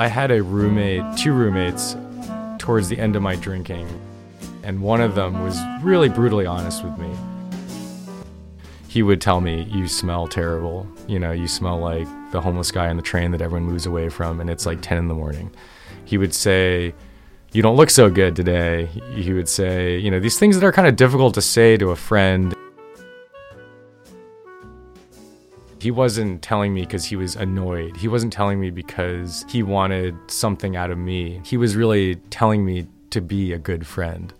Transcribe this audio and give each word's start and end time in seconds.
I 0.00 0.06
had 0.06 0.30
a 0.30 0.40
roommate, 0.40 1.02
two 1.16 1.32
roommates, 1.32 1.96
towards 2.58 2.88
the 2.88 2.96
end 3.00 3.16
of 3.16 3.22
my 3.22 3.34
drinking, 3.34 3.88
and 4.62 4.80
one 4.80 5.00
of 5.00 5.16
them 5.16 5.42
was 5.42 5.58
really 5.82 6.08
brutally 6.08 6.46
honest 6.46 6.84
with 6.84 6.96
me. 6.98 7.10
He 8.86 9.02
would 9.02 9.20
tell 9.20 9.40
me, 9.40 9.64
You 9.64 9.88
smell 9.88 10.28
terrible. 10.28 10.86
You 11.08 11.18
know, 11.18 11.32
you 11.32 11.48
smell 11.48 11.80
like 11.80 12.06
the 12.30 12.40
homeless 12.40 12.70
guy 12.70 12.88
on 12.90 12.96
the 12.96 13.02
train 13.02 13.32
that 13.32 13.42
everyone 13.42 13.68
moves 13.68 13.86
away 13.86 14.08
from, 14.08 14.40
and 14.40 14.48
it's 14.48 14.66
like 14.66 14.82
10 14.82 14.98
in 14.98 15.08
the 15.08 15.14
morning. 15.14 15.50
He 16.04 16.16
would 16.16 16.32
say, 16.32 16.94
You 17.52 17.62
don't 17.62 17.76
look 17.76 17.90
so 17.90 18.08
good 18.08 18.36
today. 18.36 18.86
He 19.16 19.32
would 19.32 19.48
say, 19.48 19.98
You 19.98 20.12
know, 20.12 20.20
these 20.20 20.38
things 20.38 20.60
that 20.60 20.64
are 20.64 20.72
kind 20.72 20.86
of 20.86 20.94
difficult 20.94 21.34
to 21.34 21.42
say 21.42 21.76
to 21.76 21.90
a 21.90 21.96
friend. 21.96 22.54
He 25.80 25.92
wasn't 25.92 26.42
telling 26.42 26.74
me 26.74 26.80
because 26.80 27.04
he 27.04 27.14
was 27.14 27.36
annoyed. 27.36 27.96
He 27.96 28.08
wasn't 28.08 28.32
telling 28.32 28.58
me 28.60 28.70
because 28.70 29.44
he 29.48 29.62
wanted 29.62 30.16
something 30.26 30.74
out 30.74 30.90
of 30.90 30.98
me. 30.98 31.40
He 31.44 31.56
was 31.56 31.76
really 31.76 32.16
telling 32.30 32.64
me 32.64 32.88
to 33.10 33.20
be 33.20 33.52
a 33.52 33.58
good 33.58 33.86
friend. 33.86 34.32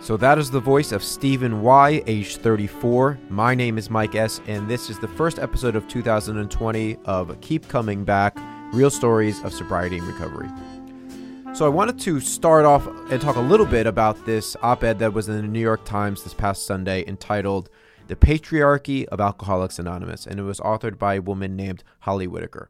So 0.00 0.16
that 0.16 0.38
is 0.38 0.50
the 0.50 0.60
voice 0.60 0.92
of 0.92 1.04
Stephen 1.04 1.60
Y, 1.60 2.02
age 2.06 2.36
34. 2.38 3.18
My 3.28 3.54
name 3.54 3.76
is 3.76 3.90
Mike 3.90 4.14
S, 4.14 4.40
and 4.46 4.68
this 4.68 4.88
is 4.88 4.98
the 4.98 5.08
first 5.08 5.38
episode 5.38 5.76
of 5.76 5.86
2020 5.88 6.96
of 7.04 7.38
Keep 7.42 7.68
Coming 7.68 8.02
Back 8.02 8.36
Real 8.72 8.90
Stories 8.90 9.44
of 9.44 9.52
Sobriety 9.52 9.98
and 9.98 10.06
Recovery. 10.06 10.48
So 11.54 11.66
I 11.66 11.68
wanted 11.68 12.00
to 12.00 12.18
start 12.18 12.64
off 12.64 12.86
and 13.10 13.20
talk 13.20 13.36
a 13.36 13.40
little 13.40 13.66
bit 13.66 13.86
about 13.86 14.24
this 14.24 14.56
op 14.62 14.82
ed 14.82 14.98
that 15.00 15.12
was 15.12 15.28
in 15.28 15.36
the 15.36 15.42
New 15.42 15.60
York 15.60 15.84
Times 15.84 16.24
this 16.24 16.32
past 16.32 16.64
Sunday 16.64 17.04
entitled 17.06 17.68
The 18.12 18.16
Patriarchy 18.16 19.06
of 19.06 19.22
Alcoholics 19.22 19.78
Anonymous, 19.78 20.26
and 20.26 20.38
it 20.38 20.42
was 20.42 20.60
authored 20.60 20.98
by 20.98 21.14
a 21.14 21.22
woman 21.22 21.56
named 21.56 21.82
Holly 22.00 22.26
Whitaker. 22.26 22.68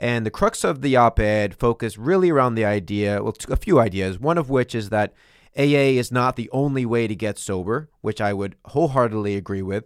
And 0.00 0.26
the 0.26 0.32
crux 0.32 0.64
of 0.64 0.80
the 0.80 0.96
op 0.96 1.20
ed 1.20 1.54
focused 1.54 1.96
really 1.96 2.28
around 2.28 2.56
the 2.56 2.64
idea, 2.64 3.22
well, 3.22 3.36
a 3.48 3.54
few 3.54 3.78
ideas, 3.78 4.18
one 4.18 4.36
of 4.36 4.50
which 4.50 4.74
is 4.74 4.88
that 4.88 5.14
AA 5.56 5.94
is 5.94 6.10
not 6.10 6.34
the 6.34 6.50
only 6.50 6.84
way 6.84 7.06
to 7.06 7.14
get 7.14 7.38
sober, 7.38 7.88
which 8.00 8.20
I 8.20 8.32
would 8.32 8.56
wholeheartedly 8.64 9.36
agree 9.36 9.62
with. 9.62 9.84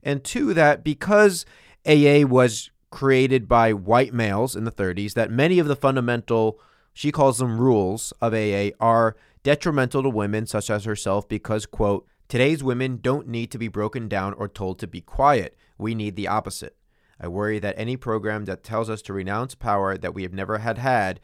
And 0.00 0.22
two, 0.22 0.54
that 0.54 0.84
because 0.84 1.44
AA 1.84 2.24
was 2.24 2.70
created 2.90 3.48
by 3.48 3.72
white 3.72 4.14
males 4.14 4.54
in 4.54 4.62
the 4.62 4.70
30s, 4.70 5.14
that 5.14 5.32
many 5.32 5.58
of 5.58 5.66
the 5.66 5.74
fundamental, 5.74 6.60
she 6.92 7.10
calls 7.10 7.38
them 7.38 7.60
rules 7.60 8.12
of 8.20 8.32
AA, 8.32 8.68
are 8.78 9.16
detrimental 9.42 10.04
to 10.04 10.08
women 10.08 10.46
such 10.46 10.70
as 10.70 10.84
herself 10.84 11.28
because, 11.28 11.66
quote, 11.66 12.06
today's 12.28 12.62
women 12.62 12.98
don't 13.00 13.28
need 13.28 13.50
to 13.50 13.58
be 13.58 13.68
broken 13.68 14.08
down 14.08 14.34
or 14.34 14.48
told 14.48 14.78
to 14.78 14.86
be 14.86 15.00
quiet. 15.00 15.56
We 15.78 15.94
need 15.94 16.16
the 16.16 16.28
opposite. 16.28 16.76
I 17.20 17.28
worry 17.28 17.58
that 17.58 17.78
any 17.78 17.96
program 17.96 18.44
that 18.46 18.64
tells 18.64 18.90
us 18.90 19.02
to 19.02 19.12
renounce 19.12 19.54
power 19.54 19.96
that 19.96 20.14
we 20.14 20.22
have 20.22 20.32
never 20.32 20.58
had 20.58 20.78
had 20.78 21.20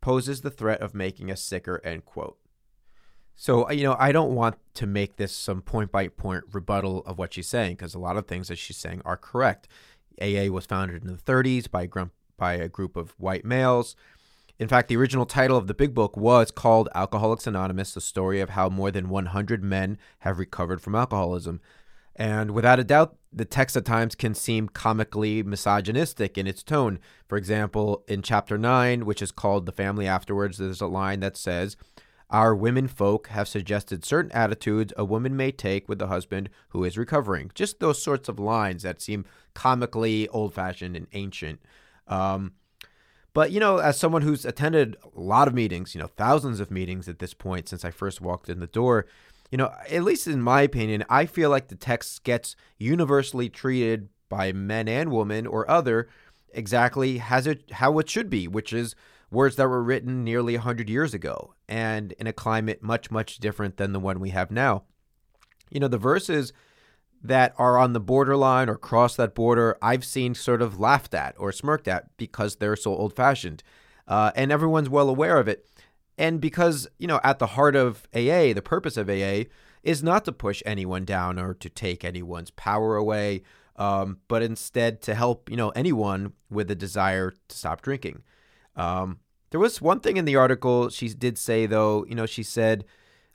poses 0.00 0.42
the 0.42 0.50
threat 0.50 0.80
of 0.80 0.94
making 0.94 1.30
us 1.30 1.40
sicker, 1.40 1.80
end 1.84 2.04
quote. 2.04 2.38
So, 3.34 3.68
uh, 3.68 3.72
you 3.72 3.82
know, 3.82 3.96
I 3.98 4.12
don't 4.12 4.34
want 4.34 4.56
to 4.74 4.86
make 4.86 5.16
this 5.16 5.34
some 5.34 5.62
point 5.62 5.90
by 5.90 6.08
point 6.08 6.44
rebuttal 6.52 7.00
of 7.06 7.18
what 7.18 7.34
she's 7.34 7.48
saying 7.48 7.76
because 7.76 7.94
a 7.94 7.98
lot 7.98 8.16
of 8.16 8.26
things 8.26 8.48
that 8.48 8.58
she's 8.58 8.76
saying 8.76 9.02
are 9.04 9.16
correct. 9.16 9.68
AA 10.20 10.48
was 10.50 10.66
founded 10.66 11.02
in 11.02 11.08
the 11.08 11.22
30s 11.22 11.70
by, 11.70 11.88
by 12.36 12.54
a 12.54 12.68
group 12.68 12.96
of 12.96 13.12
white 13.18 13.44
males. 13.44 13.96
In 14.58 14.68
fact, 14.68 14.88
the 14.88 14.96
original 14.96 15.26
title 15.26 15.56
of 15.56 15.66
the 15.66 15.74
big 15.74 15.94
book 15.94 16.16
was 16.16 16.50
called 16.50 16.88
Alcoholics 16.94 17.46
Anonymous 17.46 17.94
The 17.94 18.00
Story 18.00 18.40
of 18.40 18.50
How 18.50 18.68
More 18.68 18.90
Than 18.90 19.08
100 19.08 19.62
Men 19.64 19.98
Have 20.20 20.38
Recovered 20.38 20.80
from 20.80 20.94
Alcoholism. 20.94 21.60
And 22.14 22.50
without 22.50 22.78
a 22.78 22.84
doubt, 22.84 23.16
the 23.32 23.46
text 23.46 23.76
at 23.76 23.86
times 23.86 24.14
can 24.14 24.34
seem 24.34 24.68
comically 24.68 25.42
misogynistic 25.42 26.36
in 26.36 26.46
its 26.46 26.62
tone. 26.62 26.98
For 27.26 27.38
example, 27.38 28.04
in 28.06 28.20
chapter 28.22 28.58
9, 28.58 29.06
which 29.06 29.22
is 29.22 29.32
called 29.32 29.64
The 29.64 29.72
Family 29.72 30.06
Afterwards, 30.06 30.58
there's 30.58 30.82
a 30.82 30.86
line 30.86 31.20
that 31.20 31.36
says, 31.36 31.76
our 32.28 32.54
women 32.54 32.88
folk 32.88 33.28
have 33.28 33.46
suggested 33.46 34.04
certain 34.04 34.32
attitudes 34.32 34.92
a 34.96 35.04
woman 35.04 35.36
may 35.36 35.52
take 35.52 35.88
with 35.88 35.98
the 35.98 36.06
husband 36.06 36.48
who 36.70 36.82
is 36.82 36.96
recovering. 36.96 37.50
Just 37.54 37.78
those 37.78 38.02
sorts 38.02 38.28
of 38.28 38.38
lines 38.38 38.82
that 38.82 39.02
seem 39.02 39.26
comically 39.54 40.28
old 40.28 40.54
fashioned 40.54 40.96
and 40.96 41.06
ancient. 41.12 41.60
Um, 42.06 42.52
but, 43.34 43.50
you 43.50 43.60
know, 43.60 43.78
as 43.78 43.98
someone 43.98 44.22
who's 44.22 44.44
attended 44.44 44.96
a 45.02 45.20
lot 45.20 45.48
of 45.48 45.54
meetings, 45.54 45.94
you 45.94 46.00
know, 46.00 46.08
thousands 46.08 46.60
of 46.60 46.70
meetings 46.70 47.08
at 47.08 47.18
this 47.18 47.34
point 47.34 47.68
since 47.68 47.84
I 47.84 47.90
first 47.90 48.20
walked 48.20 48.48
in 48.48 48.60
the 48.60 48.66
door, 48.66 49.06
you 49.50 49.58
know, 49.58 49.72
at 49.90 50.02
least 50.02 50.26
in 50.26 50.42
my 50.42 50.62
opinion, 50.62 51.04
I 51.08 51.26
feel 51.26 51.50
like 51.50 51.68
the 51.68 51.74
text 51.74 52.24
gets 52.24 52.56
universally 52.78 53.48
treated 53.48 54.08
by 54.28 54.52
men 54.52 54.88
and 54.88 55.10
women 55.10 55.46
or 55.46 55.70
other 55.70 56.08
exactly 56.54 57.22
as 57.28 57.46
it 57.46 57.70
how 57.72 57.98
it 57.98 58.08
should 58.08 58.30
be, 58.30 58.48
which 58.48 58.72
is 58.72 58.94
words 59.30 59.56
that 59.56 59.68
were 59.68 59.82
written 59.82 60.24
nearly 60.24 60.54
100 60.54 60.88
years 60.88 61.14
ago 61.14 61.54
and 61.68 62.12
in 62.12 62.26
a 62.26 62.32
climate 62.32 62.82
much, 62.82 63.10
much 63.10 63.38
different 63.38 63.76
than 63.78 63.92
the 63.92 64.00
one 64.00 64.20
we 64.20 64.30
have 64.30 64.50
now. 64.50 64.84
You 65.70 65.80
know, 65.80 65.88
the 65.88 65.98
verses 65.98 66.52
that 67.22 67.54
are 67.56 67.78
on 67.78 67.92
the 67.92 68.00
borderline 68.00 68.68
or 68.68 68.76
cross 68.76 69.16
that 69.16 69.34
border, 69.34 69.76
I've 69.80 70.04
seen 70.04 70.34
sort 70.34 70.60
of 70.60 70.80
laughed 70.80 71.14
at 71.14 71.34
or 71.38 71.52
smirked 71.52 71.86
at 71.86 72.16
because 72.16 72.56
they're 72.56 72.76
so 72.76 72.94
old 72.94 73.14
fashioned. 73.14 73.62
Uh, 74.08 74.32
and 74.34 74.50
everyone's 74.50 74.88
well 74.88 75.08
aware 75.08 75.38
of 75.38 75.46
it. 75.46 75.66
And 76.18 76.40
because, 76.40 76.88
you 76.98 77.06
know, 77.06 77.20
at 77.22 77.38
the 77.38 77.48
heart 77.48 77.76
of 77.76 78.06
AA, 78.14 78.52
the 78.52 78.62
purpose 78.64 78.96
of 78.96 79.08
AA 79.08 79.44
is 79.82 80.02
not 80.02 80.24
to 80.24 80.32
push 80.32 80.62
anyone 80.66 81.04
down 81.04 81.38
or 81.38 81.54
to 81.54 81.68
take 81.68 82.04
anyone's 82.04 82.50
power 82.50 82.96
away, 82.96 83.42
um, 83.76 84.18
but 84.28 84.42
instead 84.42 85.00
to 85.02 85.14
help, 85.14 85.50
you 85.50 85.56
know, 85.56 85.70
anyone 85.70 86.32
with 86.50 86.70
a 86.70 86.74
desire 86.74 87.32
to 87.48 87.56
stop 87.56 87.82
drinking. 87.82 88.22
Um, 88.76 89.20
there 89.50 89.60
was 89.60 89.80
one 89.80 90.00
thing 90.00 90.16
in 90.16 90.24
the 90.24 90.36
article 90.36 90.88
she 90.88 91.08
did 91.08 91.38
say, 91.38 91.66
though, 91.66 92.04
you 92.06 92.14
know, 92.14 92.26
she 92.26 92.42
said, 92.42 92.84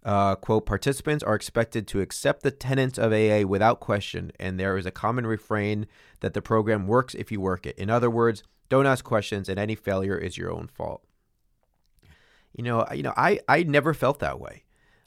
uh, 0.08 0.36
quote, 0.36 0.66
participants 0.66 1.22
are 1.22 1.36
expected 1.36 1.86
to 1.86 2.00
accept 2.00 2.42
the 2.42 2.50
tenets 2.50 2.98
of 2.98 3.12
AA 3.12 3.46
without 3.46 3.82
question, 3.82 4.32
and 4.40 4.58
there 4.58 4.78
is 4.78 4.86
a 4.86 4.92
common 4.92 5.28
refrain 5.28 5.86
that 6.22 6.34
the 6.34 6.42
program 6.42 6.88
works 6.88 7.14
if 7.14 7.30
you 7.30 7.42
work 7.42 7.66
it. 7.66 7.78
In 7.78 7.90
other 7.90 8.10
words, 8.10 8.42
don't 8.70 8.86
ask 8.86 9.04
questions, 9.04 9.50
and 9.50 9.60
any 9.60 9.76
failure 9.76 10.18
is 10.18 10.38
your 10.38 10.50
own 10.50 10.70
fault. 10.70 11.04
You 12.54 12.64
know, 12.64 12.88
you 12.94 13.04
know, 13.04 13.14
I, 13.18 13.42
I 13.50 13.64
never 13.64 13.94
felt 13.94 14.20
that 14.20 14.40
way. 14.40 14.64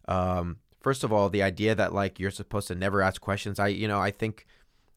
Um, 0.07 0.59
first 0.81 1.03
of 1.03 1.15
all, 1.15 1.31
the 1.31 1.43
idea 1.43 1.75
that 1.75 1.95
like 1.95 2.21
you're 2.21 2.31
supposed 2.31 2.69
to 2.69 2.75
never 2.75 3.01
ask 3.01 3.23
questions, 3.23 3.59
I, 3.59 3.69
you 3.69 3.89
know, 3.89 3.99
I 3.99 4.11
think 4.11 4.47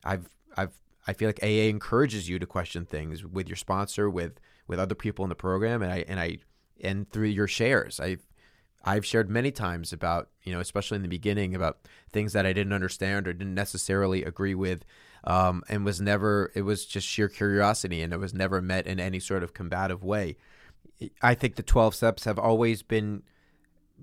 I've, 0.03 0.27
I've, 0.57 0.77
I 1.07 1.13
feel 1.13 1.29
like 1.29 1.41
AA 1.41 1.69
encourages 1.69 2.27
you 2.27 2.39
to 2.39 2.45
question 2.45 2.85
things 2.85 3.23
with 3.23 3.47
your 3.47 3.55
sponsor, 3.55 4.09
with 4.09 4.41
with 4.67 4.79
other 4.79 4.95
people 4.95 5.23
in 5.23 5.29
the 5.29 5.35
program, 5.35 5.81
and 5.81 5.93
I 5.93 6.03
and 6.09 6.19
I 6.19 6.39
and 6.81 7.09
through 7.09 7.27
your 7.27 7.47
shares, 7.47 8.01
I've 8.01 8.27
I've 8.83 9.05
shared 9.05 9.29
many 9.29 9.51
times 9.51 9.93
about 9.93 10.29
you 10.43 10.53
know, 10.53 10.59
especially 10.59 10.97
in 10.97 11.01
the 11.01 11.07
beginning, 11.07 11.55
about 11.55 11.79
things 12.11 12.33
that 12.33 12.45
I 12.45 12.53
didn't 12.53 12.73
understand 12.73 13.27
or 13.27 13.33
didn't 13.33 13.55
necessarily 13.55 14.23
agree 14.23 14.55
with, 14.55 14.83
um, 15.23 15.63
and 15.69 15.85
was 15.85 16.01
never. 16.01 16.51
It 16.53 16.63
was 16.63 16.85
just 16.85 17.07
sheer 17.07 17.29
curiosity, 17.29 18.01
and 18.01 18.13
it 18.13 18.19
was 18.19 18.33
never 18.33 18.61
met 18.61 18.85
in 18.87 18.99
any 18.99 19.19
sort 19.19 19.43
of 19.43 19.53
combative 19.53 20.03
way. 20.03 20.37
I 21.21 21.33
think 21.33 21.55
the 21.55 21.63
twelve 21.63 21.95
steps 21.95 22.25
have 22.25 22.37
always 22.37 22.81
been 22.81 23.23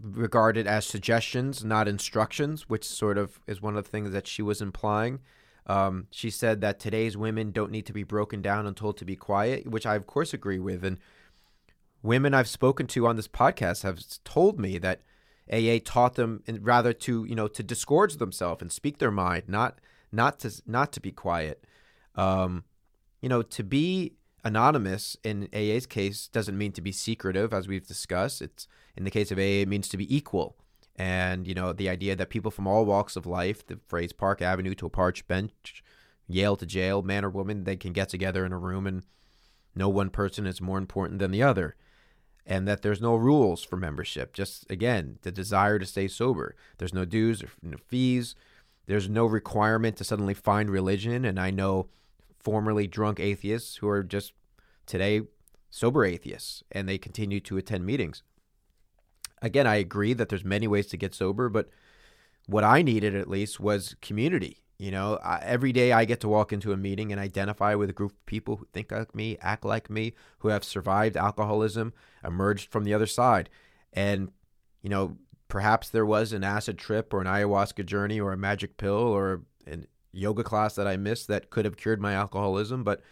regarded 0.02 0.66
as 0.66 0.86
suggestions, 0.86 1.64
not 1.64 1.88
instructions, 1.88 2.68
which 2.68 2.84
sort 2.84 3.18
of 3.18 3.40
is 3.46 3.60
one 3.60 3.76
of 3.76 3.84
the 3.84 3.90
things 3.90 4.12
that 4.12 4.26
she 4.26 4.42
was 4.42 4.62
implying. 4.62 5.20
Um, 5.66 6.06
she 6.10 6.30
said 6.30 6.62
that 6.62 6.80
today's 6.80 7.16
women 7.16 7.52
don't 7.52 7.70
need 7.70 7.86
to 7.86 7.92
be 7.92 8.02
broken 8.02 8.40
down 8.40 8.66
and 8.66 8.76
told 8.76 8.96
to 8.96 9.04
be 9.04 9.14
quiet, 9.14 9.66
which 9.66 9.86
I, 9.86 9.94
of 9.94 10.06
course, 10.06 10.32
agree 10.32 10.58
with. 10.58 10.84
And 10.84 10.98
women 12.02 12.34
I've 12.34 12.48
spoken 12.48 12.86
to 12.88 13.06
on 13.06 13.16
this 13.16 13.28
podcast 13.28 13.82
have 13.82 14.00
told 14.24 14.58
me 14.58 14.78
that 14.78 15.02
AA 15.52 15.78
taught 15.84 16.14
them 16.14 16.42
rather 16.60 16.92
to, 16.92 17.24
you 17.24 17.34
know, 17.34 17.48
to 17.48 17.62
disgorge 17.62 18.16
themselves 18.16 18.62
and 18.62 18.70
speak 18.70 18.98
their 18.98 19.10
mind, 19.10 19.44
not 19.48 19.80
not 20.12 20.38
to 20.40 20.62
not 20.66 20.92
to 20.92 21.00
be 21.00 21.12
quiet. 21.12 21.64
Um, 22.14 22.64
you 23.20 23.28
know, 23.28 23.42
to 23.42 23.62
be 23.62 24.14
anonymous 24.44 25.16
in 25.22 25.48
AA's 25.54 25.86
case 25.86 26.28
doesn't 26.28 26.56
mean 26.56 26.72
to 26.72 26.80
be 26.80 26.92
secretive, 26.92 27.52
as 27.52 27.68
we've 27.68 27.86
discussed. 27.86 28.40
It's 28.40 28.66
in 28.96 29.04
the 29.04 29.10
case 29.10 29.30
of 29.30 29.38
AA, 29.38 29.62
it 29.62 29.68
means 29.68 29.88
to 29.88 29.96
be 29.96 30.14
equal 30.14 30.56
and 31.00 31.48
you 31.48 31.54
know 31.54 31.72
the 31.72 31.88
idea 31.88 32.14
that 32.14 32.28
people 32.28 32.50
from 32.50 32.66
all 32.66 32.84
walks 32.84 33.16
of 33.16 33.24
life 33.24 33.66
the 33.66 33.78
phrase 33.88 34.12
park 34.12 34.42
avenue 34.42 34.74
to 34.74 34.84
a 34.84 34.90
park 34.90 35.26
bench 35.26 35.82
yale 36.28 36.56
to 36.56 36.66
jail 36.66 37.00
man 37.00 37.24
or 37.24 37.30
woman 37.30 37.64
they 37.64 37.76
can 37.76 37.94
get 37.94 38.10
together 38.10 38.44
in 38.44 38.52
a 38.52 38.58
room 38.58 38.86
and 38.86 39.02
no 39.74 39.88
one 39.88 40.10
person 40.10 40.46
is 40.46 40.60
more 40.60 40.76
important 40.76 41.18
than 41.18 41.30
the 41.30 41.42
other 41.42 41.74
and 42.50 42.66
that 42.66 42.82
there's 42.82 43.00
no 43.00 43.14
rules 43.14 43.62
for 43.62 43.76
membership. 43.76 44.34
Just 44.34 44.68
again 44.70 45.20
the 45.22 45.30
desire 45.30 45.78
to 45.78 45.86
stay 45.86 46.08
sober. 46.08 46.56
There's 46.76 46.92
no 46.92 47.04
dues 47.06 47.42
or 47.42 47.48
fees. 47.86 48.34
There's 48.86 49.08
no 49.08 49.24
requirement 49.24 49.96
to 49.98 50.04
suddenly 50.04 50.34
find 50.34 50.68
religion. 50.68 51.24
And 51.24 51.38
i 51.38 51.50
know 51.50 51.88
formerly 52.40 52.86
drunk 52.86 53.20
atheists 53.20 53.76
who 53.76 53.88
are 53.88 54.02
just 54.02 54.32
today 54.84 55.22
sober 55.70 56.04
atheists 56.04 56.64
and 56.72 56.88
they 56.88 56.98
continue 56.98 57.38
to 57.40 57.56
attend 57.56 57.86
meetings. 57.86 58.24
Again, 59.40 59.66
I 59.66 59.76
agree 59.76 60.12
that 60.14 60.28
there's 60.28 60.44
many 60.44 60.66
ways 60.66 60.88
to 60.88 60.96
get 60.96 61.14
sober, 61.14 61.48
but 61.48 61.70
what 62.46 62.64
I 62.64 62.82
needed 62.82 63.14
at 63.14 63.28
least 63.28 63.60
was 63.60 63.94
community. 64.02 64.58
You 64.80 64.90
know, 64.90 65.18
I, 65.22 65.40
every 65.44 65.74
day 65.74 65.92
I 65.92 66.06
get 66.06 66.20
to 66.20 66.28
walk 66.28 66.54
into 66.54 66.72
a 66.72 66.76
meeting 66.76 67.12
and 67.12 67.20
identify 67.20 67.74
with 67.74 67.90
a 67.90 67.92
group 67.92 68.12
of 68.12 68.24
people 68.24 68.56
who 68.56 68.66
think 68.72 68.90
like 68.90 69.14
me, 69.14 69.36
act 69.42 69.62
like 69.62 69.90
me, 69.90 70.14
who 70.38 70.48
have 70.48 70.64
survived 70.64 71.18
alcoholism, 71.18 71.92
emerged 72.24 72.70
from 72.70 72.84
the 72.84 72.94
other 72.94 73.06
side. 73.06 73.50
And, 73.92 74.32
you 74.80 74.88
know, 74.88 75.18
perhaps 75.48 75.90
there 75.90 76.06
was 76.06 76.32
an 76.32 76.44
acid 76.44 76.78
trip 76.78 77.12
or 77.12 77.20
an 77.20 77.26
ayahuasca 77.26 77.84
journey 77.84 78.18
or 78.18 78.32
a 78.32 78.38
magic 78.38 78.78
pill 78.78 78.94
or 78.94 79.42
a 79.66 79.80
yoga 80.12 80.42
class 80.42 80.76
that 80.76 80.86
I 80.86 80.96
missed 80.96 81.28
that 81.28 81.50
could 81.50 81.66
have 81.66 81.76
cured 81.76 82.00
my 82.00 82.14
alcoholism, 82.14 82.82
but 82.82 83.02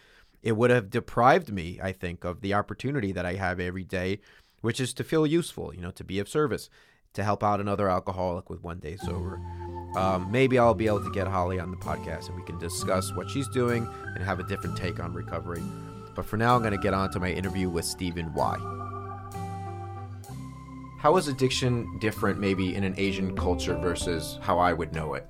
it 0.41 0.53
would 0.53 0.71
have 0.71 0.89
deprived 0.89 1.53
me, 1.53 1.79
I 1.83 1.91
think, 1.91 2.23
of 2.23 2.41
the 2.41 2.55
opportunity 2.55 3.11
that 3.11 3.27
I 3.27 3.35
have 3.35 3.59
every 3.59 3.83
day, 3.83 4.21
which 4.61 4.79
is 4.79 4.91
to 4.95 5.03
feel 5.03 5.27
useful, 5.27 5.71
you 5.75 5.81
know, 5.81 5.91
to 5.91 6.03
be 6.03 6.17
of 6.17 6.29
service, 6.29 6.67
to 7.13 7.23
help 7.23 7.43
out 7.43 7.59
another 7.61 7.87
alcoholic 7.87 8.49
with 8.49 8.63
one 8.63 8.79
day 8.79 8.97
sober. 8.97 9.39
Um, 9.95 10.31
maybe 10.31 10.59
I'll 10.59 10.73
be 10.73 10.87
able 10.87 11.03
to 11.03 11.11
get 11.11 11.27
Holly 11.27 11.59
on 11.59 11.71
the 11.71 11.77
podcast 11.77 12.27
and 12.27 12.35
we 12.35 12.43
can 12.43 12.57
discuss 12.59 13.13
what 13.15 13.29
she's 13.29 13.47
doing 13.47 13.87
and 14.15 14.23
have 14.23 14.39
a 14.39 14.43
different 14.43 14.77
take 14.77 14.99
on 14.99 15.13
recovery. 15.13 15.63
But 16.15 16.25
for 16.25 16.37
now, 16.37 16.55
I'm 16.55 16.61
going 16.61 16.73
to 16.73 16.79
get 16.79 16.93
on 16.93 17.11
to 17.11 17.19
my 17.19 17.31
interview 17.31 17.69
with 17.69 17.85
Stephen 17.85 18.33
Y. 18.33 18.57
How 20.99 21.15
is 21.15 21.27
addiction 21.27 21.97
different, 21.99 22.39
maybe 22.39 22.75
in 22.75 22.83
an 22.83 22.93
Asian 22.97 23.35
culture 23.35 23.75
versus 23.77 24.37
how 24.41 24.59
I 24.59 24.73
would 24.73 24.93
know 24.93 25.13
it? 25.13 25.25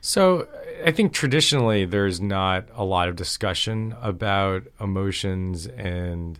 So 0.00 0.46
I 0.84 0.92
think 0.92 1.12
traditionally 1.12 1.84
there's 1.84 2.20
not 2.20 2.68
a 2.74 2.84
lot 2.84 3.08
of 3.08 3.16
discussion 3.16 3.94
about 4.00 4.62
emotions 4.80 5.66
and 5.66 6.38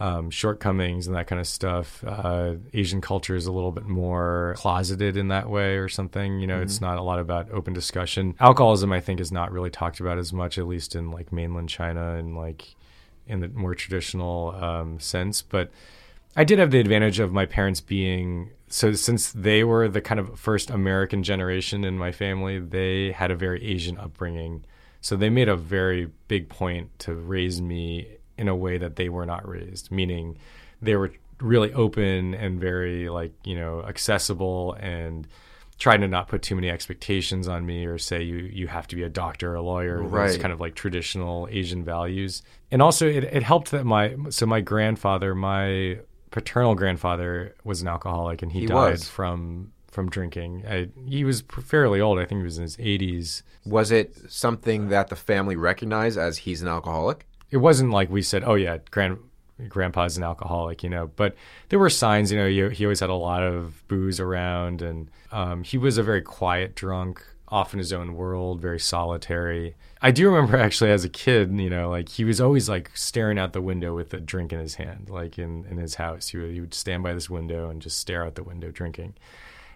um, 0.00 0.30
shortcomings 0.30 1.06
and 1.06 1.14
that 1.14 1.26
kind 1.26 1.38
of 1.38 1.46
stuff. 1.46 2.02
Uh, 2.04 2.54
Asian 2.72 3.02
culture 3.02 3.36
is 3.36 3.46
a 3.46 3.52
little 3.52 3.70
bit 3.70 3.86
more 3.86 4.54
closeted 4.56 5.16
in 5.16 5.28
that 5.28 5.48
way 5.48 5.76
or 5.76 5.88
something. 5.88 6.40
You 6.40 6.46
know, 6.46 6.54
mm-hmm. 6.54 6.64
it's 6.64 6.80
not 6.80 6.96
a 6.96 7.02
lot 7.02 7.18
about 7.18 7.50
open 7.50 7.74
discussion. 7.74 8.34
Alcoholism, 8.40 8.92
I 8.92 9.00
think, 9.00 9.20
is 9.20 9.30
not 9.30 9.52
really 9.52 9.70
talked 9.70 10.00
about 10.00 10.18
as 10.18 10.32
much, 10.32 10.56
at 10.56 10.66
least 10.66 10.96
in 10.96 11.10
like 11.10 11.32
mainland 11.32 11.68
China 11.68 12.14
and 12.14 12.36
like 12.36 12.74
in 13.26 13.40
the 13.40 13.48
more 13.48 13.74
traditional 13.74 14.54
um, 14.56 14.98
sense. 14.98 15.42
But 15.42 15.70
I 16.34 16.44
did 16.44 16.58
have 16.58 16.70
the 16.70 16.80
advantage 16.80 17.20
of 17.20 17.32
my 17.32 17.44
parents 17.44 17.82
being 17.82 18.50
so 18.68 18.92
since 18.92 19.32
they 19.32 19.64
were 19.64 19.88
the 19.88 20.00
kind 20.00 20.20
of 20.20 20.38
first 20.38 20.70
American 20.70 21.22
generation 21.24 21.84
in 21.84 21.98
my 21.98 22.12
family, 22.12 22.60
they 22.60 23.10
had 23.12 23.30
a 23.30 23.36
very 23.36 23.62
Asian 23.64 23.98
upbringing. 23.98 24.64
So 25.00 25.16
they 25.16 25.28
made 25.28 25.48
a 25.48 25.56
very 25.56 26.10
big 26.28 26.48
point 26.48 26.96
to 27.00 27.14
raise 27.14 27.60
me 27.60 28.18
in 28.40 28.48
a 28.48 28.56
way 28.56 28.78
that 28.78 28.96
they 28.96 29.08
were 29.10 29.26
not 29.26 29.46
raised, 29.46 29.90
meaning 29.90 30.38
they 30.80 30.96
were 30.96 31.12
really 31.40 31.72
open 31.74 32.34
and 32.34 32.58
very 32.58 33.08
like, 33.08 33.32
you 33.44 33.54
know, 33.54 33.82
accessible 33.82 34.72
and 34.80 35.28
trying 35.78 36.00
to 36.00 36.08
not 36.08 36.28
put 36.28 36.42
too 36.42 36.54
many 36.54 36.70
expectations 36.70 37.48
on 37.48 37.64
me 37.66 37.84
or 37.86 37.98
say 37.98 38.22
you 38.22 38.36
you 38.36 38.66
have 38.66 38.86
to 38.86 38.96
be 38.96 39.02
a 39.02 39.08
doctor 39.08 39.52
or 39.52 39.56
a 39.56 39.62
lawyer 39.62 40.02
right. 40.02 40.28
those 40.28 40.36
kind 40.36 40.52
of 40.52 40.60
like 40.60 40.74
traditional 40.74 41.48
asian 41.50 41.82
values 41.82 42.42
and 42.70 42.82
also 42.82 43.08
it, 43.08 43.24
it 43.24 43.42
helped 43.42 43.70
that 43.70 43.84
my 43.84 44.14
so 44.28 44.44
my 44.44 44.60
grandfather 44.60 45.34
my 45.34 45.98
paternal 46.30 46.74
grandfather 46.74 47.54
was 47.64 47.80
an 47.80 47.88
alcoholic 47.88 48.42
and 48.42 48.52
he, 48.52 48.60
he 48.60 48.66
died 48.66 48.90
was. 48.90 49.08
from 49.08 49.72
from 49.88 50.10
drinking 50.10 50.64
I, 50.68 50.90
he 51.08 51.24
was 51.24 51.42
fairly 51.64 51.98
old 51.98 52.18
i 52.18 52.26
think 52.26 52.40
he 52.40 52.44
was 52.44 52.58
in 52.58 52.62
his 52.64 52.76
80s 52.76 53.42
Was 53.64 53.90
it 53.90 54.30
something 54.30 54.90
that 54.90 55.08
the 55.08 55.16
family 55.16 55.56
recognized 55.56 56.18
as 56.18 56.38
he's 56.38 56.60
an 56.60 56.68
alcoholic? 56.68 57.26
It 57.50 57.58
wasn't 57.58 57.90
like 57.90 58.10
we 58.10 58.22
said, 58.22 58.44
"Oh 58.44 58.54
yeah, 58.54 58.78
grand 58.90 59.18
grandpa's 59.68 60.16
an 60.16 60.22
alcoholic," 60.22 60.82
you 60.82 60.90
know. 60.90 61.10
But 61.16 61.36
there 61.68 61.78
were 61.78 61.90
signs, 61.90 62.32
you 62.32 62.38
know. 62.38 62.48
He, 62.48 62.76
he 62.76 62.84
always 62.84 63.00
had 63.00 63.10
a 63.10 63.14
lot 63.14 63.42
of 63.42 63.82
booze 63.88 64.20
around, 64.20 64.82
and 64.82 65.10
um, 65.32 65.64
he 65.64 65.78
was 65.78 65.98
a 65.98 66.02
very 66.02 66.22
quiet 66.22 66.74
drunk, 66.74 67.24
off 67.48 67.72
in 67.72 67.78
his 67.78 67.92
own 67.92 68.14
world, 68.14 68.60
very 68.60 68.78
solitary. 68.78 69.74
I 70.00 70.12
do 70.12 70.30
remember 70.30 70.56
actually 70.60 70.90
as 70.90 71.04
a 71.04 71.08
kid, 71.08 71.52
you 71.58 71.70
know, 71.70 71.90
like 71.90 72.08
he 72.08 72.24
was 72.24 72.40
always 72.40 72.68
like 72.68 72.90
staring 72.94 73.38
out 73.38 73.52
the 73.52 73.62
window 73.62 73.94
with 73.94 74.14
a 74.14 74.20
drink 74.20 74.52
in 74.52 74.60
his 74.60 74.76
hand, 74.76 75.08
like 75.10 75.38
in 75.38 75.64
in 75.66 75.76
his 75.76 75.96
house. 75.96 76.28
He 76.28 76.38
would, 76.38 76.52
he 76.52 76.60
would 76.60 76.74
stand 76.74 77.02
by 77.02 77.12
this 77.14 77.28
window 77.28 77.68
and 77.70 77.82
just 77.82 77.98
stare 77.98 78.24
out 78.24 78.36
the 78.36 78.44
window 78.44 78.70
drinking 78.70 79.14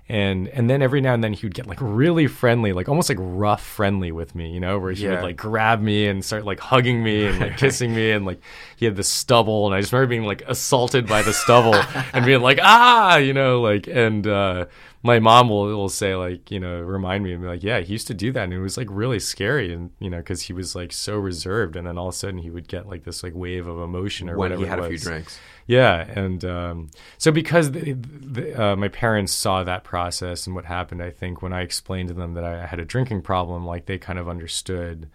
and 0.09 0.49
and 0.49 0.69
then 0.69 0.83
every 0.83 1.01
now 1.01 1.15
and 1.15 1.25
then 1.25 1.33
he 1.33 1.47
would 1.47 1.55
get 1.55 1.67
like 1.67 1.79
really 1.81 2.27
friendly 2.27 2.75
like 2.75 2.91
almost 2.91 3.09
like 3.09 3.17
rough 3.21 3.65
friendly 3.65 4.13
with 4.13 4.35
me 4.35 4.51
you 4.53 4.61
know 4.61 4.79
where 4.79 4.93
he 4.93 5.05
Yeah. 5.05 5.13
would 5.13 5.23
like 5.23 5.37
grab 5.37 5.81
me 5.81 6.07
and 6.07 6.23
start 6.23 6.45
like 6.45 6.61
hugging 6.61 7.03
me 7.03 7.27
and 7.27 7.41
like 7.41 7.57
kissing 7.65 7.95
me. 7.95 8.11
And 8.11 8.27
like 8.27 8.41
he 8.77 8.85
had 8.85 8.97
the 8.97 9.03
stubble 9.03 9.67
and 9.67 9.75
i 9.75 9.81
just 9.81 9.93
remember 9.95 10.11
being 10.11 10.25
like 10.25 10.43
assaulted 10.47 11.07
by 11.07 11.23
the 11.23 11.33
stubble 11.33 11.75
and 12.13 12.25
being 12.27 12.43
like 12.43 12.59
ah! 12.63 13.17
you 13.17 13.33
know 13.33 13.63
like 13.63 13.87
and 13.87 14.27
uh 14.27 14.67
my 15.03 15.19
mom 15.21 15.49
will, 15.51 15.67
will 15.67 15.89
say 15.89 16.15
like 16.15 16.51
you 16.51 16.61
know 16.61 16.81
remind 16.81 17.25
me 17.25 17.33
and 17.33 17.41
be 17.43 17.49
like 17.49 17.63
yeah 17.63 17.81
he 17.81 17.93
used 17.93 18.07
to 18.07 18.15
do 18.15 18.31
that 18.33 18.45
and 18.45 18.53
it 18.53 18.61
was 18.61 18.77
like 18.77 18.89
really 18.91 19.19
scary. 19.21 19.73
And 19.73 19.91
you 20.01 20.11
know 20.11 20.19
because 20.19 20.43
he 20.43 20.53
was 20.53 20.75
like 20.75 20.93
so 20.93 21.17
reserved. 21.17 21.77
And 21.77 21.87
then 21.87 21.99
all 21.99 22.09
of 22.09 22.15
a 22.15 22.17
sudden 22.17 22.39
he 22.39 22.51
would 22.51 22.69
get 22.69 22.89
like 22.89 23.05
this 23.05 23.23
like 23.23 23.35
wave 23.35 23.67
of 23.67 23.79
emotion 23.79 24.29
or 24.31 24.37
when 24.39 24.51
whatever 24.53 24.63
he 24.63 24.69
had 24.69 24.79
a 24.79 24.89
few 24.89 24.99
drinks. 24.99 25.39
Yeah, 25.67 26.05
and 26.09 26.45
um, 26.45 26.91
so 27.17 27.33
because 27.33 27.73
the, 27.73 27.93
the, 27.95 28.63
uh, 28.63 28.77
my 28.77 28.89
parents 28.89 29.33
saw 29.33 29.65
that 29.65 29.83
process 29.83 30.47
and 30.47 30.55
what 30.55 30.67
happened, 30.67 31.03
I 31.03 31.11
think 31.11 31.41
when 31.41 31.55
I 31.55 31.63
explained 31.63 32.09
to 32.09 32.15
them 32.15 32.35
that 32.35 32.45
I 32.45 32.67
had 32.67 32.81
a 32.81 32.85
drinking 32.85 33.23
problem, 33.23 33.65
like 33.65 33.87
they 33.87 33.97
kind 33.97 34.19
of 34.19 34.29
understood 34.29 35.09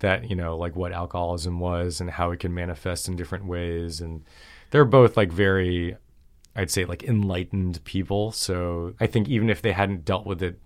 that 0.00 0.28
you 0.28 0.36
know 0.36 0.58
like 0.58 0.76
what 0.76 0.92
alcoholism 0.92 1.58
was 1.58 2.00
and 2.02 2.10
how 2.10 2.30
it 2.30 2.40
can 2.40 2.52
manifest 2.52 3.08
in 3.08 3.16
different 3.16 3.46
ways, 3.46 4.00
and 4.02 4.24
they're 4.70 4.84
both 4.84 5.16
like 5.16 5.32
very, 5.32 5.96
I'd 6.54 6.70
say 6.70 6.84
like 6.84 7.02
enlightened 7.02 7.82
people. 7.84 8.32
So 8.32 8.94
I 9.00 9.06
think 9.06 9.28
even 9.28 9.48
if 9.48 9.62
they 9.62 9.72
hadn't 9.72 10.04
dealt 10.04 10.26
with 10.26 10.42
it 10.42 10.60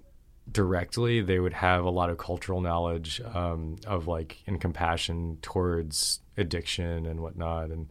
directly, 0.50 1.20
they 1.20 1.38
would 1.38 1.52
have 1.52 1.84
a 1.84 1.90
lot 1.90 2.10
of 2.10 2.18
cultural 2.18 2.60
knowledge 2.60 3.20
um, 3.32 3.76
of 3.86 4.08
like 4.08 4.42
and 4.48 4.60
compassion 4.60 5.38
towards 5.40 6.18
addiction 6.36 7.06
and 7.06 7.20
whatnot, 7.20 7.70
and 7.70 7.88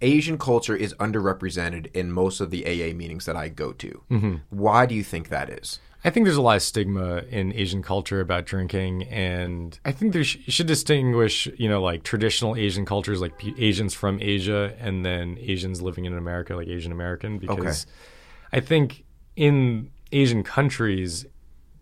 Asian 0.00 0.38
culture 0.38 0.74
is 0.74 0.94
underrepresented 0.94 1.94
in 1.94 2.10
most 2.12 2.40
of 2.40 2.50
the 2.50 2.64
AA 2.64 2.94
meetings 2.94 3.26
that 3.26 3.36
I 3.36 3.48
go 3.48 3.72
to. 3.72 4.02
Mm-hmm. 4.10 4.34
Why 4.50 4.86
do 4.86 4.94
you 4.94 5.04
think 5.04 5.28
that 5.28 5.50
is? 5.50 5.78
I 6.02 6.08
think 6.08 6.24
there's 6.24 6.38
a 6.38 6.42
lot 6.42 6.56
of 6.56 6.62
stigma 6.62 7.18
in 7.28 7.52
Asian 7.52 7.82
culture 7.82 8.20
about 8.20 8.46
drinking, 8.46 9.02
and 9.04 9.78
I 9.84 9.92
think 9.92 10.14
there 10.14 10.24
sh- 10.24 10.38
should 10.48 10.66
distinguish, 10.66 11.46
you 11.58 11.68
know, 11.68 11.82
like 11.82 12.04
traditional 12.04 12.56
Asian 12.56 12.86
cultures, 12.86 13.20
like 13.20 13.36
P- 13.36 13.54
Asians 13.58 13.92
from 13.92 14.18
Asia, 14.22 14.74
and 14.80 15.04
then 15.04 15.36
Asians 15.38 15.82
living 15.82 16.06
in 16.06 16.16
America, 16.16 16.56
like 16.56 16.68
Asian 16.68 16.90
American, 16.90 17.38
because 17.38 17.84
I 18.50 18.60
think 18.60 19.04
in 19.36 19.90
Asian 20.10 20.42
countries 20.42 21.26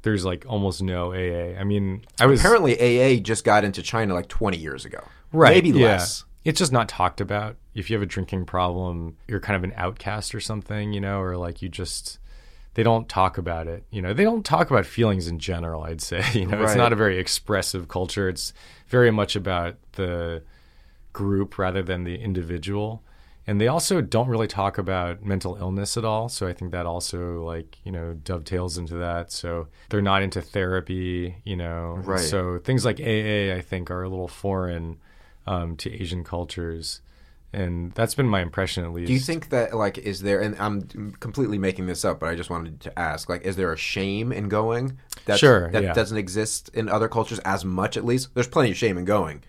there's 0.03 0.25
like 0.25 0.45
almost 0.49 0.83
no 0.83 1.13
AA. 1.13 1.57
I 1.59 1.63
mean, 1.63 2.05
I 2.19 2.27
was 2.27 2.41
Apparently, 2.41 2.75
AA 2.77 3.21
just 3.21 3.45
got 3.45 3.65
into 3.65 3.83
China 3.83 4.15
like 4.15 4.29
20 4.29 4.57
years 4.57 4.85
ago. 4.85 5.05
right, 5.33 5.55
Maybe 5.55 5.79
yeah. 5.79 5.87
less. 5.93 6.25
It's 6.45 6.59
just 6.59 6.73
not 6.73 6.89
talked 6.89 7.21
about. 7.21 7.57
If 7.75 7.91
you 7.91 7.97
have 7.97 8.03
a 8.03 8.07
drinking 8.07 8.47
problem, 8.47 9.17
you're 9.27 9.41
kind 9.41 9.57
of 9.57 9.65
an 9.65 9.73
outcast 9.77 10.35
or 10.35 10.41
something, 10.41 10.93
you 10.93 11.01
know, 11.01 11.21
or 11.21 11.37
like 11.37 11.63
you 11.63 11.69
just 11.69 12.19
they 12.75 12.85
don't 12.85 13.09
talk 13.09 13.39
about 13.39 13.67
it. 13.67 13.83
You 13.91 14.01
know, 14.01 14.15
they 14.15 14.23
don't 14.23 14.45
talk 14.45 14.71
about 14.71 14.87
feelings 14.87 15.27
in 15.27 15.41
general, 15.41 15.83
I'd 15.83 16.01
say. 16.01 16.25
You 16.35 16.47
know, 16.47 16.63
it's 16.63 16.77
not 16.77 16.93
a 16.93 16.97
very 16.97 17.19
expressive 17.19 17.89
culture. 17.89 18.29
It's 18.29 18.53
very 18.87 19.11
much 19.11 19.35
about 19.35 19.75
the 19.93 20.45
group 21.13 21.59
rather 21.59 21.83
than 21.83 22.05
the 22.05 22.15
individual. 22.15 23.03
And 23.49 23.61
they 23.61 23.67
also 23.67 24.01
don't 24.01 24.29
really 24.29 24.47
talk 24.47 24.79
about 24.79 25.25
mental 25.25 25.57
illness 25.57 25.97
at 25.97 26.05
all. 26.05 26.29
So 26.29 26.47
I 26.47 26.53
think 26.53 26.71
that 26.71 26.87
also 26.87 27.43
like, 27.45 27.79
you 27.83 27.91
know, 27.91 28.13
dovetails 28.13 28.79
into 28.79 28.95
that. 28.97 29.33
So 29.33 29.69
they're 29.89 30.01
not 30.01 30.23
into 30.23 30.41
therapy, 30.41 31.35
you 31.45 31.57
know. 31.57 31.99
Right. 32.05 32.21
So 32.21 32.59
things 32.59 32.85
like 32.85 33.01
AA 33.01 33.57
I 33.57 33.63
think 33.67 33.91
are 33.91 34.03
a 34.03 34.09
little 34.09 34.29
foreign 34.29 34.99
um, 35.49 35.77
to 35.77 35.93
Asian 36.03 36.23
cultures. 36.25 37.01
And 37.51 37.93
that's 37.93 38.15
been 38.15 38.27
my 38.29 38.43
impression 38.43 38.85
at 38.85 38.93
least. 38.93 39.07
Do 39.07 39.15
you 39.15 39.19
think 39.21 39.49
that, 39.49 39.75
like, 39.75 39.97
is 39.97 40.21
there, 40.21 40.41
and 40.41 40.55
I'm 40.61 40.83
completely 41.19 41.57
making 41.57 41.87
this 41.87 42.05
up, 42.05 42.21
but 42.21 42.29
I 42.29 42.35
just 42.35 42.51
wanted 42.51 42.81
to 42.81 42.99
ask, 42.99 43.31
like, 43.31 43.43
is 43.43 43.57
there 43.57 43.73
a 43.73 43.77
shame 43.77 44.33
in 44.33 44.51
going 44.51 44.99
that's, 45.25 45.41
Sure, 45.41 45.71
that 45.71 45.83
yeah. 45.83 45.95
doesn't 45.95 46.19
exist 46.19 46.69
in 46.75 46.91
other 46.91 47.09
cultures 47.09 47.39
as 47.41 47.65
much, 47.65 47.97
at 47.97 48.05
least? 48.05 48.35
There's 48.35 48.49
plenty 48.49 48.71
of 48.71 48.77
shame 48.77 48.99
in 48.99 49.07
going. 49.07 49.43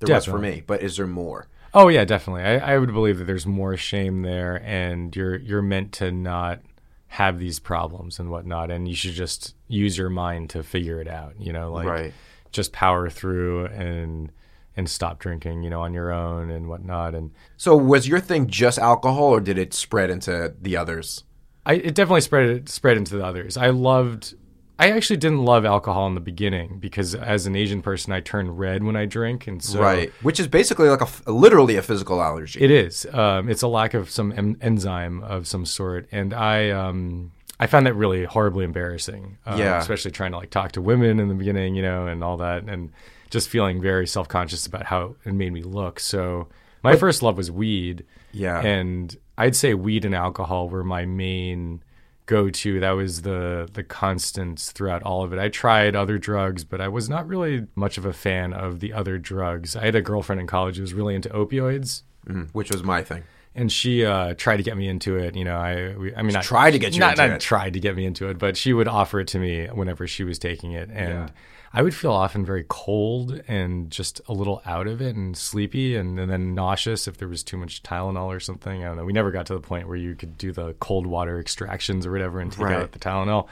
There 0.00 0.12
was 0.14 0.24
for 0.24 0.38
me, 0.38 0.62
but 0.66 0.82
is 0.82 0.96
there 0.96 1.06
more? 1.06 1.46
Oh 1.72 1.88
yeah, 1.88 2.04
definitely. 2.04 2.42
I, 2.42 2.74
I 2.74 2.78
would 2.78 2.92
believe 2.92 3.18
that 3.18 3.24
there's 3.24 3.46
more 3.46 3.76
shame 3.76 4.22
there, 4.22 4.60
and 4.64 5.14
you're 5.14 5.36
you're 5.36 5.62
meant 5.62 5.92
to 5.92 6.10
not 6.10 6.60
have 7.08 7.38
these 7.38 7.58
problems 7.60 8.18
and 8.18 8.30
whatnot, 8.30 8.70
and 8.70 8.88
you 8.88 8.94
should 8.94 9.12
just 9.12 9.54
use 9.68 9.96
your 9.96 10.10
mind 10.10 10.50
to 10.50 10.62
figure 10.62 11.00
it 11.00 11.08
out. 11.08 11.34
You 11.38 11.52
know, 11.52 11.72
like 11.72 11.86
Right. 11.86 12.12
just 12.50 12.72
power 12.72 13.08
through 13.08 13.66
and 13.66 14.32
and 14.76 14.88
stop 14.88 15.18
drinking. 15.18 15.62
You 15.62 15.70
know, 15.70 15.80
on 15.80 15.94
your 15.94 16.12
own 16.12 16.50
and 16.50 16.68
whatnot. 16.68 17.14
And 17.14 17.32
So 17.56 17.76
was 17.76 18.06
your 18.06 18.20
thing 18.20 18.46
just 18.46 18.78
alcohol, 18.78 19.24
or 19.34 19.40
did 19.40 19.58
it 19.58 19.74
spread 19.74 20.10
into 20.10 20.54
the 20.60 20.76
others? 20.76 21.24
I 21.64 21.74
it 21.74 21.94
definitely 21.94 22.20
spread 22.20 22.68
spread 22.68 22.96
into 22.96 23.16
the 23.16 23.24
others. 23.24 23.56
I 23.56 23.70
loved. 23.70 24.34
I 24.78 24.90
actually 24.90 25.16
didn't 25.16 25.42
love 25.42 25.64
alcohol 25.64 26.06
in 26.06 26.14
the 26.14 26.20
beginning 26.20 26.78
because 26.78 27.14
as 27.14 27.46
an 27.46 27.56
Asian 27.56 27.80
person, 27.80 28.12
I 28.12 28.20
turn 28.20 28.50
red 28.50 28.84
when 28.84 28.94
I 28.94 29.06
drink, 29.06 29.46
and 29.46 29.62
so 29.62 29.80
right. 29.80 30.12
Which 30.22 30.38
is 30.38 30.48
basically 30.48 30.90
like 30.90 31.00
a 31.00 31.32
literally 31.32 31.76
a 31.76 31.82
physical 31.82 32.22
allergy. 32.22 32.60
It 32.60 32.70
is. 32.70 33.06
Um, 33.12 33.48
it's 33.48 33.62
a 33.62 33.68
lack 33.68 33.94
of 33.94 34.10
some 34.10 34.32
en- 34.32 34.58
enzyme 34.60 35.22
of 35.22 35.46
some 35.46 35.64
sort, 35.64 36.06
and 36.12 36.34
I 36.34 36.70
um, 36.70 37.32
I 37.58 37.66
found 37.66 37.86
that 37.86 37.94
really 37.94 38.24
horribly 38.24 38.64
embarrassing. 38.64 39.38
Um, 39.46 39.58
Yeah. 39.58 39.78
especially 39.78 40.10
trying 40.10 40.32
to 40.32 40.36
like 40.38 40.50
talk 40.50 40.72
to 40.72 40.82
women 40.82 41.18
in 41.20 41.28
the 41.28 41.34
beginning, 41.34 41.74
you 41.74 41.82
know, 41.82 42.06
and 42.06 42.22
all 42.22 42.36
that, 42.38 42.64
and 42.64 42.92
just 43.30 43.48
feeling 43.48 43.80
very 43.80 44.06
self 44.06 44.28
conscious 44.28 44.66
about 44.66 44.84
how 44.86 45.16
it 45.24 45.32
made 45.34 45.52
me 45.52 45.62
look. 45.62 45.98
So 46.00 46.48
my 46.82 46.96
first 46.96 47.22
love 47.22 47.36
was 47.36 47.50
weed. 47.50 48.04
Yeah. 48.32 48.60
and 48.60 49.16
I'd 49.38 49.56
say 49.56 49.72
weed 49.74 50.04
and 50.04 50.14
alcohol 50.14 50.68
were 50.68 50.84
my 50.84 51.06
main 51.06 51.82
go 52.26 52.50
to. 52.50 52.80
That 52.80 52.90
was 52.92 53.22
the 53.22 53.68
the 53.72 53.82
constants 53.82 54.72
throughout 54.72 55.02
all 55.02 55.22
of 55.24 55.32
it. 55.32 55.38
I 55.38 55.48
tried 55.48 55.96
other 55.96 56.18
drugs, 56.18 56.62
but 56.64 56.80
I 56.80 56.88
was 56.88 57.08
not 57.08 57.26
really 57.26 57.66
much 57.74 57.96
of 57.98 58.04
a 58.04 58.12
fan 58.12 58.52
of 58.52 58.80
the 58.80 58.92
other 58.92 59.16
drugs. 59.16 59.74
I 59.76 59.84
had 59.86 59.94
a 59.94 60.02
girlfriend 60.02 60.40
in 60.40 60.46
college 60.46 60.76
who 60.76 60.82
was 60.82 60.92
really 60.94 61.14
into 61.14 61.28
opioids. 61.30 62.02
Mhm, 62.28 62.48
which 62.52 62.70
was 62.70 62.82
my 62.82 63.02
thing. 63.02 63.22
And 63.56 63.72
she 63.72 64.04
uh, 64.04 64.34
tried 64.34 64.58
to 64.58 64.62
get 64.62 64.76
me 64.76 64.86
into 64.86 65.16
it. 65.16 65.34
You 65.34 65.44
know, 65.44 65.56
I, 65.56 65.94
we, 65.96 66.14
I 66.14 66.22
mean, 66.22 66.34
not 66.34 66.44
tried 66.44 66.72
to 66.72 66.78
get 66.78 66.92
you 66.94 67.00
not, 67.00 67.12
into 67.12 67.26
not 67.28 67.36
it. 67.36 67.40
tried 67.40 67.72
to 67.72 67.80
get 67.80 67.96
me 67.96 68.04
into 68.04 68.28
it, 68.28 68.38
but 68.38 68.56
she 68.56 68.72
would 68.72 68.86
offer 68.86 69.18
it 69.20 69.28
to 69.28 69.38
me 69.38 69.66
whenever 69.68 70.06
she 70.06 70.22
was 70.24 70.38
taking 70.38 70.72
it, 70.72 70.90
and 70.92 71.08
Yeah. 71.08 71.28
I 71.72 71.82
would 71.82 71.94
feel 71.94 72.12
often 72.12 72.44
very 72.46 72.64
cold 72.68 73.42
and 73.48 73.90
just 73.90 74.20
a 74.28 74.32
little 74.32 74.62
out 74.64 74.86
of 74.86 75.02
it 75.02 75.14
and 75.16 75.36
sleepy, 75.36 75.96
and, 75.96 76.18
and 76.18 76.30
then 76.30 76.54
nauseous 76.54 77.06
if 77.08 77.18
there 77.18 77.28
was 77.28 77.42
too 77.42 77.56
much 77.56 77.82
Tylenol 77.82 78.26
or 78.26 78.40
something. 78.40 78.82
I 78.84 78.88
don't 78.88 78.96
know. 78.98 79.04
We 79.04 79.12
never 79.12 79.30
got 79.30 79.46
to 79.46 79.54
the 79.54 79.60
point 79.60 79.86
where 79.88 79.96
you 79.96 80.14
could 80.14 80.38
do 80.38 80.52
the 80.52 80.74
cold 80.74 81.06
water 81.06 81.38
extractions 81.40 82.06
or 82.06 82.12
whatever 82.12 82.40
and 82.40 82.50
take 82.52 82.60
Right. 82.60 82.76
out 82.76 82.92
the 82.92 82.98
Tylenol. 82.98 83.48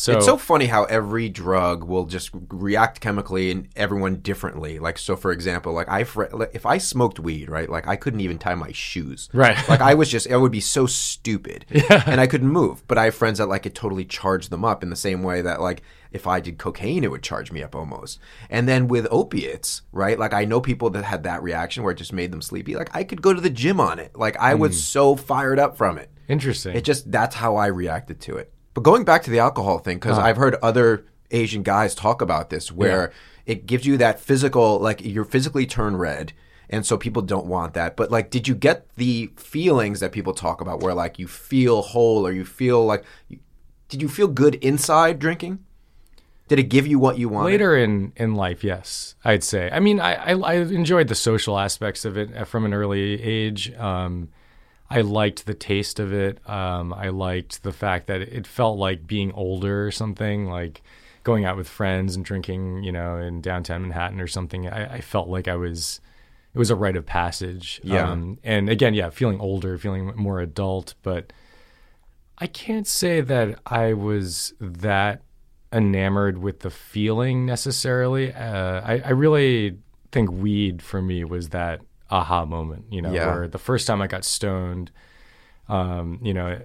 So, 0.00 0.16
it's 0.16 0.24
so 0.24 0.38
funny 0.38 0.64
how 0.64 0.84
every 0.84 1.28
drug 1.28 1.84
will 1.84 2.06
just 2.06 2.30
react 2.48 3.02
chemically 3.02 3.50
and 3.50 3.68
everyone 3.76 4.16
differently. 4.16 4.78
Like, 4.78 4.96
so 4.96 5.14
for 5.14 5.30
example, 5.30 5.74
like 5.74 5.90
I, 5.90 6.06
if 6.54 6.64
I 6.64 6.78
smoked 6.78 7.20
weed, 7.20 7.50
right, 7.50 7.68
like 7.68 7.86
I 7.86 7.96
couldn't 7.96 8.20
even 8.20 8.38
tie 8.38 8.54
my 8.54 8.72
shoes. 8.72 9.28
Right. 9.32 9.56
Like 9.70 9.82
I 9.82 9.94
was 9.94 10.08
just, 10.08 10.28
I 10.28 10.36
would 10.36 10.50
be 10.50 10.60
so 10.60 10.86
stupid, 10.86 11.64
and 11.90 12.20
I 12.20 12.26
couldn't 12.26 12.48
move. 12.48 12.82
But 12.88 12.98
I 12.98 13.04
have 13.04 13.14
friends 13.14 13.38
that 13.38 13.46
like 13.46 13.66
it 13.66 13.74
totally 13.74 14.04
charged 14.04 14.50
them 14.50 14.64
up 14.64 14.82
in 14.82 14.90
the 14.90 14.96
same 14.96 15.22
way 15.22 15.42
that 15.42 15.60
like 15.60 15.82
if 16.10 16.26
I 16.26 16.40
did 16.40 16.58
cocaine, 16.58 17.04
it 17.04 17.10
would 17.10 17.22
charge 17.22 17.52
me 17.52 17.62
up 17.62 17.76
almost. 17.76 18.18
And 18.48 18.68
then 18.68 18.88
with 18.88 19.06
opiates, 19.12 19.82
right? 19.92 20.18
Like 20.18 20.32
I 20.32 20.44
know 20.44 20.60
people 20.60 20.90
that 20.90 21.04
had 21.04 21.22
that 21.22 21.42
reaction 21.42 21.84
where 21.84 21.92
it 21.92 21.98
just 21.98 22.12
made 22.12 22.32
them 22.32 22.42
sleepy. 22.42 22.74
Like 22.74 22.90
I 22.96 23.04
could 23.04 23.22
go 23.22 23.32
to 23.32 23.40
the 23.40 23.50
gym 23.50 23.78
on 23.78 24.00
it. 24.00 24.16
Like 24.16 24.36
I 24.38 24.54
was 24.54 24.72
hmm. 24.72 24.80
so 24.80 25.14
fired 25.14 25.60
up 25.60 25.76
from 25.76 25.98
it. 25.98 26.10
interesting. 26.26 26.74
It 26.74 26.84
just 26.84 27.12
that's 27.12 27.36
how 27.36 27.54
I 27.54 27.66
reacted 27.66 28.20
to 28.22 28.38
it. 28.38 28.52
But 28.74 28.82
going 28.82 29.04
back 29.04 29.22
to 29.24 29.30
the 29.30 29.38
alcohol 29.40 29.78
thing, 29.78 29.98
because 29.98 30.18
I've 30.18 30.36
heard 30.36 30.54
other 30.62 31.04
Asian 31.30 31.62
guys 31.62 31.94
talk 31.94 32.22
about 32.22 32.50
this, 32.50 32.70
where 32.70 33.12
it 33.46 33.66
gives 33.66 33.84
you 33.86 33.96
that 33.96 34.20
physical, 34.20 34.78
like 34.78 35.00
you're 35.04 35.24
physically 35.24 35.66
turn 35.66 35.96
red, 35.96 36.32
and 36.68 36.86
so 36.86 36.96
people 36.96 37.22
don't 37.22 37.46
want 37.46 37.74
that. 37.74 37.96
But 37.96 38.10
like, 38.12 38.30
did 38.30 38.46
you 38.46 38.54
get 38.54 38.94
the 38.94 39.32
feelings 39.36 40.00
that 40.00 40.12
people 40.12 40.32
talk 40.32 40.60
about, 40.60 40.80
where 40.80 40.94
like 40.94 41.18
you 41.18 41.26
feel 41.26 41.82
whole 41.82 42.26
or 42.26 42.32
you 42.32 42.44
feel 42.44 42.84
like, 42.86 43.04
did 43.88 44.00
you 44.00 44.08
feel 44.08 44.28
good 44.28 44.54
inside 44.56 45.18
drinking? 45.18 45.64
Did 46.46 46.58
it 46.58 46.64
give 46.64 46.86
you 46.86 46.98
what 46.98 47.18
you 47.18 47.28
wanted? 47.28 47.52
Later 47.52 47.76
in, 47.76 48.12
in 48.16 48.34
life, 48.34 48.64
yes, 48.64 49.14
I'd 49.24 49.44
say. 49.44 49.70
I 49.72 49.78
mean, 49.78 50.00
I, 50.00 50.14
I, 50.14 50.34
I 50.34 50.54
enjoyed 50.54 51.06
the 51.08 51.14
social 51.14 51.58
aspects 51.58 52.04
of 52.04 52.16
it 52.16 52.36
uh, 52.36 52.44
from 52.44 52.64
an 52.64 52.74
early 52.74 53.22
age. 53.22 53.72
Um, 53.74 54.30
I 54.90 55.02
liked 55.02 55.46
the 55.46 55.54
taste 55.54 56.00
of 56.00 56.12
it. 56.12 56.38
Um, 56.48 56.92
I 56.92 57.10
liked 57.10 57.62
the 57.62 57.72
fact 57.72 58.08
that 58.08 58.20
it 58.22 58.46
felt 58.46 58.76
like 58.76 59.06
being 59.06 59.30
older 59.32 59.86
or 59.86 59.92
something, 59.92 60.46
like 60.46 60.82
going 61.22 61.44
out 61.44 61.56
with 61.56 61.68
friends 61.68 62.16
and 62.16 62.24
drinking, 62.24 62.82
you 62.82 62.90
know, 62.90 63.16
in 63.16 63.40
downtown 63.40 63.82
Manhattan 63.82 64.20
or 64.20 64.26
something. 64.26 64.68
I, 64.68 64.94
I 64.94 65.00
felt 65.00 65.28
like 65.28 65.46
I 65.46 65.54
was, 65.54 66.00
it 66.52 66.58
was 66.58 66.70
a 66.70 66.74
rite 66.74 66.96
of 66.96 67.06
passage. 67.06 67.80
Yeah. 67.84 68.10
Um, 68.10 68.38
and 68.42 68.68
again, 68.68 68.94
yeah, 68.94 69.10
feeling 69.10 69.38
older, 69.38 69.78
feeling 69.78 70.12
more 70.16 70.40
adult, 70.40 70.94
but 71.02 71.32
I 72.38 72.48
can't 72.48 72.86
say 72.86 73.20
that 73.20 73.60
I 73.66 73.92
was 73.92 74.54
that 74.60 75.22
enamored 75.72 76.38
with 76.38 76.60
the 76.60 76.70
feeling 76.70 77.46
necessarily. 77.46 78.32
Uh, 78.32 78.80
I, 78.80 79.02
I 79.04 79.10
really 79.10 79.78
think 80.10 80.32
weed 80.32 80.82
for 80.82 81.00
me 81.00 81.22
was 81.22 81.50
that 81.50 81.80
aha 82.10 82.44
moment, 82.44 82.86
you 82.90 83.00
know, 83.02 83.12
Yeah. 83.12 83.26
where 83.26 83.48
the 83.48 83.58
first 83.58 83.86
time 83.86 84.02
I 84.02 84.06
got 84.06 84.24
stoned, 84.24 84.90
um, 85.68 86.18
you 86.22 86.34
know, 86.34 86.60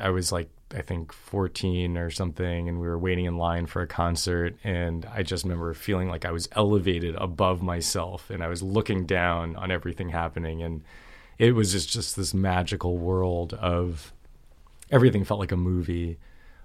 I 0.00 0.10
was 0.10 0.30
like, 0.32 0.48
I 0.74 0.80
think 0.82 1.12
14 1.12 1.96
or 1.96 2.10
something, 2.10 2.68
and 2.68 2.80
we 2.80 2.86
were 2.88 2.98
waiting 2.98 3.26
in 3.26 3.36
line 3.36 3.66
for 3.66 3.82
a 3.82 3.86
concert. 3.86 4.56
And 4.64 5.06
I 5.12 5.22
just 5.22 5.44
remember 5.44 5.72
feeling 5.74 6.08
like 6.08 6.24
I 6.24 6.32
was 6.32 6.48
elevated 6.52 7.14
above 7.16 7.62
myself 7.62 8.28
and 8.30 8.42
I 8.42 8.48
was 8.48 8.62
looking 8.62 9.06
down 9.06 9.54
on 9.56 9.70
everything 9.70 10.08
happening. 10.08 10.62
And 10.62 10.82
it 11.38 11.52
was 11.54 11.70
just, 11.72 11.90
just 11.90 12.16
this 12.16 12.34
magical 12.34 12.96
world 12.98 13.54
of 13.54 14.12
everything 14.90 15.22
felt 15.24 15.38
like 15.38 15.52
a 15.52 15.56
movie. 15.56 16.18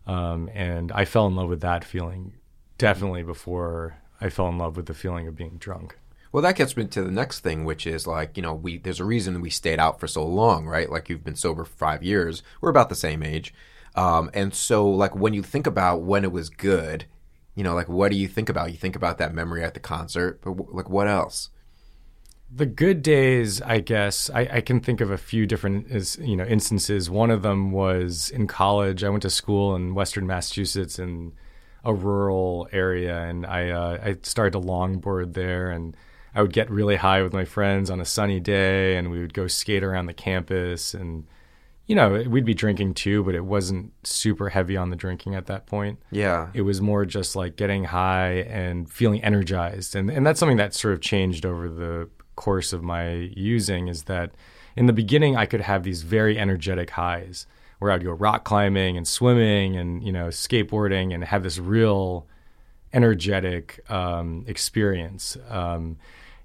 Um, 0.07 0.49
and 0.55 0.91
I 0.91 1.05
fell 1.05 1.27
in 1.27 1.35
love 1.35 1.49
with 1.49 1.61
that 1.61 1.83
feeling 1.83 2.33
definitely 2.79 3.21
before 3.21 3.97
I 4.19 4.29
fell 4.29 4.47
in 4.47 4.57
love 4.57 4.75
with 4.75 4.87
the 4.87 4.93
feeling 4.95 5.27
of 5.27 5.35
being 5.35 5.57
drunk. 5.59 5.98
Well, 6.31 6.43
that 6.43 6.55
gets 6.55 6.77
me 6.77 6.85
to 6.85 7.03
the 7.03 7.11
next 7.11 7.39
thing, 7.39 7.65
which 7.65 7.87
is 7.87 8.05
like, 8.05 8.37
you 8.37 8.43
know, 8.43 8.53
we 8.53 8.77
there's 8.77 8.99
a 8.99 9.05
reason 9.05 9.41
we 9.41 9.49
stayed 9.49 9.79
out 9.79 9.99
for 9.99 10.07
so 10.07 10.25
long, 10.25 10.67
right? 10.67 10.89
Like 10.89 11.09
you've 11.09 11.23
been 11.23 11.35
sober 11.35 11.65
for 11.65 11.75
five 11.75 12.03
years. 12.03 12.43
We're 12.61 12.69
about 12.69 12.89
the 12.89 12.95
same 12.95 13.23
age. 13.23 13.53
Um, 13.95 14.29
and 14.33 14.53
so, 14.53 14.87
like, 14.87 15.15
when 15.15 15.33
you 15.33 15.43
think 15.43 15.67
about 15.67 16.03
when 16.03 16.23
it 16.23 16.31
was 16.31 16.49
good, 16.49 17.05
you 17.55 17.63
know, 17.63 17.73
like, 17.73 17.89
what 17.89 18.11
do 18.11 18.17
you 18.17 18.27
think 18.27 18.47
about? 18.47 18.71
You 18.71 18.77
think 18.77 18.95
about 18.95 19.17
that 19.17 19.33
memory 19.33 19.63
at 19.63 19.73
the 19.73 19.79
concert, 19.79 20.39
but 20.43 20.51
w- 20.51 20.69
like, 20.75 20.89
what 20.89 21.07
else? 21.07 21.49
The 22.51 22.65
good 22.65 23.03
days, 23.03 23.61
I 23.61 23.79
guess, 23.79 24.29
I, 24.29 24.41
I 24.53 24.61
can 24.61 24.79
think 24.79 25.01
of 25.01 25.11
a 25.11 25.17
few 25.17 25.45
different 25.45 25.87
you 26.19 26.35
know 26.35 26.45
instances. 26.45 27.09
One 27.09 27.29
of 27.29 27.41
them 27.41 27.71
was 27.71 28.29
in 28.29 28.47
college. 28.47 29.03
I 29.03 29.09
went 29.09 29.23
to 29.23 29.29
school 29.29 29.75
in 29.75 29.93
Western 29.95 30.25
Massachusetts 30.25 30.97
in 30.99 31.33
a 31.83 31.93
rural 31.93 32.67
area, 32.71 33.19
and 33.21 33.45
I 33.45 33.69
uh, 33.69 33.99
I 34.03 34.17
started 34.23 34.53
to 34.53 34.65
longboard 34.65 35.33
there, 35.33 35.69
and 35.69 35.95
I 36.39 36.41
would 36.41 36.53
get 36.53 36.71
really 36.71 36.95
high 36.95 37.21
with 37.21 37.33
my 37.33 37.43
friends 37.43 37.89
on 37.89 37.99
a 37.99 38.05
sunny 38.05 38.39
day, 38.39 38.95
and 38.95 39.11
we 39.11 39.19
would 39.19 39.33
go 39.33 39.47
skate 39.47 39.83
around 39.83 40.05
the 40.05 40.13
campus, 40.13 40.93
and 40.93 41.27
you 41.85 41.95
know 41.95 42.23
we'd 42.29 42.45
be 42.45 42.53
drinking 42.53 42.93
too, 42.93 43.25
but 43.25 43.35
it 43.35 43.43
wasn't 43.43 43.91
super 44.07 44.47
heavy 44.47 44.77
on 44.77 44.89
the 44.89 44.95
drinking 44.95 45.35
at 45.35 45.47
that 45.47 45.65
point. 45.65 45.99
Yeah. 46.11 46.47
It 46.53 46.61
was 46.61 46.79
more 46.79 47.03
just 47.03 47.35
like 47.35 47.57
getting 47.57 47.83
high 47.83 48.45
and 48.47 48.89
feeling 48.89 49.21
energized. 49.21 49.97
And, 49.97 50.09
and 50.09 50.25
that's 50.25 50.39
something 50.39 50.55
that 50.55 50.73
sort 50.73 50.93
of 50.93 51.01
changed 51.01 51.45
over 51.45 51.67
the 51.67 52.07
course 52.37 52.71
of 52.71 52.83
my 52.83 53.09
using 53.35 53.89
is 53.89 54.03
that 54.03 54.31
in 54.77 54.85
the 54.85 54.93
beginning, 54.93 55.35
I 55.35 55.45
could 55.45 55.61
have 55.61 55.83
these 55.83 56.03
very 56.03 56.39
energetic 56.39 56.91
highs 56.91 57.47
where 57.79 57.91
I'd 57.91 58.05
go 58.05 58.11
rock 58.11 58.45
climbing 58.45 58.95
and 58.95 59.05
swimming 59.05 59.75
and, 59.75 60.01
you 60.01 60.13
know, 60.13 60.27
skateboarding 60.27 61.13
and 61.13 61.21
have 61.25 61.43
this 61.43 61.59
real 61.59 62.27
energetic 62.93 63.81
um, 63.91 64.45
experience. 64.47 65.35
Um, 65.49 65.97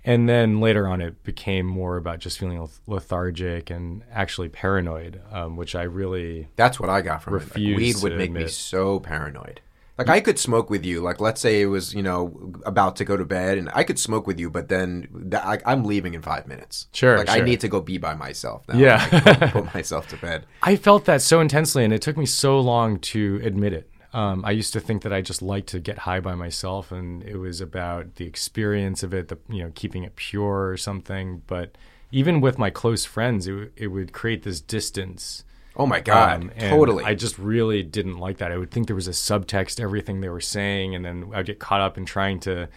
and 0.05 0.29
then 0.29 0.61
later 0.61 0.87
on, 0.87 1.01
it 1.01 1.23
became 1.25 1.67
more 1.67 1.97
about 1.97 2.19
just 2.19 2.39
feeling 2.39 2.69
lethargic 2.87 3.71
and 3.71 4.03
actually 4.13 4.49
paranoid, 4.49 5.21
um, 5.33 5.57
which 5.57 5.75
I 5.75 5.83
really 5.83 6.49
That's 6.57 6.79
what 6.79 6.91
I 6.91 7.01
got 7.01 7.23
from 7.23 7.37
it. 7.37 7.45
Like, 7.45 7.55
weed 7.57 7.97
would 8.03 8.17
make 8.17 8.31
me 8.31 8.49
so 8.49 9.01
paranoid. 9.01 9.61
Like 9.97 10.09
I 10.09 10.21
could 10.21 10.39
smoke 10.41 10.71
with 10.71 10.85
you. 10.85 11.01
Like 11.01 11.21
let's 11.21 11.41
say 11.41 11.63
it 11.63 11.67
was 11.67 11.95
you 11.95 12.03
know 12.03 12.53
about 12.67 12.97
to 12.97 13.05
go 13.05 13.17
to 13.17 13.25
bed, 13.25 13.59
and 13.59 13.71
I 13.73 13.85
could 13.85 13.99
smoke 13.99 14.27
with 14.27 14.41
you, 14.41 14.51
but 14.51 14.69
then 14.69 15.07
that, 15.13 15.47
I, 15.47 15.61
I'm 15.65 15.85
leaving 15.85 16.15
in 16.15 16.23
five 16.23 16.49
minutes. 16.49 16.89
Sure, 16.93 17.17
Like 17.17 17.29
I 17.29 17.41
need 17.41 17.61
to 17.61 17.69
go 17.69 17.81
be 17.81 17.99
by 17.99 18.15
myself 18.15 18.67
now. 18.69 18.77
Yeah. 18.77 19.51
Put 19.53 19.73
myself 19.73 20.09
to 20.09 20.17
bed. 20.17 20.47
I 20.63 20.75
felt 20.77 21.05
that 21.05 21.23
so 21.23 21.41
intensely, 21.41 21.85
and 21.85 21.93
it 21.93 22.03
took 22.03 22.17
me 22.17 22.27
so 22.27 22.59
long 22.59 22.99
to 23.01 23.41
admit 23.45 23.73
it. 23.73 23.89
Um, 24.15 24.45
I 24.45 24.53
used 24.53 24.73
to 24.75 24.81
think 24.81 25.03
that 25.03 25.13
I 25.13 25.21
just 25.21 25.43
liked 25.43 25.69
to 25.71 25.81
get 25.81 25.99
high 25.99 26.21
by 26.21 26.37
myself, 26.37 26.93
and 26.93 27.23
it 27.25 27.37
was 27.37 27.61
about 27.61 28.15
the 28.15 28.27
experience 28.27 29.03
of 29.03 29.13
it, 29.13 29.27
the 29.29 29.39
you 29.49 29.65
know 29.65 29.73
keeping 29.75 30.05
it 30.05 30.15
pure 30.15 30.69
or 30.69 30.77
something. 30.77 31.43
But 31.49 31.77
even 32.13 32.41
with 32.41 32.57
my 32.57 32.71
close 32.71 33.05
friends, 33.05 33.49
it, 33.49 33.51
w- 33.51 33.71
it 33.77 33.89
would 33.89 34.13
create 34.13 34.45
this 34.45 34.61
distance. 34.61 35.45
Oh 35.77 35.87
my 35.87 35.99
god, 35.99 36.43
Um, 36.43 36.51
totally. 36.61 37.03
I 37.03 37.15
just 37.15 37.37
really 37.37 37.83
didn't 37.83 38.19
like 38.19 38.39
that. 38.39 38.53
I 38.53 38.57
would 38.57 38.71
think 38.71 38.87
there 38.87 38.95
was 38.95 39.09
a 39.09 39.11
subtext 39.11 39.81
everything 39.81 40.21
they 40.21 40.29
were 40.29 40.41
saying, 40.41 40.95
and 40.95 41.05
then 41.05 41.33
I'd 41.35 41.47
get 41.47 41.59
caught 41.59 41.81
up 41.81 41.99
in 41.99 42.07
trying 42.07 42.39
to 42.41 42.69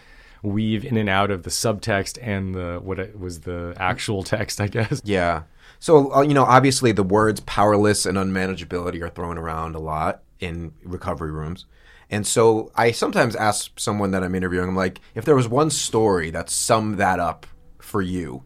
weave 0.42 0.84
in 0.84 0.96
and 0.96 1.08
out 1.08 1.30
of 1.30 1.44
the 1.44 1.50
subtext 1.50 2.18
and 2.20 2.52
the 2.52 2.80
what 2.82 2.98
it 2.98 3.18
was 3.18 3.40
the 3.40 3.74
actual 3.78 4.22
text, 4.34 4.60
I 4.60 4.66
guess. 4.66 5.00
Yeah. 5.04 5.42
So, 5.78 6.12
uh, 6.12 6.22
you 6.22 6.34
know, 6.34 6.44
obviously 6.44 6.90
the 6.90 7.04
words 7.04 7.38
powerless 7.40 8.04
and 8.06 8.18
unmanageability 8.18 9.00
are 9.02 9.08
thrown 9.10 9.38
around 9.38 9.76
a 9.76 9.78
lot 9.78 10.22
in 10.40 10.72
recovery 10.82 11.30
rooms. 11.30 11.66
And 12.10 12.26
so 12.26 12.72
I 12.74 12.92
sometimes 12.92 13.36
ask 13.36 13.78
someone 13.78 14.12
that 14.12 14.22
I'm 14.22 14.34
interviewing, 14.34 14.68
I'm 14.68 14.76
like, 14.76 15.00
if 15.14 15.24
there 15.24 15.36
was 15.36 15.48
one 15.48 15.70
story 15.70 16.30
that 16.30 16.48
summed 16.48 16.98
that 16.98 17.20
up 17.20 17.46
for 17.80 18.00
you, 18.00 18.42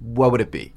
what 0.00 0.32
would 0.32 0.40
it 0.40 0.50
be? 0.50 0.72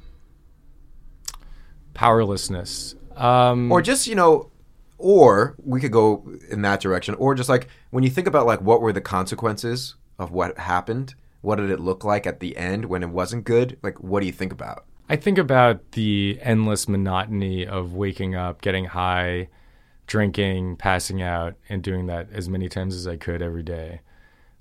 Powerlessness. 1.93 2.95
Um, 3.15 3.71
Or 3.71 3.81
just, 3.81 4.05
you 4.05 4.13
know, 4.13 4.51
or 4.99 5.55
we 5.63 5.79
could 5.79 5.91
go 5.91 6.23
in 6.49 6.61
that 6.61 6.81
direction, 6.81 7.15
or 7.15 7.35
just 7.35 7.49
like 7.49 7.67
when 7.89 8.03
you 8.03 8.09
think 8.09 8.27
about 8.27 8.45
like 8.45 8.61
what 8.61 8.81
were 8.81 8.93
the 8.93 9.01
consequences 9.01 9.95
of 10.19 10.31
what 10.31 10.57
happened, 10.57 11.15
what 11.41 11.55
did 11.55 11.69
it 11.69 11.79
look 11.79 12.03
like 12.03 12.27
at 12.27 12.39
the 12.39 12.57
end 12.57 12.85
when 12.85 13.03
it 13.03 13.09
wasn't 13.09 13.43
good? 13.43 13.77
Like, 13.81 13.99
what 14.01 14.19
do 14.19 14.25
you 14.25 14.31
think 14.31 14.51
about? 14.51 14.85
I 15.09 15.15
think 15.15 15.37
about 15.37 15.91
the 15.93 16.37
endless 16.41 16.87
monotony 16.87 17.65
of 17.65 17.93
waking 17.93 18.35
up, 18.35 18.61
getting 18.61 18.85
high, 18.85 19.49
drinking, 20.07 20.77
passing 20.77 21.21
out, 21.21 21.55
and 21.69 21.83
doing 21.83 22.07
that 22.07 22.27
as 22.31 22.49
many 22.49 22.67
times 22.67 22.95
as 22.95 23.07
I 23.07 23.17
could 23.17 23.41
every 23.41 23.63
day. 23.63 24.01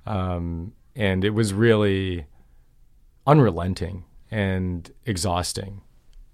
Um, 0.05 0.73
and 0.95 1.25
it 1.25 1.31
was 1.31 1.55
really 1.55 2.27
unrelenting 3.27 4.05
and 4.31 4.91
exhausting. 5.05 5.81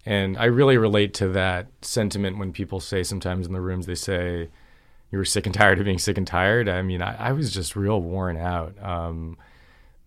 And 0.04 0.36
I 0.36 0.46
really 0.46 0.76
relate 0.76 1.14
to 1.14 1.28
that 1.28 1.68
sentiment 1.82 2.38
when 2.38 2.52
people 2.52 2.80
say 2.80 3.02
sometimes 3.02 3.46
in 3.46 3.52
the 3.52 3.60
rooms, 3.60 3.86
they 3.86 3.94
say, 3.94 4.48
you 5.10 5.18
were 5.18 5.24
sick 5.24 5.46
and 5.46 5.54
tired 5.54 5.78
of 5.78 5.84
being 5.84 5.98
sick 5.98 6.18
and 6.18 6.26
tired. 6.26 6.68
I 6.68 6.82
mean, 6.82 7.02
I, 7.02 7.28
I 7.28 7.32
was 7.32 7.52
just 7.52 7.76
real 7.76 8.00
worn 8.00 8.36
out. 8.36 8.74
Um, 8.82 9.36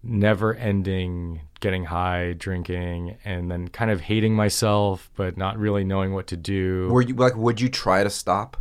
never 0.04 0.54
ending 0.56 1.42
getting 1.60 1.86
high, 1.86 2.34
drinking, 2.34 3.18
and 3.26 3.50
then 3.50 3.68
kind 3.68 3.90
of 3.90 4.02
hating 4.02 4.36
myself, 4.36 5.10
but 5.16 5.38
not 5.38 5.58
really 5.58 5.84
knowing 5.84 6.14
what 6.14 6.28
to 6.28 6.38
do. 6.38 6.90
Were 6.92 7.02
you 7.02 7.16
like, 7.16 7.36
would 7.36 7.62
you 7.62 7.70
try 7.70 8.04
to 8.04 8.10
stop? 8.10 8.58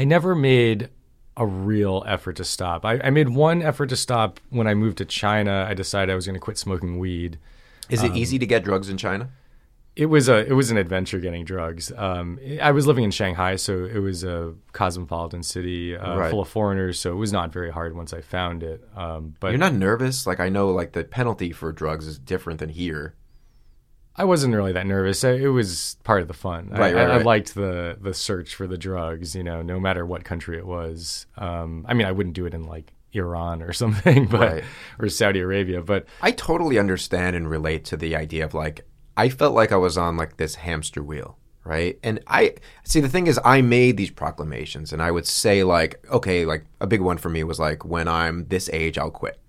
I 0.00 0.04
never 0.04 0.34
made 0.34 0.88
a 1.36 1.44
real 1.44 2.02
effort 2.06 2.36
to 2.36 2.44
stop. 2.44 2.86
I, 2.86 2.98
I 3.04 3.10
made 3.10 3.28
one 3.28 3.60
effort 3.60 3.90
to 3.90 3.96
stop 3.96 4.40
when 4.48 4.66
I 4.66 4.72
moved 4.72 4.96
to 4.98 5.04
China. 5.04 5.66
I 5.68 5.74
decided 5.74 6.10
I 6.10 6.14
was 6.14 6.24
going 6.24 6.34
to 6.36 6.40
quit 6.40 6.56
smoking 6.56 6.98
weed. 6.98 7.38
Is 7.90 8.02
it 8.02 8.16
easy 8.16 8.38
to 8.38 8.46
get 8.46 8.64
drugs 8.64 8.88
in 8.88 8.96
China? 8.96 9.28
It 9.96 10.06
was 10.06 10.28
a 10.30 10.46
it 10.46 10.52
was 10.54 10.70
an 10.70 10.78
adventure 10.78 11.18
getting 11.18 11.44
drugs. 11.44 11.92
Um, 11.94 12.38
I 12.62 12.70
was 12.70 12.86
living 12.86 13.04
in 13.04 13.10
Shanghai, 13.10 13.56
so 13.56 13.84
it 13.84 13.98
was 13.98 14.24
a 14.24 14.54
cosmopolitan 14.72 15.42
city 15.42 15.94
uh, 15.94 16.16
Right. 16.16 16.30
full 16.30 16.40
of 16.40 16.48
foreigners. 16.48 16.98
So 16.98 17.12
it 17.12 17.16
was 17.16 17.32
not 17.32 17.52
very 17.52 17.70
hard 17.70 17.94
once 17.94 18.14
I 18.14 18.22
found 18.22 18.62
it. 18.62 18.82
Um, 18.96 19.34
but 19.38 19.48
You're 19.48 19.58
not 19.58 19.74
nervous? 19.74 20.26
Like 20.26 20.40
I 20.40 20.48
know, 20.48 20.70
like 20.70 20.92
the 20.92 21.04
penalty 21.04 21.52
for 21.52 21.72
drugs 21.72 22.06
is 22.06 22.18
different 22.18 22.60
than 22.60 22.70
here. 22.70 23.16
I 24.16 24.24
wasn't 24.24 24.54
really 24.54 24.72
that 24.72 24.86
nervous. 24.86 25.22
It 25.24 25.48
was 25.48 25.96
part 26.04 26.20
of 26.22 26.28
the 26.28 26.34
fun. 26.34 26.70
I- 26.72 26.78
Right, 26.78 26.94
I, 26.96 27.04
right, 27.06 27.20
I 27.20 27.22
liked 27.22 27.54
the 27.54 27.96
the 28.00 28.12
search 28.14 28.54
for 28.54 28.66
the 28.66 28.76
drugs. 28.78 29.34
You 29.34 29.42
know, 29.44 29.62
no 29.62 29.78
matter 29.80 30.04
what 30.04 30.24
country 30.24 30.58
it 30.58 30.66
was. 30.66 31.26
Um, 31.38 31.84
I 31.88 31.94
mean, 31.94 32.06
I 32.06 32.12
wouldn't 32.12 32.34
do 32.34 32.44
it 32.46 32.52
in 32.54 32.64
like 32.64 32.92
Iran 33.12 33.62
or 33.62 33.72
something, 33.82 34.26
but 34.26 34.40
Right. 34.52 34.64
or 34.98 35.08
Saudi 35.08 35.40
Arabia. 35.40 35.80
But 35.82 36.06
I 36.20 36.32
totally 36.32 36.78
understand 36.78 37.34
and 37.36 37.48
relate 37.48 37.84
to 37.86 37.96
the 37.96 38.14
idea 38.16 38.44
of 38.44 38.52
like 38.54 38.86
I 39.16 39.28
felt 39.28 39.54
like 39.54 39.72
I 39.72 39.76
was 39.76 39.96
on 39.98 40.16
like 40.16 40.36
this 40.36 40.54
hamster 40.56 41.02
wheel, 41.02 41.38
right? 41.64 41.98
And 42.02 42.20
I 42.26 42.54
see 42.84 43.00
the 43.00 43.08
thing 43.08 43.26
is 43.26 43.38
I 43.44 43.60
made 43.62 43.96
these 43.96 44.10
proclamations 44.10 44.92
and 44.92 45.00
I 45.02 45.10
would 45.10 45.26
say 45.26 45.62
like 45.64 46.04
okay, 46.10 46.44
like 46.44 46.64
a 46.80 46.86
big 46.86 47.00
one 47.00 47.16
for 47.16 47.28
me 47.30 47.42
was 47.44 47.58
like 47.58 47.84
when 47.84 48.06
I'm 48.08 48.46
this 48.48 48.68
age 48.72 48.98
I'll 48.98 49.10
quit. 49.10 49.40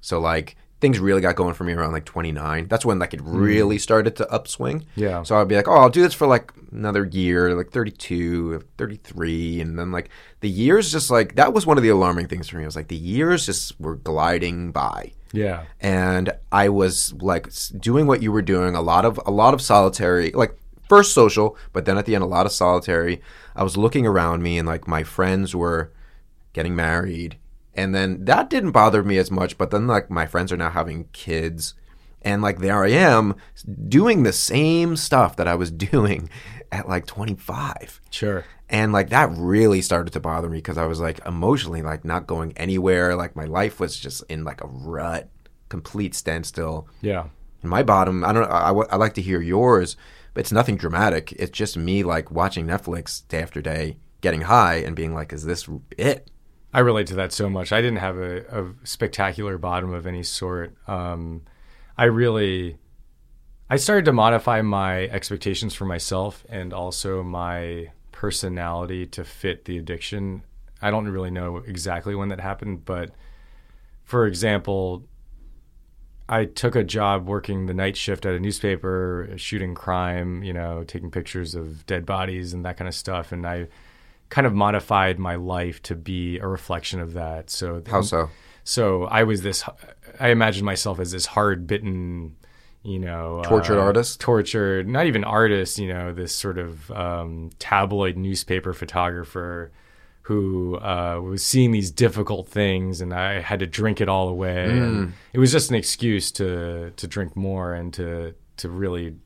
So 0.00 0.18
like 0.18 0.56
things 0.80 0.98
really 1.00 1.20
got 1.20 1.36
going 1.36 1.54
for 1.54 1.64
me 1.64 1.72
around 1.72 1.92
like 1.92 2.04
29. 2.04 2.68
That's 2.68 2.84
when 2.84 2.98
like 2.98 3.14
it 3.14 3.20
hmm. 3.20 3.36
really 3.36 3.78
started 3.78 4.16
to 4.16 4.32
upswing. 4.32 4.86
Yeah. 4.94 5.22
So 5.22 5.40
I'd 5.40 5.48
be 5.48 5.56
like, 5.56 5.68
"Oh, 5.68 5.74
I'll 5.76 5.90
do 5.90 6.02
this 6.02 6.14
for 6.14 6.26
like 6.26 6.52
another 6.72 7.04
year, 7.04 7.54
like 7.54 7.70
32, 7.70 8.64
33." 8.76 9.60
And 9.60 9.78
then 9.78 9.90
like 9.92 10.10
the 10.40 10.48
years 10.48 10.92
just 10.92 11.10
like 11.10 11.36
that 11.36 11.52
was 11.52 11.66
one 11.66 11.76
of 11.76 11.82
the 11.82 11.88
alarming 11.88 12.28
things 12.28 12.48
for 12.48 12.56
me. 12.56 12.62
It 12.62 12.66
was 12.66 12.76
like 12.76 12.88
the 12.88 12.96
years 12.96 13.46
just 13.46 13.80
were 13.80 13.96
gliding 13.96 14.72
by 14.72 15.12
yeah, 15.32 15.64
and 15.80 16.32
I 16.50 16.68
was 16.68 17.12
like 17.14 17.48
doing 17.78 18.06
what 18.06 18.22
you 18.22 18.32
were 18.32 18.42
doing 18.42 18.74
a 18.74 18.80
lot 18.80 19.04
of 19.04 19.20
a 19.26 19.30
lot 19.30 19.54
of 19.54 19.60
solitary 19.60 20.30
like 20.30 20.58
first 20.88 21.12
social 21.12 21.56
but 21.72 21.84
then 21.84 21.98
at 21.98 22.06
the 22.06 22.14
end 22.14 22.24
a 22.24 22.26
lot 22.26 22.46
of 22.46 22.52
solitary 22.52 23.20
I 23.54 23.62
was 23.62 23.76
looking 23.76 24.06
around 24.06 24.42
me 24.42 24.58
and 24.58 24.66
like 24.66 24.88
my 24.88 25.02
friends 25.02 25.54
were 25.54 25.92
getting 26.54 26.74
married 26.74 27.36
and 27.78 27.94
then 27.94 28.24
that 28.24 28.50
didn't 28.50 28.72
bother 28.72 29.02
me 29.02 29.18
as 29.18 29.30
much 29.30 29.56
but 29.56 29.70
then 29.70 29.86
like 29.86 30.10
my 30.10 30.26
friends 30.26 30.52
are 30.52 30.56
now 30.56 30.70
having 30.70 31.04
kids 31.12 31.74
and 32.22 32.42
like 32.42 32.58
there 32.58 32.84
I 32.84 32.90
am 32.90 33.36
doing 33.88 34.22
the 34.22 34.32
same 34.32 34.96
stuff 34.96 35.36
that 35.36 35.48
I 35.48 35.54
was 35.54 35.70
doing 35.90 36.28
at 36.70 36.88
like 36.88 37.06
25 37.06 38.00
sure. 38.10 38.44
and 38.68 38.92
like 38.92 39.10
that 39.10 39.30
really 39.32 39.80
started 39.80 40.12
to 40.12 40.20
bother 40.20 40.48
me 40.48 40.58
because 40.58 40.78
I 40.78 40.86
was 40.86 41.00
like 41.00 41.24
emotionally 41.24 41.82
like 41.82 42.04
not 42.04 42.26
going 42.26 42.52
anywhere. 42.56 43.16
Like 43.16 43.36
my 43.36 43.44
life 43.44 43.80
was 43.80 43.98
just 43.98 44.22
in 44.28 44.44
like 44.44 44.62
a 44.62 44.66
rut, 44.66 45.30
complete 45.68 46.14
standstill. 46.14 46.88
Yeah. 47.00 47.28
And 47.62 47.70
my 47.70 47.82
bottom, 47.82 48.24
I 48.24 48.32
don't 48.32 48.42
know, 48.42 48.54
I, 48.54 48.70
I 48.70 48.96
like 48.96 49.14
to 49.14 49.22
hear 49.22 49.40
yours, 49.40 49.96
but 50.34 50.40
it's 50.40 50.52
nothing 50.52 50.76
dramatic. 50.76 51.32
It's 51.32 51.56
just 51.56 51.76
me 51.76 52.02
like 52.02 52.30
watching 52.30 52.66
Netflix 52.66 53.26
day 53.28 53.40
after 53.40 53.62
day, 53.62 53.96
getting 54.20 54.42
high 54.42 54.76
and 54.76 54.94
being 54.94 55.14
like, 55.14 55.32
is 55.32 55.44
this 55.44 55.68
it? 55.96 56.30
I 56.72 56.80
relate 56.80 57.06
to 57.08 57.14
that 57.14 57.32
so 57.32 57.48
much. 57.48 57.72
I 57.72 57.80
didn't 57.80 57.98
have 57.98 58.18
a, 58.18 58.44
a 58.46 58.74
spectacular 58.84 59.56
bottom 59.56 59.92
of 59.92 60.06
any 60.06 60.22
sort. 60.22 60.76
Um, 60.86 61.42
I 61.96 62.04
really, 62.04 62.78
I 63.70 63.76
started 63.76 64.04
to 64.04 64.12
modify 64.12 64.60
my 64.62 65.04
expectations 65.08 65.74
for 65.74 65.86
myself 65.86 66.44
and 66.48 66.72
also 66.72 67.22
my 67.22 67.92
personality 68.12 69.06
to 69.06 69.24
fit 69.24 69.64
the 69.64 69.78
addiction. 69.78 70.42
I 70.82 70.90
don't 70.90 71.08
really 71.08 71.30
know 71.30 71.58
exactly 71.58 72.14
when 72.14 72.28
that 72.28 72.40
happened, 72.40 72.84
but 72.84 73.12
for 74.04 74.26
example, 74.26 75.04
I 76.28 76.44
took 76.44 76.76
a 76.76 76.84
job 76.84 77.26
working 77.26 77.66
the 77.66 77.74
night 77.74 77.96
shift 77.96 78.26
at 78.26 78.34
a 78.34 78.40
newspaper, 78.40 79.30
shooting 79.36 79.74
crime, 79.74 80.42
you 80.42 80.52
know, 80.52 80.84
taking 80.84 81.10
pictures 81.10 81.54
of 81.54 81.86
dead 81.86 82.04
bodies 82.04 82.52
and 82.52 82.64
that 82.66 82.76
kind 82.76 82.86
of 82.88 82.94
stuff. 82.94 83.32
And 83.32 83.46
I 83.46 83.68
kind 84.28 84.46
of 84.46 84.54
modified 84.54 85.18
my 85.18 85.36
life 85.36 85.82
to 85.82 85.94
be 85.94 86.38
a 86.38 86.46
reflection 86.46 87.00
of 87.00 87.14
that. 87.14 87.50
So 87.50 87.82
How 87.88 88.02
so? 88.02 88.30
so 88.64 89.04
I 89.04 89.24
was 89.24 89.42
this. 89.42 89.64
I 90.20 90.28
imagined 90.28 90.66
myself 90.66 91.00
as 91.00 91.12
this 91.12 91.26
hard 91.26 91.66
bitten, 91.66 92.36
you 92.82 92.98
know, 92.98 93.42
Tortured 93.44 93.78
uh, 93.78 93.82
artist? 93.84 94.20
tortured, 94.20 94.88
not 94.88 95.06
even 95.06 95.24
artist. 95.24 95.78
You 95.78 95.88
know, 95.92 96.12
this 96.12 96.34
sort 96.34 96.58
of 96.58 96.90
um, 96.90 97.50
tabloid 97.58 98.16
newspaper 98.16 98.72
photographer 98.72 99.72
who 100.22 100.76
uh, 100.76 101.18
was 101.22 101.42
seeing 101.42 101.70
these 101.70 101.90
difficult 101.90 102.48
things, 102.48 103.00
and 103.00 103.14
I 103.14 103.40
had 103.40 103.60
to 103.60 103.66
drink 103.66 103.98
it 104.02 104.10
all 104.10 104.28
away. 104.28 104.66
Mm. 104.68 104.82
And 104.82 105.12
it 105.32 105.38
was 105.38 105.50
just 105.50 105.70
an 105.70 105.76
excuse 105.76 106.30
to 106.32 106.90
to 106.90 107.06
drink 107.06 107.34
more 107.34 107.72
and 107.72 107.94
to 107.94 108.34
to 108.58 108.68
really 108.68 109.16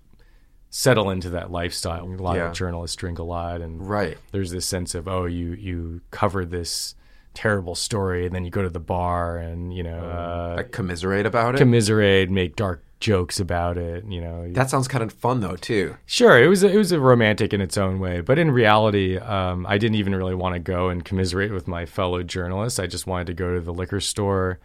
settle 0.74 1.10
into 1.10 1.28
that 1.28 1.50
lifestyle. 1.52 2.04
A 2.06 2.16
lot 2.16 2.36
Yeah. 2.36 2.48
of 2.48 2.54
journalists 2.54 2.96
drink 2.96 3.18
a 3.18 3.22
lot, 3.22 3.60
and 3.60 3.86
Right. 3.86 4.16
there's 4.32 4.50
this 4.50 4.64
sense 4.64 4.94
of 4.94 5.06
oh 5.06 5.26
you 5.26 5.52
you 5.52 6.00
cover 6.10 6.44
this 6.46 6.94
terrible 7.34 7.74
story 7.74 8.26
and 8.26 8.34
then 8.34 8.44
you 8.44 8.50
go 8.50 8.60
to 8.62 8.68
the 8.68 8.80
bar 8.80 9.36
and 9.38 9.72
you 9.74 9.82
know 9.82 10.00
uh, 10.04 10.54
Like 10.58 10.70
commiserate 10.72 11.24
about 11.26 11.54
it? 11.54 11.58
commiserate 11.58 12.30
make 12.30 12.56
dark 12.56 12.82
jokes 13.00 13.40
about 13.40 13.78
it 13.78 14.04
you 14.06 14.20
know 14.20 14.52
that 14.52 14.68
sounds 14.68 14.86
kind 14.86 15.02
of 15.02 15.12
fun 15.14 15.40
though, 15.40 15.56
too. 15.56 15.96
sure 16.04 16.38
it 16.42 16.46
was 16.48 16.62
a, 16.62 16.70
it 16.70 16.76
was 16.76 16.92
a 16.92 17.00
romantic 17.00 17.54
in 17.54 17.60
its 17.62 17.78
own 17.78 17.98
way 18.00 18.20
but 18.20 18.38
in 18.38 18.50
reality 18.50 19.16
um, 19.18 19.64
i 19.66 19.78
didn't 19.78 19.96
even 19.96 20.14
really 20.14 20.34
want 20.34 20.54
to 20.54 20.58
go 20.58 20.90
and 20.90 21.04
commiserate 21.06 21.52
with 21.52 21.66
my 21.66 21.86
fellow 21.86 22.22
journalists 22.22 22.78
i 22.78 22.86
just 22.86 23.06
wanted 23.06 23.26
to 23.26 23.34
go 23.34 23.54
to 23.54 23.60
the 23.62 23.72
liquor 23.72 23.98
store 23.98 24.58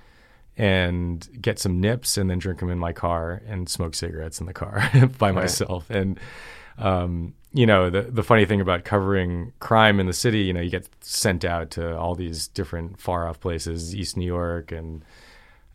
and 0.57 1.27
get 1.41 1.59
some 1.59 1.79
nips 1.79 2.17
and 2.17 2.29
then 2.29 2.39
drink 2.39 2.59
them 2.59 2.69
in 2.69 2.79
my 2.79 2.91
car 2.91 3.41
and 3.47 3.69
smoke 3.69 3.95
cigarettes 3.95 4.39
in 4.39 4.47
the 4.47 4.53
car 4.53 4.89
by 5.17 5.31
myself. 5.31 5.89
And 5.89 6.19
um, 6.77 7.33
you 7.53 7.65
know 7.65 7.89
the 7.89 8.03
the 8.03 8.23
funny 8.23 8.45
thing 8.45 8.61
about 8.61 8.83
covering 8.83 9.53
crime 9.59 9.99
in 9.99 10.05
the 10.05 10.13
city 10.13 10.39
you 10.39 10.53
know 10.53 10.59
you 10.59 10.69
get 10.69 10.87
sent 11.01 11.43
out 11.43 11.71
to 11.71 11.97
all 11.97 12.13
these 12.13 12.49
different 12.49 12.99
far 12.99 13.27
off 13.27 13.39
places 13.39 13.95
east 13.95 14.15
new 14.15 14.25
york 14.25 14.71
and 14.71 15.03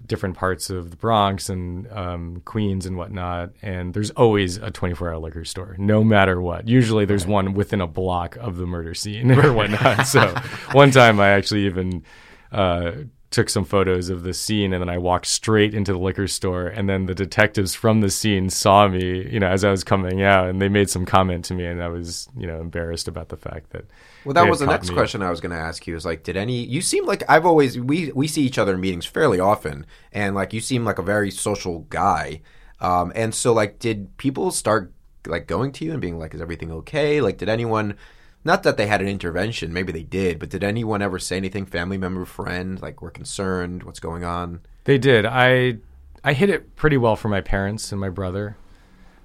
different 0.06 0.36
parts 0.36 0.70
of 0.70 0.90
the 0.90 0.96
bronx 0.96 1.48
and 1.48 1.90
um, 1.92 2.42
queens 2.44 2.86
and 2.86 2.96
whatnot. 2.96 3.50
And 3.62 3.94
there's 3.94 4.10
always 4.10 4.56
a 4.56 4.70
24 4.70 5.10
hour 5.10 5.18
liquor 5.18 5.44
store 5.44 5.76
no 5.78 6.02
matter 6.02 6.40
what. 6.40 6.68
Usually 6.68 7.04
there's 7.04 7.26
one 7.26 7.54
within 7.54 7.80
a 7.80 7.86
block 7.86 8.36
of 8.36 8.56
the 8.56 8.66
murder 8.66 8.94
scene 8.94 9.30
or 9.38 9.52
whatnot. 9.52 10.06
So 10.06 10.34
one 10.72 10.90
time 10.90 11.20
i 11.20 11.28
actually 11.28 11.66
even 11.66 12.02
uh, 12.50 12.92
took 13.32 13.48
some 13.50 13.64
photos 13.64 14.10
of 14.10 14.22
the 14.22 14.32
scene 14.34 14.72
and 14.72 14.80
then 14.82 14.88
I 14.88 14.98
walked 14.98 15.26
straight 15.26 15.74
into 15.74 15.92
the 15.92 15.98
liquor 15.98 16.28
store 16.28 16.66
and 16.66 16.88
then 16.88 17.06
the 17.06 17.14
detectives 17.14 17.74
from 17.74 18.00
the 18.00 18.10
scene 18.10 18.50
saw 18.50 18.86
me, 18.88 19.28
you 19.28 19.40
know, 19.40 19.48
as 19.48 19.64
I 19.64 19.70
was 19.70 19.82
coming 19.84 20.22
out 20.22 20.48
and 20.48 20.60
they 20.60 20.68
made 20.68 20.90
some 20.90 21.04
comment 21.04 21.44
to 21.46 21.54
me 21.54 21.66
and 21.66 21.82
I 21.82 21.88
was, 21.88 22.28
you 22.36 22.46
know, 22.46 22.60
embarrassed 22.60 23.08
about 23.08 23.28
the 23.30 23.36
fact 23.36 23.70
that 23.70 23.86
Well, 24.24 24.34
that 24.34 24.48
was 24.48 24.60
the 24.60 24.66
next 24.66 24.90
me. 24.90 24.94
question 24.94 25.22
I 25.22 25.30
was 25.30 25.40
going 25.40 25.50
to 25.52 25.58
ask 25.58 25.86
you. 25.86 25.96
Is 25.96 26.04
like, 26.04 26.22
did 26.22 26.36
any? 26.36 26.62
You 26.64 26.80
seem 26.80 27.06
like 27.06 27.24
I've 27.28 27.44
always 27.46 27.78
we 27.78 28.12
we 28.12 28.28
see 28.28 28.42
each 28.42 28.58
other 28.58 28.74
in 28.74 28.80
meetings 28.80 29.06
fairly 29.06 29.40
often, 29.40 29.84
and 30.12 30.34
like 30.34 30.52
you 30.52 30.60
seem 30.60 30.84
like 30.84 30.98
a 30.98 31.02
very 31.02 31.30
social 31.30 31.80
guy. 31.90 32.42
Um, 32.80 33.12
and 33.14 33.34
so 33.34 33.52
like, 33.52 33.78
did 33.78 34.16
people 34.18 34.50
start 34.52 34.92
like 35.26 35.46
going 35.46 35.72
to 35.72 35.84
you 35.84 35.92
and 35.92 36.00
being 36.00 36.18
like, 36.18 36.34
"Is 36.34 36.40
everything 36.40 36.70
okay?" 36.72 37.20
Like, 37.20 37.38
did 37.38 37.48
anyone? 37.48 37.96
Not 38.44 38.64
that 38.64 38.76
they 38.76 38.86
had 38.86 39.00
an 39.00 39.08
intervention, 39.08 39.72
maybe 39.72 39.92
they 39.92 40.02
did, 40.02 40.38
but 40.38 40.50
did 40.50 40.64
anyone 40.64 41.00
ever 41.00 41.18
say 41.18 41.36
anything? 41.36 41.64
Family 41.64 41.96
member, 41.96 42.24
friend, 42.24 42.80
like, 42.82 43.00
we're 43.00 43.10
concerned. 43.10 43.84
What's 43.84 44.00
going 44.00 44.24
on? 44.24 44.60
They 44.84 44.98
did. 44.98 45.24
I 45.24 45.78
I 46.24 46.32
hit 46.32 46.50
it 46.50 46.76
pretty 46.76 46.96
well 46.96 47.16
for 47.16 47.28
my 47.28 47.40
parents 47.40 47.92
and 47.92 48.00
my 48.00 48.08
brother. 48.08 48.56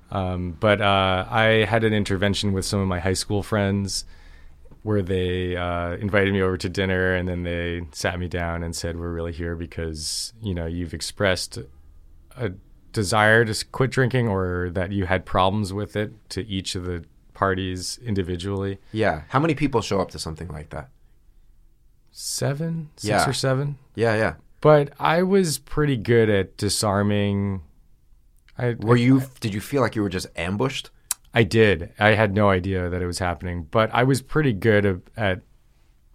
Um, 0.10 0.56
but 0.60 0.82
uh, 0.82 1.26
I 1.30 1.66
had 1.66 1.84
an 1.84 1.94
intervention 1.94 2.54
with 2.54 2.66
some 2.66 2.80
of 2.80 2.88
my 2.88 3.00
high 3.00 3.14
school 3.14 3.44
friends 3.44 4.06
where 4.84 5.02
they 5.02 5.56
uh, 5.56 5.96
invited 5.98 6.34
me 6.34 6.42
over 6.42 6.58
to 6.58 6.70
dinner 6.70 7.14
and 7.14 7.28
then 7.28 7.44
they 7.44 7.82
sat 7.92 8.18
me 8.20 8.28
down 8.28 8.64
and 8.64 8.76
said, 8.76 8.98
We're 8.98 9.12
really 9.12 9.34
here 9.34 9.56
because, 9.56 10.34
you 10.42 10.54
know, 10.54 10.66
you've 10.66 10.94
expressed 10.94 11.60
a 12.38 12.54
desire 12.94 13.44
to 13.46 13.66
quit 13.66 13.92
drinking 13.92 14.28
or 14.28 14.70
that 14.72 14.92
you 14.92 15.06
had 15.06 15.26
problems 15.26 15.74
with 15.74 15.96
it 15.96 16.14
to 16.30 16.46
each 16.48 16.76
of 16.76 16.86
the 16.86 17.04
parties 17.38 18.00
individually. 18.04 18.80
Yeah. 18.92 19.22
How 19.30 19.40
many 19.40 19.54
people 19.54 19.82
show 19.82 20.02
up 20.02 20.10
to 20.12 20.20
something 20.20 20.48
like 20.48 20.70
that? 20.72 20.90
Seven, 22.12 22.90
six 22.96 23.10
Yeah. 23.10 23.30
or 23.30 23.34
seven. 23.34 23.78
Yeah, 23.96 24.16
yeah. 24.16 24.34
But 24.60 24.94
I 25.00 25.22
was 25.22 25.60
pretty 25.60 25.98
good 25.98 26.30
at 26.30 26.58
disarming. 26.58 27.62
I, 28.58 28.76
Were 28.80 28.96
you? 28.98 29.22
Did 29.40 29.54
you 29.54 29.62
feel 29.62 29.82
like 29.84 29.96
you 29.96 30.02
were 30.02 30.10
just 30.10 30.28
ambushed? 30.36 30.90
I 31.34 31.44
did. 31.44 31.92
I 32.00 32.10
had 32.16 32.34
no 32.34 32.50
idea 32.50 32.90
that 32.90 33.02
it 33.02 33.06
was 33.06 33.20
happening, 33.20 33.68
but 33.70 33.94
I 33.94 34.04
was 34.04 34.24
pretty 34.24 34.54
good 34.54 34.84
at, 34.86 34.98
at 35.16 35.42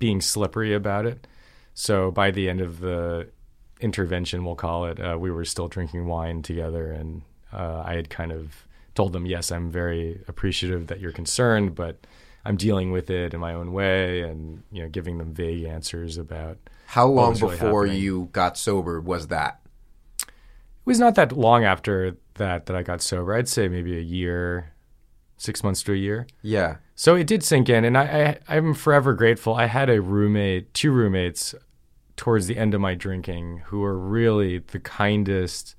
being 0.00 0.20
slippery 0.20 0.74
about 0.74 1.06
it. 1.06 1.28
So 1.74 2.10
by 2.10 2.32
the 2.32 2.48
end 2.48 2.60
of 2.60 2.80
the 2.80 3.28
intervention, 3.80 4.44
we'll 4.44 4.56
call 4.56 4.86
it, 4.86 4.98
uh, 4.98 5.16
we 5.20 5.30
were 5.30 5.44
still 5.44 5.68
drinking 5.68 6.06
wine 6.06 6.42
together, 6.42 6.90
and 6.90 7.22
uh, 7.52 7.84
I 7.86 7.94
had 7.94 8.10
kind 8.10 8.32
of 8.32 8.66
told 8.94 9.12
them, 9.12 9.26
"Yes, 9.26 9.50
I'm 9.50 9.70
very 9.70 10.22
appreciative 10.28 10.86
that 10.88 11.00
you're 11.00 11.12
concerned, 11.12 11.74
but 11.74 12.06
I'm 12.44 12.56
dealing 12.56 12.90
with 12.90 13.10
it 13.10 13.34
in 13.34 13.40
my 13.40 13.54
own 13.54 13.72
way," 13.72 14.22
and 14.22 14.62
you 14.70 14.82
know, 14.82 14.88
giving 14.88 15.18
them 15.18 15.32
vague 15.32 15.64
answers 15.64 16.18
about. 16.18 16.58
How 16.86 17.06
long 17.06 17.34
really 17.34 17.56
before 17.56 17.86
happening? 17.86 18.02
you 18.02 18.28
got 18.32 18.58
sober 18.58 19.00
was 19.00 19.28
that? 19.28 19.60
It 20.20 20.30
was 20.84 20.98
not 20.98 21.14
that 21.14 21.32
long 21.32 21.64
after 21.64 22.16
that 22.34 22.66
that 22.66 22.76
I 22.76 22.82
got 22.82 23.00
sober. 23.02 23.34
I'd 23.34 23.48
say 23.48 23.68
maybe 23.68 23.96
a 23.96 24.02
year, 24.02 24.72
six 25.36 25.62
months 25.64 25.82
to 25.84 25.92
a 25.92 25.96
year. 25.96 26.26
Yeah. 26.42 26.76
So 26.94 27.14
it 27.14 27.26
did 27.26 27.42
sink 27.42 27.68
in, 27.68 27.84
and 27.84 27.96
I, 27.96 28.38
I 28.48 28.56
I'm 28.56 28.74
forever 28.74 29.14
grateful. 29.14 29.54
I 29.54 29.66
had 29.66 29.88
a 29.88 30.00
roommate, 30.02 30.74
two 30.74 30.92
roommates, 30.92 31.54
towards 32.16 32.46
the 32.46 32.56
end 32.56 32.74
of 32.74 32.80
my 32.80 32.94
drinking, 32.94 33.62
who 33.66 33.80
were 33.80 33.98
really 33.98 34.58
the 34.58 34.78
kindest, 34.78 35.74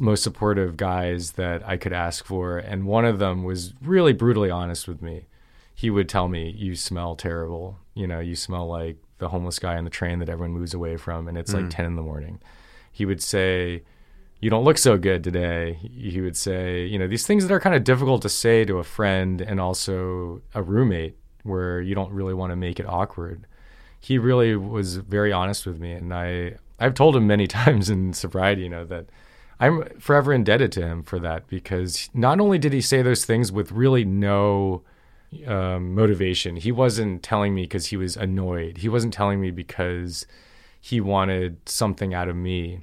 most 0.00 0.22
supportive 0.22 0.76
guys 0.76 1.32
that 1.32 1.66
I 1.66 1.76
could 1.76 1.92
ask 1.92 2.24
for, 2.24 2.58
and 2.58 2.86
one 2.86 3.04
of 3.04 3.18
them 3.18 3.44
was 3.44 3.74
really 3.82 4.12
brutally 4.12 4.50
honest 4.50 4.86
with 4.86 5.02
me. 5.02 5.26
He 5.74 5.90
would 5.90 6.08
tell 6.08 6.28
me, 6.28 6.50
"You 6.50 6.74
smell 6.74 7.16
terrible. 7.16 7.78
You 7.94 8.06
know, 8.06 8.20
you 8.20 8.36
smell 8.36 8.66
like 8.66 8.96
the 9.18 9.28
homeless 9.28 9.58
guy 9.58 9.76
on 9.76 9.84
the 9.84 9.90
train 9.90 10.18
that 10.20 10.28
everyone 10.28 10.52
moves 10.52 10.74
away 10.74 10.96
from, 10.96 11.28
and 11.28 11.38
it's 11.38 11.52
like 11.54 11.64
hmm. 11.64 11.68
ten 11.70 11.86
in 11.86 11.96
the 11.96 12.02
morning." 12.02 12.40
He 12.92 13.04
would 13.06 13.22
say, 13.22 13.82
you 14.40 14.50
don't 14.50 14.64
look 14.64 14.78
so 14.78 14.96
good 14.96 15.24
today. 15.24 15.74
He 15.80 16.10
he 16.10 16.20
would 16.20 16.36
say, 16.36 16.86
you 16.86 16.98
know, 16.98 17.08
these 17.08 17.26
things 17.26 17.46
that 17.46 17.54
are 17.54 17.60
kind 17.60 17.74
of 17.74 17.84
difficult 17.84 18.22
to 18.22 18.28
say 18.28 18.64
to 18.64 18.78
a 18.78 18.84
friend 18.84 19.40
and 19.40 19.60
also 19.60 20.42
a 20.54 20.62
roommate 20.62 21.16
where 21.42 21.80
you 21.80 21.94
don't 21.94 22.12
really 22.12 22.34
want 22.34 22.50
to 22.50 22.56
make 22.56 22.78
it 22.78 22.86
awkward. 22.88 23.46
He 24.00 24.18
really 24.18 24.54
was 24.54 24.96
very 24.96 25.32
honest 25.32 25.66
with 25.66 25.80
me 25.80 25.92
and 25.92 26.14
I 26.14 26.56
I've 26.78 26.94
told 26.94 27.16
him 27.16 27.26
many 27.26 27.46
times 27.60 27.90
in 27.90 28.12
sobriety, 28.12 28.62
you 28.62 28.68
know, 28.68 28.84
that 28.86 29.06
I'm 29.60 29.84
forever 29.98 30.32
indebted 30.32 30.72
to 30.72 30.86
him 30.86 31.02
for 31.02 31.18
that 31.20 31.48
because 31.48 32.08
not 32.14 32.40
only 32.40 32.58
did 32.58 32.72
he 32.72 32.80
say 32.80 33.02
those 33.02 33.24
things 33.24 33.50
with 33.50 33.72
really 33.72 34.04
no 34.04 34.82
um, 35.46 35.94
motivation, 35.94 36.56
he 36.56 36.72
wasn't 36.72 37.22
telling 37.22 37.54
me 37.54 37.62
because 37.62 37.86
he 37.86 37.96
was 37.96 38.16
annoyed. 38.16 38.78
He 38.78 38.88
wasn't 38.88 39.12
telling 39.14 39.40
me 39.40 39.50
because 39.50 40.26
he 40.80 41.00
wanted 41.00 41.68
something 41.68 42.14
out 42.14 42.28
of 42.28 42.36
me 42.36 42.82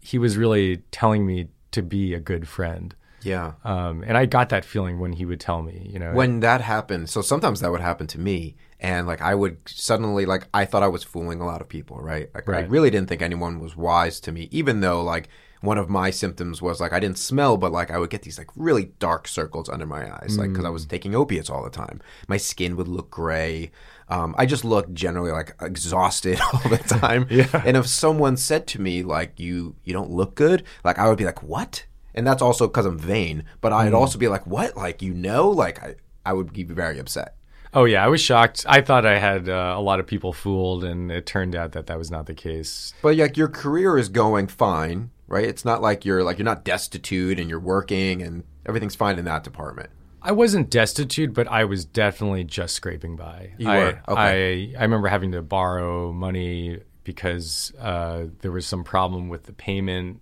he 0.00 0.18
was 0.18 0.36
really 0.36 0.78
telling 0.90 1.26
me 1.26 1.48
to 1.72 1.82
be 1.82 2.14
a 2.14 2.20
good 2.20 2.48
friend. 2.48 2.94
Yeah. 3.22 3.52
Um, 3.64 4.02
and 4.06 4.16
I 4.16 4.24
got 4.24 4.48
that 4.48 4.64
feeling 4.64 4.98
when 4.98 5.12
he 5.12 5.26
would 5.26 5.40
tell 5.40 5.62
me, 5.62 5.86
you 5.92 5.98
know. 5.98 6.12
When 6.12 6.40
that 6.40 6.62
happened, 6.62 7.10
so 7.10 7.20
sometimes 7.20 7.60
that 7.60 7.70
would 7.70 7.82
happen 7.82 8.06
to 8.08 8.18
me, 8.18 8.56
and 8.80 9.06
like 9.06 9.20
I 9.20 9.34
would 9.34 9.58
suddenly 9.66 10.24
like 10.24 10.48
I 10.54 10.64
thought 10.64 10.82
I 10.82 10.88
was 10.88 11.04
fooling 11.04 11.40
a 11.40 11.46
lot 11.46 11.60
of 11.60 11.68
people, 11.68 11.98
right? 11.98 12.30
Like 12.34 12.48
I 12.48 12.60
really 12.60 12.88
didn't 12.90 13.10
think 13.10 13.20
anyone 13.20 13.60
was 13.60 13.76
wise 13.76 14.20
to 14.20 14.32
me, 14.32 14.48
even 14.50 14.80
though 14.80 15.02
like 15.02 15.28
one 15.60 15.78
of 15.78 15.88
my 15.90 16.10
symptoms 16.10 16.62
was 16.62 16.80
like 16.80 16.92
I 16.92 17.00
didn't 17.00 17.18
smell, 17.18 17.56
but 17.56 17.72
like 17.72 17.90
I 17.90 17.98
would 17.98 18.10
get 18.10 18.22
these 18.22 18.38
like 18.38 18.48
really 18.56 18.92
dark 18.98 19.28
circles 19.28 19.68
under 19.68 19.86
my 19.86 20.10
eyes, 20.14 20.38
like 20.38 20.50
because 20.50 20.64
I 20.64 20.70
was 20.70 20.86
taking 20.86 21.14
opiates 21.14 21.50
all 21.50 21.62
the 21.62 21.70
time. 21.70 22.00
My 22.28 22.36
skin 22.36 22.76
would 22.76 22.88
look 22.88 23.10
gray. 23.10 23.70
Um, 24.08 24.34
I 24.38 24.46
just 24.46 24.64
looked 24.64 24.92
generally 24.94 25.30
like 25.30 25.54
exhausted 25.60 26.40
all 26.52 26.68
the 26.70 26.78
time. 27.00 27.26
Yeah. 27.30 27.62
And 27.64 27.76
if 27.76 27.86
someone 27.86 28.36
said 28.36 28.66
to 28.68 28.80
me 28.80 29.02
like 29.02 29.38
you 29.38 29.76
you 29.84 29.92
don't 29.92 30.10
look 30.10 30.34
good, 30.34 30.64
like 30.84 30.98
I 30.98 31.08
would 31.08 31.18
be 31.18 31.24
like 31.26 31.42
what? 31.42 31.84
And 32.14 32.26
that's 32.26 32.42
also 32.42 32.66
because 32.66 32.86
I'm 32.86 32.98
vain. 32.98 33.44
But 33.60 33.72
I'd 33.72 33.94
also 33.94 34.18
be 34.18 34.28
like 34.28 34.46
what? 34.46 34.76
Like 34.76 35.02
you 35.02 35.14
know? 35.14 35.48
Like 35.50 35.82
I 35.82 35.94
I 36.26 36.32
would 36.32 36.52
be 36.52 36.64
very 36.64 36.98
upset. 36.98 37.36
oh 37.72 37.84
yeah, 37.84 38.04
I 38.04 38.08
was 38.08 38.20
shocked. 38.20 38.64
I 38.68 38.80
thought 38.80 39.06
I 39.06 39.18
had 39.18 39.48
uh, 39.48 39.74
a 39.76 39.80
lot 39.80 40.00
of 40.00 40.06
people 40.06 40.32
fooled, 40.32 40.82
and 40.82 41.12
it 41.12 41.24
turned 41.24 41.54
out 41.54 41.70
that 41.72 41.86
that 41.86 41.98
was 41.98 42.10
not 42.10 42.26
the 42.26 42.34
case. 42.34 42.92
But 43.02 43.16
like 43.16 43.36
your 43.36 43.46
career 43.48 43.96
is 43.96 44.08
going 44.08 44.48
fine, 44.48 45.10
right? 45.30 45.44
It's 45.44 45.64
not 45.64 45.80
like 45.80 46.04
you're 46.04 46.22
like 46.22 46.36
you're 46.36 46.44
not 46.44 46.64
destitute 46.64 47.40
and 47.40 47.48
you're 47.48 47.60
working 47.60 48.20
and 48.20 48.44
everything's 48.66 48.96
fine 48.96 49.18
in 49.18 49.24
that 49.24 49.44
department. 49.44 49.88
I 50.20 50.32
wasn't 50.32 50.68
destitute, 50.68 51.32
but 51.32 51.48
I 51.48 51.64
was 51.64 51.86
definitely 51.86 52.44
just 52.44 52.74
scraping 52.74 53.16
by. 53.16 53.52
You 53.56 53.70
I, 53.70 53.78
were? 53.78 54.02
Okay. 54.08 54.74
I 54.76 54.78
I 54.78 54.82
remember 54.82 55.08
having 55.08 55.32
to 55.32 55.40
borrow 55.40 56.12
money 56.12 56.80
because 57.04 57.72
uh, 57.80 58.26
there 58.40 58.52
was 58.52 58.66
some 58.66 58.84
problem 58.84 59.30
with 59.30 59.44
the 59.44 59.54
payment 59.54 60.20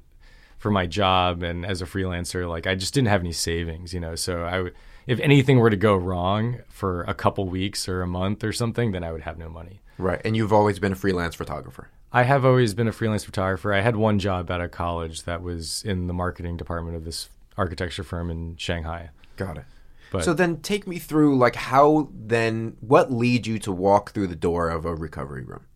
for 0.58 0.70
my 0.70 0.86
job, 0.86 1.42
and 1.42 1.66
as 1.66 1.82
a 1.82 1.86
freelancer, 1.86 2.48
like 2.48 2.68
I 2.68 2.76
just 2.76 2.94
didn't 2.94 3.08
have 3.08 3.20
any 3.20 3.32
savings, 3.32 3.92
you 3.92 3.98
know. 3.98 4.14
So 4.14 4.44
I 4.44 4.60
would, 4.60 4.74
if 5.06 5.18
anything 5.20 5.58
were 5.58 5.70
to 5.70 5.76
go 5.76 5.96
wrong 5.96 6.58
for 6.68 7.02
a 7.02 7.14
couple 7.14 7.48
weeks 7.48 7.88
or 7.88 8.02
a 8.02 8.06
month 8.06 8.44
or 8.44 8.52
something, 8.52 8.92
then 8.92 9.02
I 9.02 9.10
would 9.10 9.22
have 9.22 9.38
no 9.38 9.48
money. 9.48 9.80
Right. 9.96 10.20
And 10.24 10.36
you've 10.36 10.52
always 10.52 10.78
been 10.78 10.92
a 10.92 10.96
freelance 10.96 11.34
photographer. 11.34 11.88
I 12.12 12.22
have 12.22 12.44
always 12.44 12.74
been 12.74 12.88
a 12.88 12.92
freelance 12.92 13.24
photographer. 13.24 13.72
I 13.72 13.80
had 13.80 13.96
one 13.96 14.18
job 14.18 14.50
out 14.50 14.60
of 14.60 14.70
college 14.70 15.24
that 15.24 15.42
was 15.42 15.82
in 15.84 16.06
the 16.06 16.14
marketing 16.14 16.56
department 16.56 16.96
of 16.96 17.04
this 17.04 17.28
architecture 17.56 18.02
firm 18.02 18.30
in 18.30 18.56
Shanghai. 18.56 19.10
Got 19.36 19.58
it. 19.58 19.64
But- 20.10 20.24
so 20.24 20.32
then 20.32 20.60
take 20.60 20.86
me 20.86 20.98
through 20.98 21.36
like 21.36 21.54
how 21.54 22.08
then 22.14 22.76
what 22.80 23.12
leads 23.12 23.46
you 23.46 23.58
to 23.60 23.72
walk 23.72 24.12
through 24.12 24.28
the 24.28 24.36
door 24.36 24.70
of 24.70 24.86
a 24.86 24.94
recovery 24.94 25.44
room? 25.44 25.66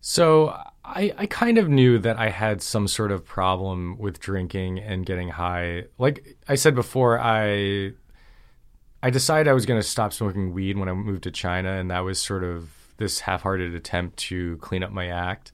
So 0.00 0.56
I, 0.84 1.12
I 1.18 1.26
kind 1.26 1.58
of 1.58 1.68
knew 1.68 1.98
that 1.98 2.16
I 2.16 2.30
had 2.30 2.62
some 2.62 2.86
sort 2.86 3.10
of 3.10 3.24
problem 3.24 3.98
with 3.98 4.20
drinking 4.20 4.78
and 4.78 5.04
getting 5.04 5.30
high. 5.30 5.86
Like 5.98 6.36
I 6.48 6.54
said 6.54 6.74
before, 6.74 7.20
I 7.20 7.92
I 9.02 9.10
decided 9.10 9.48
I 9.48 9.52
was 9.52 9.66
going 9.66 9.80
to 9.80 9.86
stop 9.86 10.12
smoking 10.12 10.52
weed 10.52 10.78
when 10.78 10.88
I 10.88 10.92
moved 10.92 11.24
to 11.24 11.30
China, 11.30 11.72
and 11.72 11.90
that 11.90 12.00
was 12.00 12.20
sort 12.20 12.44
of 12.44 12.70
this 12.98 13.20
half-hearted 13.20 13.74
attempt 13.74 14.16
to 14.18 14.56
clean 14.58 14.82
up 14.82 14.90
my 14.90 15.08
act. 15.08 15.52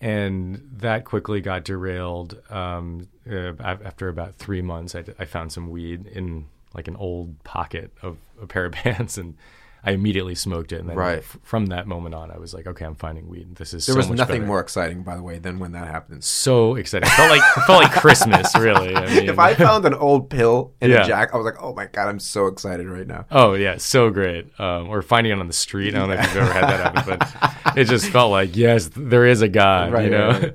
And 0.00 0.68
that 0.78 1.04
quickly 1.04 1.40
got 1.40 1.64
derailed. 1.64 2.40
Um, 2.50 3.08
uh, 3.30 3.52
after 3.60 4.08
about 4.08 4.34
three 4.34 4.60
months, 4.62 4.94
I, 4.96 5.04
I 5.18 5.24
found 5.26 5.52
some 5.52 5.70
weed 5.70 6.06
in 6.06 6.46
like 6.74 6.88
an 6.88 6.96
old 6.96 7.42
pocket 7.44 7.92
of 8.02 8.16
a 8.40 8.46
pair 8.46 8.64
of 8.64 8.72
pants, 8.82 9.16
and 9.18 9.36
I 9.84 9.90
immediately 9.90 10.36
smoked 10.36 10.70
it. 10.70 10.78
And 10.78 10.88
then 10.88 10.96
Right. 10.96 11.18
f- 11.18 11.38
from 11.42 11.66
that 11.66 11.88
moment 11.88 12.14
on, 12.14 12.30
I 12.30 12.38
was 12.38 12.54
like, 12.54 12.68
okay, 12.68 12.84
I'm 12.84 12.94
finding 12.94 13.28
weed. 13.28 13.56
This 13.56 13.74
is 13.74 13.84
There 13.84 13.94
so 13.94 13.96
was 13.96 14.10
nothing 14.10 14.36
better. 14.42 14.46
more 14.46 14.60
exciting, 14.60 15.02
by 15.02 15.16
the 15.16 15.22
way, 15.24 15.40
than 15.40 15.58
when 15.58 15.72
that 15.72 15.88
happens. 15.88 16.24
So 16.24 16.76
exciting! 16.76 17.08
It 17.08 17.12
felt 17.14 17.30
like 17.30 17.42
it 17.56 17.60
felt 17.62 17.82
like 17.82 17.92
Christmas, 17.92 18.56
really. 18.58 18.94
I 18.94 19.06
mean, 19.06 19.28
If 19.28 19.40
I 19.40 19.54
found 19.54 19.84
an 19.84 19.94
old 19.94 20.30
pill 20.30 20.72
in 20.80 20.90
Yeah. 20.92 21.02
a 21.02 21.06
jack, 21.06 21.34
I 21.34 21.36
was 21.36 21.44
like, 21.44 21.60
"Oh 21.60 21.74
my 21.74 21.86
god, 21.86 22.06
I'm 22.08 22.20
so 22.20 22.46
excited 22.46 22.86
right 22.86 23.06
now." 23.08 23.24
Oh 23.32 23.54
yeah, 23.54 23.76
so 23.78 24.10
great. 24.10 24.48
Um, 24.60 24.88
or 24.88 25.02
finding 25.02 25.32
it 25.32 25.40
on 25.40 25.48
the 25.48 25.52
street. 25.52 25.96
I 25.96 25.98
don't 25.98 26.08
know 26.10 26.14
if 26.14 26.22
you've 26.26 26.36
ever 26.44 26.52
had 26.52 26.62
that 26.64 26.94
happen, 26.96 27.18
but 27.18 27.76
it 27.76 27.84
just 27.86 28.06
felt 28.08 28.30
like 28.30 28.56
yes, 28.56 28.88
there 28.94 29.26
is 29.26 29.42
a 29.42 29.48
God. 29.48 29.92
Right, 29.92 30.04
you 30.04 30.10
know. 30.10 30.28
right, 30.30 30.54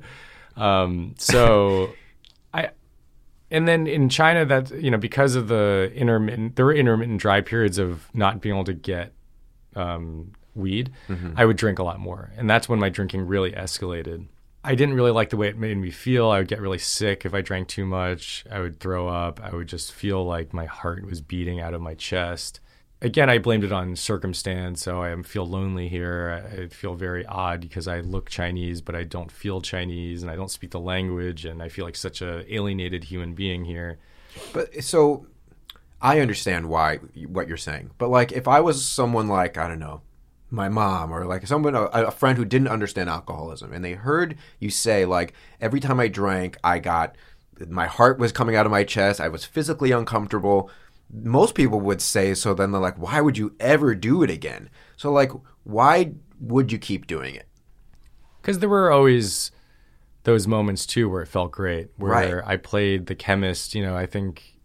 um, 0.56 1.14
so 1.18 1.90
I, 2.54 2.70
and 3.50 3.68
then 3.68 3.86
in 3.86 4.08
China, 4.08 4.46
that 4.46 4.70
you 4.70 4.90
know 4.90 4.96
because 4.96 5.34
of 5.34 5.48
the 5.48 5.92
intermittent, 5.94 6.56
there 6.56 6.64
were 6.64 6.74
intermittent 6.74 7.20
dry 7.20 7.42
periods 7.42 7.76
of 7.76 8.08
not 8.14 8.40
being 8.40 8.54
able 8.54 8.64
to 8.64 8.72
get 8.74 9.12
um, 9.76 10.32
weed. 10.54 10.90
I 11.36 11.44
would 11.44 11.56
drink 11.56 11.78
a 11.78 11.82
lot 11.82 12.00
more, 12.00 12.32
and 12.36 12.48
that's 12.48 12.68
when 12.68 12.78
my 12.78 12.88
drinking 12.88 13.26
really 13.26 13.52
escalated. 13.52 14.26
I 14.64 14.74
didn't 14.74 14.96
really 14.96 15.12
like 15.12 15.30
the 15.30 15.36
way 15.36 15.48
it 15.48 15.56
made 15.56 15.76
me 15.78 15.90
feel. 15.90 16.30
I 16.30 16.38
would 16.38 16.48
get 16.48 16.60
really 16.60 16.78
sick 16.78 17.24
if 17.24 17.32
I 17.32 17.40
drank 17.40 17.68
too 17.68 17.86
much. 17.86 18.44
I 18.50 18.60
would 18.60 18.80
throw 18.80 19.08
up. 19.08 19.40
I 19.42 19.54
would 19.54 19.68
just 19.68 19.92
feel 19.92 20.24
like 20.24 20.52
my 20.52 20.66
heart 20.66 21.06
was 21.06 21.20
beating 21.20 21.60
out 21.60 21.74
of 21.74 21.80
my 21.80 21.94
chest. 21.94 22.60
Again, 23.00 23.30
I 23.30 23.38
blamed 23.38 23.62
it 23.62 23.70
on 23.70 23.94
circumstance. 23.94 24.82
So 24.82 25.00
I 25.00 25.22
feel 25.22 25.46
lonely 25.46 25.88
here. 25.88 26.44
I 26.44 26.62
I 26.62 26.66
feel 26.68 26.94
very 26.94 27.24
odd 27.24 27.60
because 27.60 27.86
I 27.86 28.00
look 28.00 28.28
Chinese, 28.28 28.80
but 28.80 28.96
I 28.96 29.04
don't 29.04 29.30
feel 29.30 29.60
Chinese 29.60 30.22
and 30.22 30.30
I 30.30 30.34
don't 30.34 30.50
speak 30.50 30.72
the 30.72 30.80
language. 30.80 31.44
And 31.44 31.62
I 31.62 31.68
feel 31.68 31.84
like 31.84 31.96
such 31.96 32.20
a 32.20 32.52
alienated 32.52 33.04
human 33.04 33.34
being 33.34 33.64
here. 33.64 33.98
But 34.52 34.82
so 34.82 35.26
I 36.00 36.20
understand 36.20 36.68
why 36.68 36.96
what 37.26 37.48
you're 37.48 37.56
saying. 37.56 37.90
But 37.98 38.08
like 38.08 38.32
if 38.32 38.46
I 38.46 38.60
was 38.60 38.84
someone 38.86 39.28
like, 39.28 39.56
I 39.58 39.68
don't 39.68 39.78
know, 39.80 40.02
my 40.50 40.68
mom 40.68 41.12
or 41.12 41.26
like 41.26 41.46
someone 41.46 41.74
a, 41.74 41.84
a 41.84 42.10
friend 42.10 42.38
who 42.38 42.44
didn't 42.44 42.68
understand 42.68 43.10
alcoholism 43.10 43.72
and 43.72 43.84
they 43.84 43.92
heard 43.92 44.36
you 44.60 44.70
say 44.70 45.04
like 45.04 45.34
every 45.60 45.80
time 45.80 46.00
I 46.00 46.08
drank, 46.08 46.56
I 46.64 46.78
got 46.78 47.16
my 47.68 47.86
heart 47.86 48.18
was 48.18 48.32
coming 48.32 48.54
out 48.54 48.66
of 48.66 48.72
my 48.72 48.84
chest, 48.84 49.20
I 49.20 49.28
was 49.28 49.44
physically 49.44 49.90
uncomfortable. 49.90 50.70
Most 51.12 51.54
people 51.54 51.80
would 51.80 52.00
say 52.00 52.34
so 52.34 52.54
then 52.54 52.70
they're 52.72 52.80
like, 52.80 52.98
why 52.98 53.20
would 53.20 53.36
you 53.36 53.54
ever 53.58 53.94
do 53.94 54.22
it 54.22 54.30
again? 54.30 54.70
So 54.96 55.10
like 55.12 55.32
why 55.64 56.12
would 56.40 56.70
you 56.70 56.78
keep 56.78 57.06
doing 57.06 57.34
it? 57.34 57.46
Because 58.40 58.60
there 58.60 58.68
were 58.68 58.90
always 58.92 59.50
those 60.22 60.46
moments 60.46 60.86
too 60.86 61.08
where 61.08 61.22
it 61.22 61.26
felt 61.26 61.50
great, 61.52 61.88
where 61.96 62.12
Right. 62.12 62.42
I 62.46 62.56
played 62.56 63.06
the 63.06 63.14
chemist. 63.14 63.74
You 63.74 63.82
know, 63.82 63.96
I 63.96 64.06
think 64.06 64.57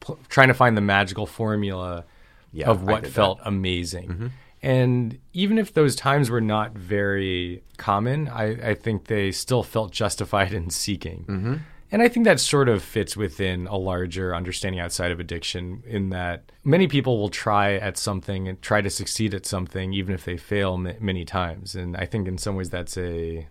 pl- 0.00 0.18
trying 0.28 0.48
to 0.48 0.54
find 0.54 0.76
the 0.76 0.80
magical 0.82 1.26
formula 1.26 2.04
Yeah, 2.52 2.68
of 2.68 2.82
what 2.82 3.02
did 3.02 3.10
that. 3.10 3.14
felt 3.14 3.38
amazing. 3.44 4.32
And 4.62 5.18
even 5.32 5.56
if 5.58 5.72
those 5.74 5.94
times 5.94 6.30
were 6.30 6.40
not 6.40 6.72
very 6.72 7.62
common, 7.76 8.28
I, 8.28 8.70
I 8.70 8.74
think 8.74 9.06
they 9.06 9.30
still 9.30 9.62
felt 9.62 9.92
justified 9.92 10.52
in 10.60 10.70
seeking. 10.70 11.24
Mm-hmm. 11.28 11.54
And 11.90 12.02
I 12.02 12.08
think 12.08 12.24
that 12.26 12.38
sort 12.38 12.68
of 12.68 12.82
fits 12.82 13.16
within 13.16 13.66
a 13.66 13.76
larger 13.78 14.34
understanding 14.36 14.78
outside 14.78 15.10
of 15.10 15.20
addiction, 15.20 15.82
in 15.86 16.10
that 16.10 16.52
many 16.62 16.86
people 16.86 17.18
will 17.18 17.30
try 17.30 17.76
at 17.76 17.96
something 17.96 18.46
and 18.46 18.60
try 18.60 18.82
to 18.82 18.90
succeed 18.90 19.32
at 19.32 19.46
something, 19.46 19.94
even 19.94 20.14
if 20.14 20.24
they 20.26 20.36
fail 20.36 20.74
m- 20.74 20.96
many 21.00 21.24
times. 21.24 21.74
And 21.74 21.96
I 21.96 22.04
think 22.04 22.28
in 22.28 22.36
some 22.36 22.56
ways 22.56 22.68
that's 22.68 22.98
a 22.98 23.48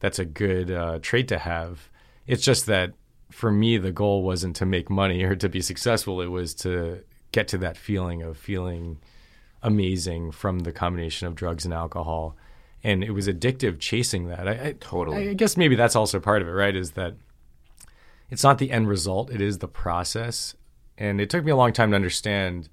that's 0.00 0.18
a 0.18 0.24
good 0.24 0.70
uh, 0.70 0.98
trait 1.00 1.28
to 1.28 1.38
have. 1.38 1.90
It's 2.26 2.42
just 2.44 2.66
that 2.66 2.94
for 3.34 3.50
me, 3.50 3.76
the 3.78 3.90
goal 3.90 4.22
wasn't 4.22 4.54
to 4.56 4.64
make 4.64 4.88
money 4.88 5.24
or 5.24 5.34
to 5.34 5.48
be 5.48 5.60
successful. 5.60 6.20
It 6.20 6.28
was 6.28 6.54
to 6.56 7.02
get 7.32 7.48
to 7.48 7.58
that 7.58 7.76
feeling 7.76 8.22
of 8.22 8.38
feeling 8.38 8.98
amazing 9.60 10.30
from 10.30 10.60
the 10.60 10.70
combination 10.70 11.26
of 11.26 11.34
drugs 11.34 11.64
and 11.64 11.74
alcohol. 11.74 12.36
And 12.84 13.02
it 13.02 13.10
was 13.10 13.26
addictive 13.26 13.80
chasing 13.80 14.28
that. 14.28 14.46
I, 14.46 14.52
I, 14.52 14.74
Totally. 14.78 15.30
I 15.30 15.34
guess 15.34 15.56
maybe 15.56 15.74
that's 15.74 15.96
also 15.96 16.20
part 16.20 16.42
of 16.42 16.48
it, 16.48 16.52
right? 16.52 16.76
Is 16.76 16.92
that 16.92 17.14
it's 18.30 18.44
not 18.44 18.58
the 18.58 18.70
end 18.70 18.88
result, 18.88 19.32
it 19.32 19.40
is 19.40 19.58
the 19.58 19.68
process. 19.68 20.54
And 20.96 21.20
it 21.20 21.28
took 21.28 21.44
me 21.44 21.50
a 21.50 21.56
long 21.56 21.72
time 21.72 21.90
to 21.90 21.96
understand 21.96 22.68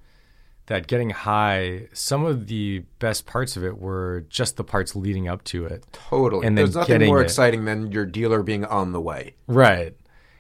that 0.68 0.86
getting 0.86 1.10
high, 1.10 1.88
some 1.92 2.24
of 2.24 2.46
the 2.46 2.84
best 3.00 3.26
parts 3.26 3.58
of 3.58 3.64
it 3.64 3.80
were 3.80 4.26
just 4.30 4.58
the 4.58 4.64
parts 4.64 4.96
leading 4.96 5.28
up 5.28 5.44
to 5.46 5.66
it. 5.66 5.86
Totally. 5.92 6.46
And 6.46 6.56
There's 6.56 6.76
nothing 6.76 7.04
more 7.08 7.22
it. 7.22 7.26
exciting 7.26 7.66
than 7.66 7.92
your 7.92 8.06
dealer 8.06 8.44
being 8.44 8.64
on 8.64 8.92
the 8.92 9.02
way. 9.02 9.34
Right. 9.48 9.96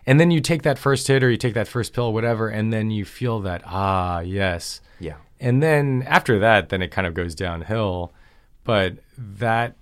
And 0.05 0.19
then 0.19 0.31
you 0.31 0.41
take 0.41 0.63
that 0.63 0.79
first 0.79 1.07
hit 1.07 1.23
or 1.23 1.29
you 1.29 1.37
take 1.37 1.53
that 1.53 1.67
first 1.67 1.93
pill, 1.93 2.11
whatever, 2.13 2.49
and 2.49 2.73
then 2.73 2.89
you 2.89 3.05
feel 3.05 3.39
that, 3.41 3.61
ah, 3.65 4.19
yes. 4.19 4.81
Yeah. 4.99 5.17
And 5.39 5.61
then 5.61 6.03
after 6.07 6.39
that, 6.39 6.69
then 6.69 6.81
it 6.81 6.91
kind 6.91 7.07
of 7.07 7.13
goes 7.13 7.35
downhill. 7.35 8.11
But 8.63 8.97
that 9.17 9.75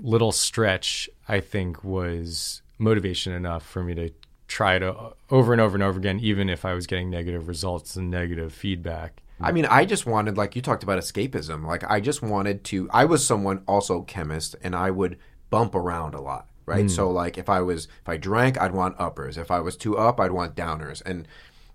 little 0.00 0.32
stretch, 0.32 1.08
I 1.28 1.40
think, 1.40 1.82
was 1.84 2.62
motivation 2.78 3.32
enough 3.32 3.64
for 3.66 3.82
me 3.82 3.94
to 3.94 4.10
try 4.48 4.78
to 4.78 5.14
over 5.30 5.52
and 5.52 5.60
over 5.60 5.74
and 5.74 5.82
over 5.82 5.98
again, 5.98 6.20
even 6.20 6.48
if 6.48 6.64
I 6.64 6.74
was 6.74 6.86
getting 6.86 7.10
negative 7.10 7.48
results 7.48 7.96
and 7.96 8.10
negative 8.10 8.52
feedback. 8.52 9.22
I 9.40 9.52
mean, 9.52 9.66
I 9.66 9.84
just 9.84 10.06
wanted, 10.06 10.38
like 10.38 10.56
you 10.56 10.62
talked 10.62 10.82
about 10.82 10.98
escapism. 10.98 11.66
Like, 11.66 11.84
I 11.90 12.00
just 12.00 12.22
wanted 12.22 12.64
to. 12.64 12.88
I 12.90 13.04
was 13.04 13.26
someone 13.26 13.62
also 13.68 14.02
chemist, 14.02 14.56
and 14.62 14.74
I 14.74 14.90
would 14.90 15.18
bump 15.50 15.74
around 15.74 16.14
a 16.14 16.20
lot, 16.20 16.48
right? 16.66 16.90
So, 16.90 17.08
like, 17.10 17.38
if 17.38 17.48
I 17.48 17.60
was, 17.60 17.86
if 18.02 18.08
I 18.08 18.16
drank, 18.16 18.60
I'd 18.60 18.72
want 18.72 18.96
uppers. 18.98 19.38
If 19.38 19.50
I 19.50 19.60
was 19.60 19.76
too 19.76 19.96
up, 19.96 20.20
I'd 20.20 20.32
want 20.32 20.54
downers. 20.56 21.00
And, 21.06 21.26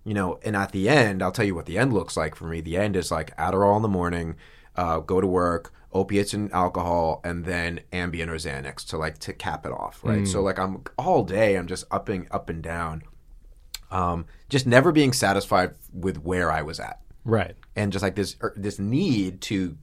you 0.03 0.13
know, 0.13 0.39
and 0.43 0.55
at 0.55 0.71
the 0.73 0.89
end, 0.89 1.23
I'll 1.23 1.31
tell 1.31 1.45
you 1.45 1.55
what 1.55 1.65
the 1.65 1.77
end 1.77 1.93
looks 1.93 2.17
like 2.17 2.35
for 2.35 2.45
me. 2.45 2.61
The 2.61 2.77
end 2.77 2.95
is 2.95 3.09
like 3.11 3.35
Adderall 3.37 3.77
in 3.77 3.81
the 3.81 3.87
morning, 3.87 4.35
uh, 4.75 4.99
go 4.99 5.21
to 5.21 5.27
work, 5.27 5.73
opiates 5.93 6.33
and 6.33 6.51
alcohol, 6.53 7.21
and 7.23 7.45
then 7.45 7.81
Ambien 7.91 8.27
or 8.27 8.35
Xanax 8.35 8.85
to 8.89 8.97
like 8.97 9.17
to 9.19 9.33
cap 9.33 9.65
it 9.65 9.71
off, 9.71 9.99
right? 10.03 10.27
So, 10.27 10.41
like, 10.41 10.59
I'm 10.59 10.83
all 10.97 11.23
day, 11.23 11.55
I'm 11.55 11.67
just 11.67 11.85
upping 11.91 12.27
up 12.31 12.49
and 12.49 12.61
down, 12.61 13.03
um, 13.91 14.25
just 14.49 14.65
never 14.65 14.91
being 14.91 15.13
satisfied 15.13 15.73
with 15.93 16.23
where 16.23 16.51
I 16.51 16.61
was 16.61 16.79
at 16.79 17.01
Right. 17.25 17.55
and 17.75 17.91
just 17.91 18.03
like 18.03 18.15
this 18.15 18.35
er, 18.41 18.53
this 18.55 18.79
need 18.79 19.41
to 19.41 19.77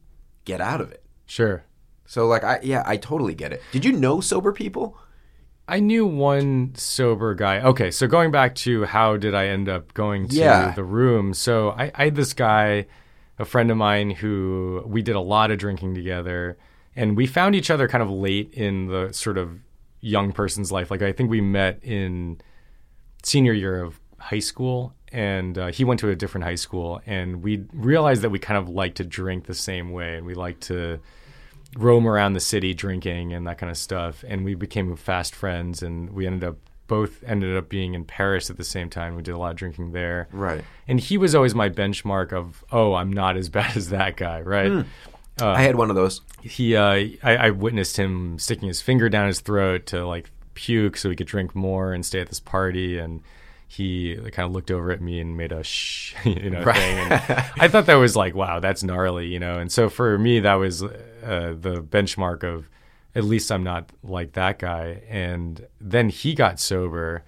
get 0.44 0.61
out 0.61 0.81
of 0.81 0.90
it. 0.90 1.05
Sure. 1.27 1.62
So 2.09 2.27
like 2.27 2.42
I 2.42 2.59
yeah, 2.62 2.83
I 2.87 2.97
totally 2.97 3.35
get 3.35 3.53
it. 3.53 3.62
Did 3.71 3.85
you 3.85 3.92
know 3.92 4.21
sober 4.21 4.51
people? 4.53 4.99
I 5.68 5.81
knew 5.81 6.07
one 6.07 6.73
sober 6.75 7.35
guy. 7.35 7.61
Okay, 7.61 7.90
so 7.90 8.07
going 8.07 8.31
back 8.31 8.55
to 8.57 8.85
how 8.87 9.18
did 9.18 9.35
I 9.35 9.49
end 9.49 9.68
up 9.68 9.92
going 9.92 10.27
to 10.29 10.35
Yeah. 10.35 10.73
the 10.75 10.83
room? 10.83 11.35
So 11.35 11.71
I, 11.73 11.92
I 11.94 12.05
had 12.05 12.14
this 12.14 12.33
guy, 12.33 12.87
a 13.38 13.44
friend 13.44 13.71
of 13.71 13.77
mine, 13.77 14.09
who 14.11 14.83
we 14.87 15.03
did 15.03 15.14
a 15.14 15.21
lot 15.21 15.51
of 15.51 15.59
drinking 15.59 15.94
together, 15.94 16.57
and 16.97 17.14
we 17.18 17.27
found 17.27 17.55
each 17.55 17.71
other 17.71 17.87
kind 17.87 18.03
of 18.03 18.11
late 18.11 18.55
in 18.55 18.87
the 18.87 19.12
sort 19.12 19.37
of 19.37 19.59
young 20.01 20.33
person's 20.33 20.73
life. 20.73 20.90
Like 20.90 21.03
I 21.03 21.12
think 21.12 21.29
we 21.29 21.42
met 21.42 21.79
in 21.85 22.40
senior 23.23 23.53
year 23.53 23.83
of 23.85 24.01
high 24.16 24.38
school, 24.38 24.94
and 25.12 25.59
uh, 25.59 25.66
he 25.66 25.85
went 25.85 26.01
to 26.01 26.09
a 26.09 26.16
different 26.16 26.44
high 26.44 26.55
school, 26.55 27.03
and 27.05 27.42
we 27.42 27.66
realized 27.75 28.23
that 28.23 28.31
we 28.31 28.38
kind 28.38 28.57
of 28.57 28.71
like 28.71 28.94
to 28.94 29.05
drink 29.05 29.44
the 29.44 29.55
same 29.55 29.90
way, 29.92 30.16
and 30.16 30.25
we 30.25 30.33
liked 30.33 30.62
to 30.62 30.99
roam 31.77 32.07
around 32.07 32.33
the 32.33 32.41
city 32.41 32.75
drinking 32.75 33.33
and 33.33 33.47
that 33.47 33.59
kind 33.59 33.71
of 33.71 33.77
stuff. 33.77 34.25
And 34.27 34.45
we 34.45 34.55
became 34.55 34.97
fast 34.97 35.35
friends, 35.35 35.83
and 35.83 36.11
we 36.11 36.27
ended 36.27 36.45
up 36.45 36.57
both 36.89 37.23
ended 37.25 37.55
up 37.57 37.69
being 37.69 37.95
in 37.95 38.05
Paris 38.05 38.51
at 38.51 38.57
the 38.57 38.65
same 38.65 38.89
time. 38.91 39.15
We 39.15 39.23
did 39.23 39.33
a 39.33 39.39
lot 39.39 39.51
of 39.51 39.57
drinking 39.57 39.93
there. 39.93 40.27
Right. 40.33 40.65
And 40.89 40.99
he 40.99 41.19
was 41.19 41.35
always 41.35 41.55
my 41.55 41.69
benchmark 41.69 42.33
of, 42.33 42.65
oh, 42.73 42.95
I'm 42.95 43.13
not 43.13 43.37
as 43.37 43.49
bad 43.51 43.77
as 43.77 43.91
that 43.91 44.17
guy, 44.17 44.41
right? 44.41 44.85
I 45.41 45.63
had 45.63 45.77
one 45.77 45.89
of 45.89 45.95
those. 45.95 46.23
He, 46.43 46.75
uh, 46.75 46.83
I, 47.23 47.37
I 47.37 47.51
witnessed 47.51 47.97
him 47.97 48.39
sticking 48.41 48.67
his 48.67 48.81
finger 48.83 49.09
down 49.09 49.29
his 49.29 49.41
throat 49.41 49.87
to 49.87 50.05
like 50.05 50.31
puke 50.55 50.97
so 50.97 51.11
he 51.11 51.15
could 51.15 51.29
drink 51.29 51.55
more 51.55 51.93
and 51.93 52.05
stay 52.05 52.21
at 52.21 52.29
this 52.29 52.41
party. 52.41 52.99
And 52.99 53.23
he 53.69 54.17
kind 54.33 54.47
of 54.47 54.53
looked 54.53 54.71
over 54.71 54.91
at 54.91 55.01
me 55.01 55.21
and 55.21 55.37
made 55.37 55.53
a 55.53 55.63
shh, 55.63 56.15
you 56.25 56.51
know, 56.51 56.65
thing. 56.65 56.99
And 56.99 57.13
I 57.61 57.69
thought 57.69 57.87
that 57.87 57.97
was 57.97 58.17
like, 58.17 58.35
wow, 58.35 58.59
that's 58.59 58.83
gnarly, 58.83 59.27
you 59.27 59.39
know. 59.39 59.59
And 59.59 59.71
so 59.71 59.89
for 59.89 60.19
me, 60.19 60.41
that 60.41 60.55
was 60.55 60.83
uh, 61.23 61.55
the 61.59 61.83
benchmark 61.83 62.43
of 62.45 62.69
at 63.15 63.25
least 63.25 63.51
I'm 63.51 63.65
not 63.65 63.91
like 64.03 64.33
that 64.33 64.59
guy. 64.59 65.03
And 65.09 65.67
then 65.81 66.09
he 66.09 66.35
got 66.35 66.61
sober 66.61 67.25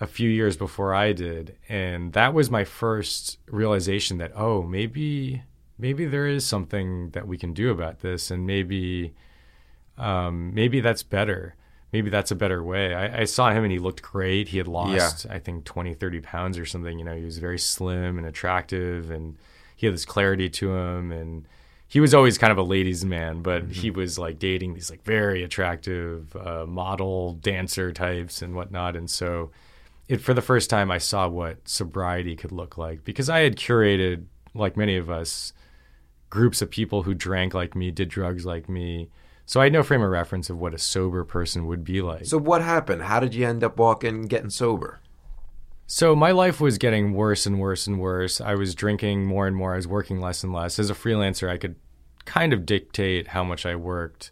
a 0.00 0.06
few 0.06 0.28
years 0.28 0.56
before 0.56 0.92
I 0.92 1.12
did, 1.12 1.56
and 1.68 2.12
that 2.14 2.34
was 2.34 2.50
my 2.50 2.64
first 2.64 3.38
realization 3.46 4.18
that 4.18 4.32
oh, 4.34 4.62
maybe 4.62 5.42
maybe 5.78 6.04
there 6.04 6.26
is 6.26 6.44
something 6.44 7.10
that 7.10 7.26
we 7.28 7.38
can 7.38 7.52
do 7.52 7.70
about 7.70 8.00
this, 8.00 8.30
and 8.30 8.46
maybe 8.46 9.14
um, 9.96 10.52
maybe 10.52 10.80
that's 10.80 11.02
better. 11.02 11.54
Maybe 11.92 12.10
that's 12.10 12.32
a 12.32 12.34
better 12.34 12.62
way. 12.62 12.92
I, 12.92 13.20
I 13.20 13.24
saw 13.24 13.52
him 13.52 13.62
and 13.62 13.72
he 13.72 13.78
looked 13.78 14.02
great. 14.02 14.48
He 14.48 14.58
had 14.58 14.66
lost, 14.66 15.26
I 15.30 15.38
think, 15.38 15.64
20, 15.64 15.94
30 15.94 16.20
pounds 16.22 16.58
or 16.58 16.66
something. 16.66 16.98
You 16.98 17.04
know, 17.04 17.14
he 17.14 17.24
was 17.24 17.38
very 17.38 17.58
slim 17.58 18.18
and 18.18 18.26
attractive, 18.26 19.12
and 19.12 19.36
he 19.76 19.86
had 19.86 19.94
this 19.94 20.04
clarity 20.04 20.50
to 20.50 20.74
him. 20.74 21.12
And 21.12 21.46
he 21.94 22.00
was 22.00 22.12
always 22.12 22.38
kind 22.38 22.50
of 22.50 22.58
a 22.58 22.62
ladies' 22.64 23.04
man, 23.04 23.40
but 23.40 23.70
he 23.70 23.88
was 23.88 24.18
like 24.18 24.40
dating 24.40 24.74
these 24.74 24.90
like 24.90 25.04
very 25.04 25.44
attractive 25.44 26.34
uh, 26.34 26.66
model 26.66 27.34
dancer 27.34 27.92
types 27.92 28.42
and 28.42 28.56
whatnot. 28.56 28.96
And 28.96 29.08
so, 29.08 29.52
it 30.08 30.20
for 30.20 30.34
the 30.34 30.42
first 30.42 30.68
time, 30.68 30.90
I 30.90 30.98
saw 30.98 31.28
what 31.28 31.68
sobriety 31.68 32.34
could 32.34 32.50
look 32.50 32.76
like 32.76 33.04
because 33.04 33.30
I 33.30 33.42
had 33.42 33.54
curated, 33.54 34.24
like 34.54 34.76
many 34.76 34.96
of 34.96 35.08
us, 35.08 35.52
groups 36.30 36.60
of 36.60 36.68
people 36.68 37.04
who 37.04 37.14
drank 37.14 37.54
like 37.54 37.76
me, 37.76 37.92
did 37.92 38.08
drugs 38.08 38.44
like 38.44 38.68
me. 38.68 39.08
So 39.46 39.60
I 39.60 39.64
had 39.64 39.72
no 39.72 39.84
frame 39.84 40.02
of 40.02 40.10
reference 40.10 40.50
of 40.50 40.58
what 40.58 40.74
a 40.74 40.78
sober 40.78 41.22
person 41.22 41.64
would 41.68 41.84
be 41.84 42.02
like. 42.02 42.24
So 42.24 42.38
what 42.38 42.60
happened? 42.60 43.02
How 43.02 43.20
did 43.20 43.36
you 43.36 43.46
end 43.46 43.62
up 43.62 43.78
walking 43.78 44.22
getting 44.22 44.50
sober? 44.50 44.98
So 45.86 46.16
my 46.16 46.32
life 46.32 46.60
was 46.60 46.76
getting 46.76 47.12
worse 47.12 47.46
and 47.46 47.60
worse 47.60 47.86
and 47.86 48.00
worse. 48.00 48.40
I 48.40 48.56
was 48.56 48.74
drinking 48.74 49.26
more 49.26 49.46
and 49.46 49.54
more. 49.54 49.74
I 49.74 49.76
was 49.76 49.86
working 49.86 50.20
less 50.20 50.42
and 50.42 50.52
less. 50.52 50.80
As 50.80 50.90
a 50.90 50.94
freelancer, 50.94 51.48
I 51.48 51.58
could 51.58 51.76
kind 52.24 52.52
of 52.52 52.66
dictate 52.66 53.28
how 53.28 53.44
much 53.44 53.66
I 53.66 53.76
worked. 53.76 54.30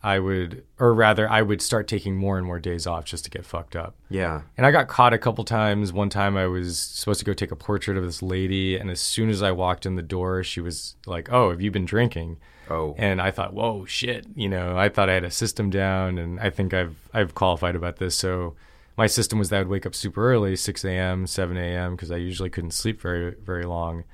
I 0.00 0.20
would, 0.20 0.64
or 0.78 0.94
rather, 0.94 1.28
I 1.28 1.42
would 1.42 1.60
start 1.60 1.88
taking 1.88 2.16
more 2.16 2.38
and 2.38 2.46
more 2.46 2.60
days 2.60 2.86
off 2.86 3.04
just 3.04 3.24
to 3.24 3.30
get 3.30 3.44
fucked 3.44 3.74
up. 3.74 3.96
Yeah. 4.08 4.42
And 4.56 4.64
I 4.64 4.70
got 4.70 4.86
caught 4.86 5.12
a 5.12 5.18
couple 5.18 5.44
times. 5.44 5.92
One 5.92 6.08
time 6.08 6.36
I 6.36 6.46
was 6.46 6.78
supposed 6.78 7.18
to 7.18 7.26
go 7.26 7.32
take 7.32 7.50
a 7.50 7.56
portrait 7.56 7.96
of 7.96 8.04
this 8.04 8.22
lady, 8.22 8.76
and 8.76 8.90
as 8.90 9.00
soon 9.00 9.28
as 9.28 9.42
I 9.42 9.50
walked 9.50 9.86
in 9.86 9.96
the 9.96 10.02
door, 10.02 10.44
she 10.44 10.60
was 10.60 10.94
like, 11.04 11.32
"Oh, 11.32 11.50
have 11.50 11.60
you 11.60 11.72
been 11.72 11.84
drinking?" 11.84 12.38
Oh. 12.70 12.94
And 12.96 13.20
I 13.20 13.32
thought, 13.32 13.54
"Whoa, 13.54 13.86
shit!" 13.86 14.24
You 14.36 14.48
know, 14.48 14.78
I 14.78 14.88
thought 14.88 15.10
I 15.10 15.14
had 15.14 15.24
a 15.24 15.32
system 15.32 15.68
down, 15.68 16.16
and 16.16 16.38
I 16.38 16.50
think 16.50 16.72
I've 16.72 16.96
I've 17.12 17.34
qualified 17.34 17.74
about 17.74 17.96
this. 17.96 18.14
So 18.14 18.54
my 18.96 19.08
system 19.08 19.40
was 19.40 19.48
that 19.50 19.56
I 19.56 19.58
would 19.60 19.68
wake 19.68 19.86
up 19.86 19.96
super 19.96 20.32
early, 20.32 20.54
6 20.54 20.84
a.m., 20.84 21.26
7 21.26 21.56
a.m., 21.56 21.96
because 21.96 22.12
I 22.12 22.16
usually 22.16 22.50
couldn't 22.50 22.70
sleep 22.70 23.00
very 23.00 23.34
very 23.42 23.64
long, 23.64 24.04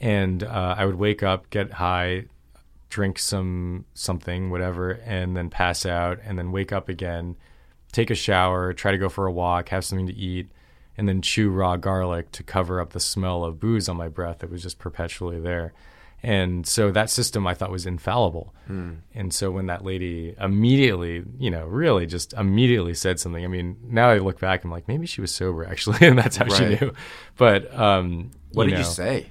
and 0.00 0.42
uh, 0.42 0.74
I 0.78 0.84
would 0.84 0.96
wake 0.96 1.22
up, 1.22 1.50
get 1.50 1.72
high, 1.72 2.24
drink 2.90 3.18
some 3.18 3.84
something, 3.94 4.50
whatever, 4.50 4.92
and 5.04 5.36
then 5.36 5.50
pass 5.50 5.84
out, 5.86 6.18
and 6.24 6.38
then 6.38 6.52
wake 6.52 6.72
up 6.72 6.88
again, 6.88 7.36
take 7.92 8.10
a 8.10 8.14
shower, 8.14 8.72
try 8.72 8.92
to 8.92 8.98
go 8.98 9.08
for 9.08 9.26
a 9.26 9.32
walk, 9.32 9.68
have 9.70 9.84
something 9.84 10.06
to 10.06 10.14
eat, 10.14 10.48
and 10.96 11.08
then 11.08 11.20
chew 11.22 11.50
raw 11.50 11.76
garlic 11.76 12.32
to 12.32 12.42
cover 12.42 12.80
up 12.80 12.90
the 12.92 13.00
smell 13.00 13.44
of 13.44 13.60
booze 13.60 13.88
on 13.88 13.96
my 13.96 14.08
breath 14.08 14.38
that 14.40 14.50
was 14.50 14.62
just 14.62 14.78
perpetually 14.78 15.38
there. 15.40 15.72
And 16.20 16.66
so 16.66 16.90
that 16.90 17.10
system 17.10 17.46
I 17.46 17.54
thought 17.54 17.70
was 17.70 17.86
infallible. 17.86 18.52
And 19.14 19.32
so 19.32 19.52
when 19.52 19.66
that 19.66 19.84
lady 19.84 20.34
immediately, 20.40 21.22
you 21.38 21.48
know, 21.50 21.64
really 21.66 22.06
just 22.06 22.32
immediately 22.32 22.94
said 22.94 23.20
something, 23.20 23.44
I 23.44 23.46
mean, 23.46 23.76
now 23.84 24.10
I 24.10 24.18
look 24.18 24.40
back, 24.40 24.64
I'm 24.64 24.70
like, 24.72 24.88
maybe 24.88 25.06
she 25.06 25.20
was 25.20 25.30
sober 25.30 25.64
actually, 25.64 25.98
and 26.06 26.18
that's 26.18 26.36
how 26.36 26.46
Right. 26.46 26.56
she 26.78 26.84
knew. 26.84 26.92
But 27.36 27.72
um, 27.72 28.32
What 28.52 28.64
did 28.64 28.78
you 28.78 28.84
say? 28.84 29.26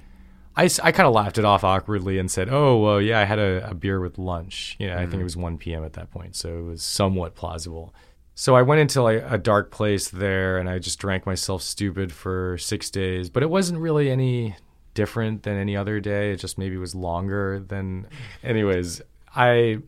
I, 0.58 0.68
I 0.82 0.90
kind 0.90 1.06
of 1.06 1.14
laughed 1.14 1.38
it 1.38 1.44
off 1.44 1.62
awkwardly 1.62 2.18
and 2.18 2.28
said, 2.28 2.48
"Oh, 2.50 2.78
well, 2.78 3.00
yeah, 3.00 3.20
I 3.20 3.24
had 3.24 3.38
a, 3.38 3.70
a 3.70 3.74
beer 3.74 4.00
with 4.00 4.18
lunch. 4.18 4.74
You 4.80 4.88
know, 4.88 4.98
I 4.98 5.06
think 5.06 5.20
it 5.20 5.24
was 5.24 5.36
1 5.36 5.56
p.m. 5.58 5.84
at 5.84 5.92
that 5.92 6.10
point, 6.10 6.34
so 6.34 6.58
it 6.58 6.62
was 6.62 6.82
somewhat 6.82 7.36
plausible." 7.36 7.94
So 8.34 8.56
I 8.56 8.62
went 8.62 8.80
into 8.80 9.02
like 9.02 9.24
a 9.28 9.38
dark 9.38 9.70
place 9.70 10.10
there 10.10 10.58
and 10.58 10.68
I 10.68 10.78
just 10.78 11.00
drank 11.00 11.26
myself 11.26 11.60
stupid 11.62 12.12
for 12.12 12.56
six 12.58 12.88
days. 12.88 13.30
But 13.30 13.42
it 13.42 13.50
wasn't 13.50 13.80
really 13.80 14.10
any 14.10 14.56
different 14.94 15.44
than 15.44 15.56
any 15.56 15.76
other 15.76 15.98
day. 15.98 16.32
It 16.32 16.36
just 16.36 16.58
maybe 16.58 16.76
was 16.76 16.94
longer 16.94 17.60
than. 17.60 18.06
Anyways, 18.42 19.00
I 19.34 19.78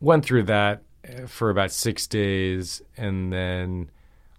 went 0.00 0.24
through 0.24 0.44
that 0.44 0.82
uh, 1.06 1.26
for 1.26 1.50
about 1.50 1.70
six 1.70 2.06
days 2.06 2.82
and 2.96 3.32
then 3.32 3.90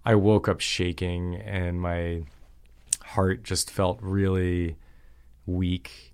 I 0.04 0.14
woke 0.14 0.48
up 0.48 0.60
shaking 0.60 1.36
and 1.36 1.80
my 1.80 2.22
heart 3.02 3.42
just 3.42 3.70
felt 3.70 3.98
really 4.00 4.76
weak 5.50 6.12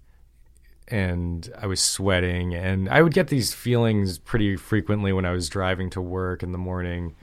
and 0.88 1.50
I 1.58 1.66
was 1.66 1.80
sweating 1.80 2.54
and 2.54 2.88
I 2.88 3.02
would 3.02 3.12
get 3.12 3.28
these 3.28 3.52
feelings 3.52 4.18
pretty 4.18 4.56
frequently 4.56 5.12
when 5.12 5.24
I 5.24 5.32
was 5.32 5.48
driving 5.48 5.90
to 5.90 6.00
work 6.00 6.42
in 6.42 6.52
the 6.52 6.58
morning 6.58 7.14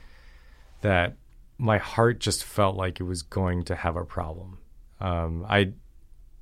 that 0.82 1.16
my 1.58 1.78
heart 1.78 2.20
just 2.20 2.44
felt 2.44 2.76
like 2.76 3.00
it 3.00 3.04
was 3.04 3.22
going 3.22 3.64
to 3.64 3.76
have 3.76 3.96
a 3.96 4.04
problem. 4.04 4.58
Um, 5.00 5.46
I, 5.48 5.72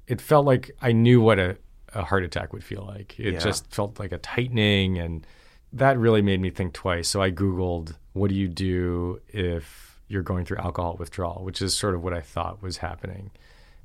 it 0.07 0.19
felt 0.19 0.45
like 0.45 0.71
I 0.81 0.93
knew 0.93 1.21
what 1.21 1.37
a, 1.37 1.57
a 1.93 2.03
heart 2.03 2.23
attack 2.23 2.53
would 2.53 2.63
feel 2.63 2.85
like. 2.87 3.19
It 3.19 3.33
Yeah. 3.33 3.39
just 3.39 3.71
felt 3.73 3.99
like 3.99 4.11
a 4.11 4.17
tightening, 4.17 4.97
and 4.97 5.25
that 5.73 5.99
really 5.99 6.21
made 6.23 6.39
me 6.41 6.49
think 6.49 6.73
twice. 6.73 7.07
So 7.07 7.21
I 7.21 7.29
Googled, 7.29 7.95
what 8.13 8.29
do 8.29 8.35
you 8.35 8.47
do 8.47 9.21
if 9.27 9.99
you're 10.07 10.23
going 10.23 10.43
through 10.45 10.57
alcohol 10.57 10.95
withdrawal, 10.99 11.43
which 11.43 11.61
is 11.61 11.73
sort 11.73 11.95
of 11.95 12.03
what 12.03 12.13
I 12.13 12.21
thought 12.21 12.61
was 12.61 12.77
happening. 12.77 13.31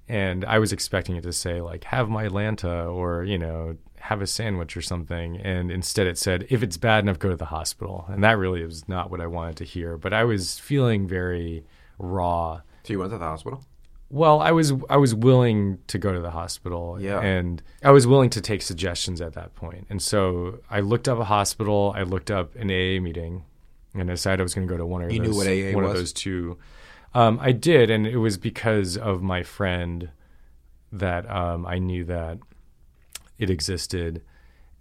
And 0.09 0.45
I 0.45 0.59
was 0.59 0.73
expecting 0.73 1.17
it 1.17 1.23
to 1.23 1.33
say, 1.33 1.61
like, 1.61 1.85
have 1.85 2.07
Mylanta 2.09 2.93
or, 2.93 3.25
you 3.25 3.39
know, 3.39 3.77
have 3.99 4.23
a 4.23 4.27
sandwich 4.27 4.77
or 4.77 4.83
something. 4.83 5.37
And 5.39 5.71
instead 5.71 6.07
it 6.07 6.17
said, 6.17 6.47
if 6.49 6.63
it's 6.63 6.77
bad 6.77 7.03
enough, 7.05 7.19
go 7.19 7.29
to 7.29 7.37
the 7.37 7.47
hospital. 7.47 8.05
And 8.09 8.23
that 8.23 8.39
really 8.39 8.65
was 8.65 8.89
not 8.89 9.11
what 9.11 9.21
I 9.21 9.27
wanted 9.27 9.57
to 9.57 9.65
hear. 9.65 9.97
But 9.97 10.13
I 10.13 10.23
was 10.25 10.59
feeling 10.61 11.09
very 11.09 11.65
raw. 11.99 12.61
So 12.85 12.93
you 12.93 13.01
went 13.01 13.11
to 13.13 13.19
the 13.19 13.25
hospital? 13.25 13.65
Well, 14.09 14.41
I 14.41 14.53
was 14.53 14.73
I 14.89 14.99
was 14.99 15.13
willing 15.17 15.79
to 15.89 15.99
go 15.99 16.13
to 16.13 16.21
the 16.21 16.31
hospital, 16.31 16.97
Yeah. 17.01 17.19
and 17.21 17.61
I 17.83 17.91
was 17.91 18.07
willing 18.07 18.31
to 18.31 18.41
take 18.41 18.63
suggestions 18.63 19.21
at 19.21 19.33
that 19.33 19.57
point. 19.57 19.89
And 19.91 20.01
so 20.01 20.61
I 20.71 20.79
looked 20.79 21.09
up 21.09 21.19
a 21.19 21.25
hospital. 21.25 21.93
I 21.97 22.05
looked 22.05 22.31
up 22.31 22.55
an 22.55 22.71
AA 22.71 23.01
meeting, 23.03 23.43
and 23.95 24.03
I 24.09 24.15
decided 24.15 24.39
I 24.39 24.43
was 24.45 24.55
going 24.55 24.69
to 24.69 24.73
go 24.73 24.79
to 24.79 24.87
one 24.87 25.03
of 25.03 25.11
You 25.11 25.19
knew 25.19 25.27
those, 25.33 25.37
what 25.39 25.49
AA 25.49 25.75
one 25.75 25.83
of 25.85 25.93
those 25.93 26.13
two. 26.13 26.57
Um, 27.17 27.39
I 27.41 27.53
did, 27.53 27.89
and 27.91 28.07
it 28.07 28.19
was 28.19 28.37
because 28.37 28.99
of 28.99 29.23
my 29.23 29.43
friend 29.43 30.11
that 30.93 31.29
um, 31.31 31.65
I 31.65 31.79
knew 31.79 32.05
that 32.05 32.39
it 33.39 33.49
existed, 33.49 34.21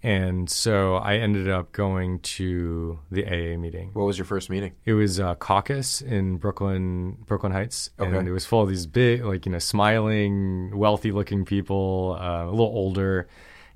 and 0.04 0.50
so 0.50 0.96
I 0.96 1.16
ended 1.16 1.50
up 1.50 1.72
going 1.72 2.20
to 2.20 3.00
the 3.10 3.26
AA 3.26 3.58
meeting. 3.58 3.92
What 3.94 4.04
was 4.06 4.18
your 4.18 4.26
first 4.26 4.50
meeting? 4.50 4.74
It 4.84 4.94
was 4.94 5.18
uh, 5.18 5.36
caucus 5.36 6.02
in 6.02 6.36
Brooklyn, 6.36 7.14
Brooklyn 7.26 7.54
Heights, 7.54 7.90
Okay. 8.00 8.18
and 8.18 8.28
it 8.28 8.32
was 8.34 8.46
full 8.46 8.62
of 8.64 8.68
these 8.70 8.86
big, 8.86 9.24
like 9.24 9.46
you 9.46 9.54
know, 9.54 9.60
smiling, 9.60 10.78
wealthy-looking 10.78 11.46
people, 11.46 12.18
uh, 12.20 12.44
a 12.44 12.52
little 12.52 12.66
older, 12.66 13.30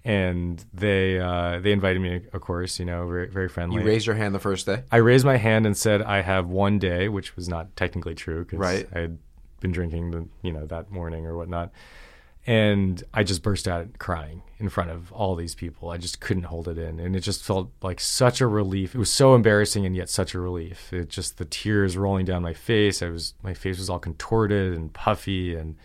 and 0.10 0.66
they 0.74 1.20
uh, 1.20 1.60
they 1.60 1.72
invited 1.72 2.02
me, 2.02 2.22
of 2.34 2.42
course, 2.42 2.80
you 2.80 2.86
know, 2.86 3.08
very 3.08 3.28
very 3.30 3.48
friendly. 3.48 3.80
You 3.80 3.88
raised 3.88 4.08
your 4.08 4.16
hand 4.16 4.34
the 4.34 4.40
first 4.40 4.66
day? 4.66 4.82
I 4.92 4.98
raised 4.98 5.24
my 5.24 5.38
hand 5.38 5.68
and 5.68 5.78
said 5.78 6.02
I 6.02 6.22
have 6.24 6.48
one 6.48 6.80
day, 6.80 7.10
which 7.10 7.36
was 7.36 7.48
not 7.48 7.76
technically 7.76 8.16
true 8.16 8.44
because 8.44 8.58
Right. 8.58 8.88
I 8.96 9.00
had 9.02 9.20
been 9.60 9.72
drinking 9.72 10.10
the 10.10 10.28
you 10.42 10.52
know 10.52 10.66
that 10.66 10.90
morning 10.90 11.28
or 11.28 11.38
whatnot, 11.38 11.72
and 12.48 13.04
I 13.14 13.24
just 13.24 13.44
burst 13.44 13.68
out 13.68 14.00
crying 14.00 14.42
in 14.58 14.68
front 14.70 14.90
of 14.90 15.12
all 15.12 15.36
these 15.36 15.54
people. 15.54 15.92
I 15.92 15.98
just 15.98 16.20
couldn't 16.20 16.44
hold 16.44 16.68
it 16.68 16.80
in, 16.80 17.00
and 17.00 17.16
it 17.16 17.20
just 17.20 17.44
felt 17.44 17.70
like 17.84 18.00
such 18.00 18.42
a 18.42 18.48
relief. 18.48 18.96
It 18.96 18.98
was 18.98 19.12
so 19.12 19.36
embarrassing 19.36 19.86
and 19.86 19.96
yet 19.96 20.10
such 20.10 20.34
a 20.34 20.40
relief. 20.40 20.92
It 20.92 21.10
just 21.10 21.38
the 21.38 21.46
tears 21.46 21.96
rolling 21.98 22.26
down 22.26 22.42
my 22.42 22.54
face. 22.56 23.04
I 23.04 23.10
was 23.10 23.36
my 23.44 23.54
face 23.54 23.78
was 23.78 23.92
all 23.92 24.00
contorted 24.00 24.74
and 24.74 24.92
puffy, 24.92 25.54
and 25.54 25.76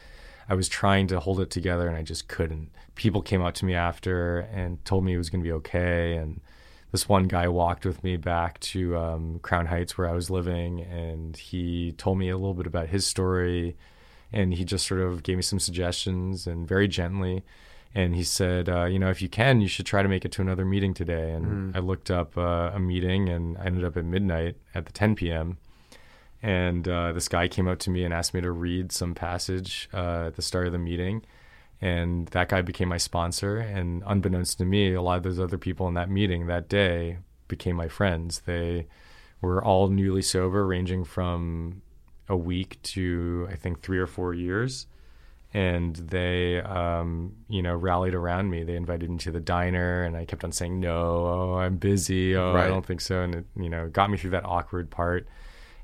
I 0.48 0.54
was 0.54 0.68
trying 0.68 1.06
to 1.08 1.20
hold 1.20 1.40
it 1.40 1.50
together, 1.50 1.88
and 1.88 1.96
I 1.96 2.02
just 2.02 2.28
couldn't. 2.28 2.70
People 2.94 3.22
came 3.22 3.42
up 3.42 3.54
to 3.54 3.64
me 3.64 3.74
after 3.74 4.40
and 4.52 4.84
told 4.84 5.04
me 5.04 5.14
it 5.14 5.18
was 5.18 5.30
going 5.30 5.42
to 5.42 5.48
be 5.48 5.52
okay, 5.52 6.16
and 6.16 6.40
this 6.92 7.08
one 7.08 7.24
guy 7.24 7.48
walked 7.48 7.84
with 7.84 8.04
me 8.04 8.16
back 8.16 8.60
to 8.60 8.96
um, 8.96 9.38
Crown 9.40 9.66
Heights 9.66 9.98
where 9.98 10.08
I 10.08 10.12
was 10.12 10.30
living, 10.30 10.80
and 10.80 11.36
he 11.36 11.92
told 11.92 12.18
me 12.18 12.28
a 12.28 12.36
little 12.36 12.54
bit 12.54 12.66
about 12.66 12.88
his 12.88 13.06
story, 13.06 13.76
and 14.32 14.54
he 14.54 14.64
just 14.64 14.86
sort 14.86 15.00
of 15.00 15.22
gave 15.22 15.36
me 15.36 15.42
some 15.42 15.58
suggestions 15.58 16.46
and 16.46 16.68
very 16.68 16.88
gently, 16.88 17.42
and 17.94 18.14
he 18.14 18.24
said, 18.24 18.68
uh, 18.68 18.84
you 18.84 18.98
know, 18.98 19.08
if 19.08 19.22
you 19.22 19.28
can, 19.28 19.60
you 19.60 19.68
should 19.68 19.86
try 19.86 20.02
to 20.02 20.08
make 20.08 20.24
it 20.24 20.32
to 20.32 20.42
another 20.42 20.64
meeting 20.64 20.94
today. 20.94 21.30
And 21.30 21.76
I 21.76 21.78
looked 21.78 22.10
up 22.10 22.36
uh, 22.36 22.72
a 22.74 22.80
meeting, 22.80 23.28
and 23.28 23.56
I 23.56 23.66
ended 23.66 23.84
up 23.84 23.96
at 23.96 24.04
midnight 24.04 24.56
at 24.74 24.86
the 24.86 24.92
10 24.92 25.14
p.m. 25.14 25.58
And 26.44 26.86
uh, 26.86 27.12
this 27.12 27.26
guy 27.26 27.48
came 27.48 27.66
up 27.66 27.78
to 27.80 27.90
me 27.90 28.04
and 28.04 28.12
asked 28.12 28.34
me 28.34 28.42
to 28.42 28.52
read 28.52 28.92
some 28.92 29.14
passage 29.14 29.88
uh, 29.94 30.26
at 30.26 30.36
the 30.36 30.42
start 30.42 30.66
of 30.66 30.72
the 30.72 30.78
meeting. 30.78 31.24
And 31.80 32.26
that 32.28 32.50
guy 32.50 32.60
became 32.60 32.90
my 32.90 32.98
sponsor. 32.98 33.56
And 33.56 34.02
unbeknownst 34.06 34.58
to 34.58 34.66
me 34.66 34.92
a 34.92 35.00
lot 35.00 35.16
of 35.16 35.22
those 35.22 35.40
other 35.40 35.56
people 35.56 35.88
in 35.88 35.94
that 35.94 36.10
meeting 36.10 36.46
that 36.46 36.68
day 36.68 37.16
became 37.48 37.76
my 37.76 37.88
friends. 37.88 38.42
They 38.44 38.88
were 39.40 39.64
all 39.64 39.88
newly 39.88 40.20
sober 40.20 40.66
ranging 40.66 41.04
from 41.04 41.80
a 42.28 42.36
week 42.36 42.80
to 42.82 43.46
i 43.52 43.54
think 43.54 43.82
three 43.82 43.98
or 43.98 44.06
four 44.06 44.34
years. 44.34 44.86
And 45.54 45.96
they 45.96 46.60
um, 46.60 47.36
you 47.48 47.62
know 47.62 47.74
rallied 47.74 48.14
around 48.14 48.50
me. 48.50 48.64
They 48.64 48.76
invited 48.76 49.08
me 49.08 49.16
to 49.18 49.30
the 49.30 49.40
diner 49.40 50.02
and 50.02 50.14
i 50.14 50.26
kept 50.26 50.44
on 50.44 50.52
saying 50.52 50.78
no 50.78 50.96
oh 51.26 51.54
i'm 51.58 51.76
busy. 51.78 52.36
Oh 52.36 52.52
Right. 52.52 52.64
i 52.64 52.68
don't 52.68 52.84
think 52.84 53.00
so. 53.00 53.22
And 53.22 53.34
it 53.34 53.44
you 53.58 53.70
know 53.70 53.88
got 53.88 54.10
me 54.10 54.18
through 54.18 54.32
that 54.32 54.44
awkward 54.44 54.90
part 54.90 55.26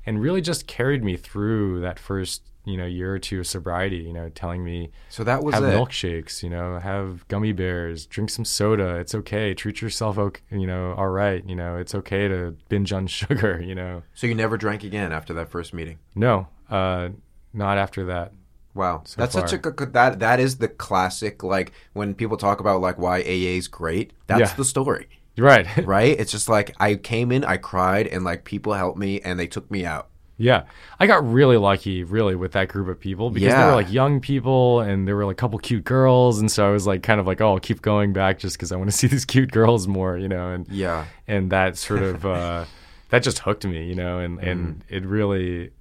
and 0.05 0.21
really 0.21 0.41
just 0.41 0.67
carried 0.67 1.03
me 1.03 1.17
through 1.17 1.81
that 1.81 1.99
first 1.99 2.43
you 2.63 2.77
know 2.77 2.85
year 2.85 3.15
or 3.15 3.19
two 3.19 3.39
of 3.39 3.47
sobriety 3.47 3.97
you 3.97 4.13
know 4.13 4.29
telling 4.29 4.63
me 4.63 4.91
So 5.09 5.23
that 5.23 5.43
was 5.43 5.55
have 5.55 5.63
it. 5.63 5.75
milkshakes, 5.75 6.43
you 6.43 6.49
know, 6.49 6.77
have 6.79 7.27
gummy 7.27 7.53
bears, 7.53 8.05
drink 8.05 8.29
some 8.29 8.45
soda. 8.45 8.97
It's 8.97 9.15
okay. 9.15 9.53
Treat 9.55 9.81
yourself, 9.81 10.17
okay, 10.19 10.41
you 10.51 10.67
know, 10.67 10.93
all 10.93 11.07
right. 11.09 11.43
You 11.47 11.55
know, 11.55 11.77
it's 11.77 11.95
okay 11.95 12.27
to 12.27 12.55
binge 12.69 12.93
on 12.93 13.07
sugar, 13.19 13.59
you 13.59 13.73
know. 13.73 14.03
So 14.13 14.27
you 14.27 14.35
never 14.35 14.57
drank 14.57 14.83
again 14.83 15.11
after 15.11 15.33
that 15.33 15.49
first 15.49 15.73
meeting? 15.73 15.97
No, 16.13 16.47
uh, 16.69 17.09
not 17.51 17.77
after 17.79 18.05
that. 18.05 18.31
Wow, 18.75 19.01
So 19.05 19.19
that's 19.19 19.33
such 19.33 19.51
a 19.51 19.57
good 19.57 19.91
that 19.93 20.19
that 20.19 20.39
is 20.39 20.57
the 20.59 20.67
classic. 20.69 21.43
Like 21.43 21.73
when 21.93 22.13
people 22.13 22.37
talk 22.37 22.59
about 22.61 22.79
like 22.79 22.97
why 22.97 23.19
AA 23.21 23.57
is 23.57 23.67
great, 23.67 24.13
that's 24.27 24.39
Yeah. 24.51 24.55
the 24.55 24.63
story, 24.65 25.07
Right. 25.37 25.67
right? 25.85 26.19
It's 26.19 26.31
just 26.31 26.49
like 26.49 26.75
I 26.79 26.95
came 26.95 27.31
in, 27.31 27.43
I 27.43 27.57
cried, 27.57 28.07
and 28.07 28.23
like 28.23 28.43
people 28.43 28.73
helped 28.73 28.97
me, 28.97 29.21
and 29.21 29.39
they 29.39 29.47
took 29.47 29.69
me 29.71 29.85
out. 29.85 30.09
yeah. 30.37 30.63
I 30.99 31.07
got 31.07 31.27
really 31.27 31.57
lucky, 31.57 32.03
really, 32.03 32.35
with 32.35 32.53
that 32.53 32.67
group 32.67 32.87
of 32.87 32.99
people 32.99 33.29
because 33.29 33.53
they 33.53 33.63
were 33.63 33.75
like 33.75 33.91
young 33.91 34.19
people 34.19 34.79
and 34.79 35.07
there 35.07 35.15
were 35.15 35.25
like 35.25 35.35
a 35.35 35.41
couple 35.41 35.59
cute 35.59 35.83
girls. 35.83 36.39
And 36.39 36.51
so 36.51 36.67
I 36.67 36.71
was 36.71 36.87
like, 36.87 37.03
kind 37.03 37.19
of 37.19 37.27
like, 37.27 37.41
oh, 37.41 37.53
I'll 37.53 37.59
keep 37.59 37.81
going 37.81 38.11
back 38.11 38.39
just 38.39 38.57
because 38.57 38.71
I 38.71 38.75
want 38.75 38.89
to 38.89 38.97
see 39.01 39.07
these 39.07 39.25
cute 39.25 39.51
girls 39.51 39.87
more, 39.87 40.17
you 40.17 40.27
know. 40.27 40.49
And 40.49 40.67
Yeah, 40.67 41.05
and 41.27 41.51
that 41.51 41.77
sort 41.77 42.01
of 42.01 42.25
uh, 42.25 42.65
that 43.09 43.23
just 43.23 43.39
hooked 43.39 43.65
me, 43.65 43.85
you 43.85 43.95
know, 43.95 44.19
and 44.19 44.39
and 44.39 44.83
it 44.89 45.05
really, 45.05 45.71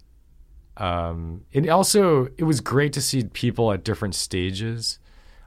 um, 0.77 1.45
it 1.53 1.69
also 1.69 2.29
it 2.37 2.45
was 2.45 2.61
great 2.61 2.93
to 2.95 3.01
see 3.01 3.25
people 3.25 3.73
at 3.73 3.83
different 3.83 4.15
stages 4.15 4.99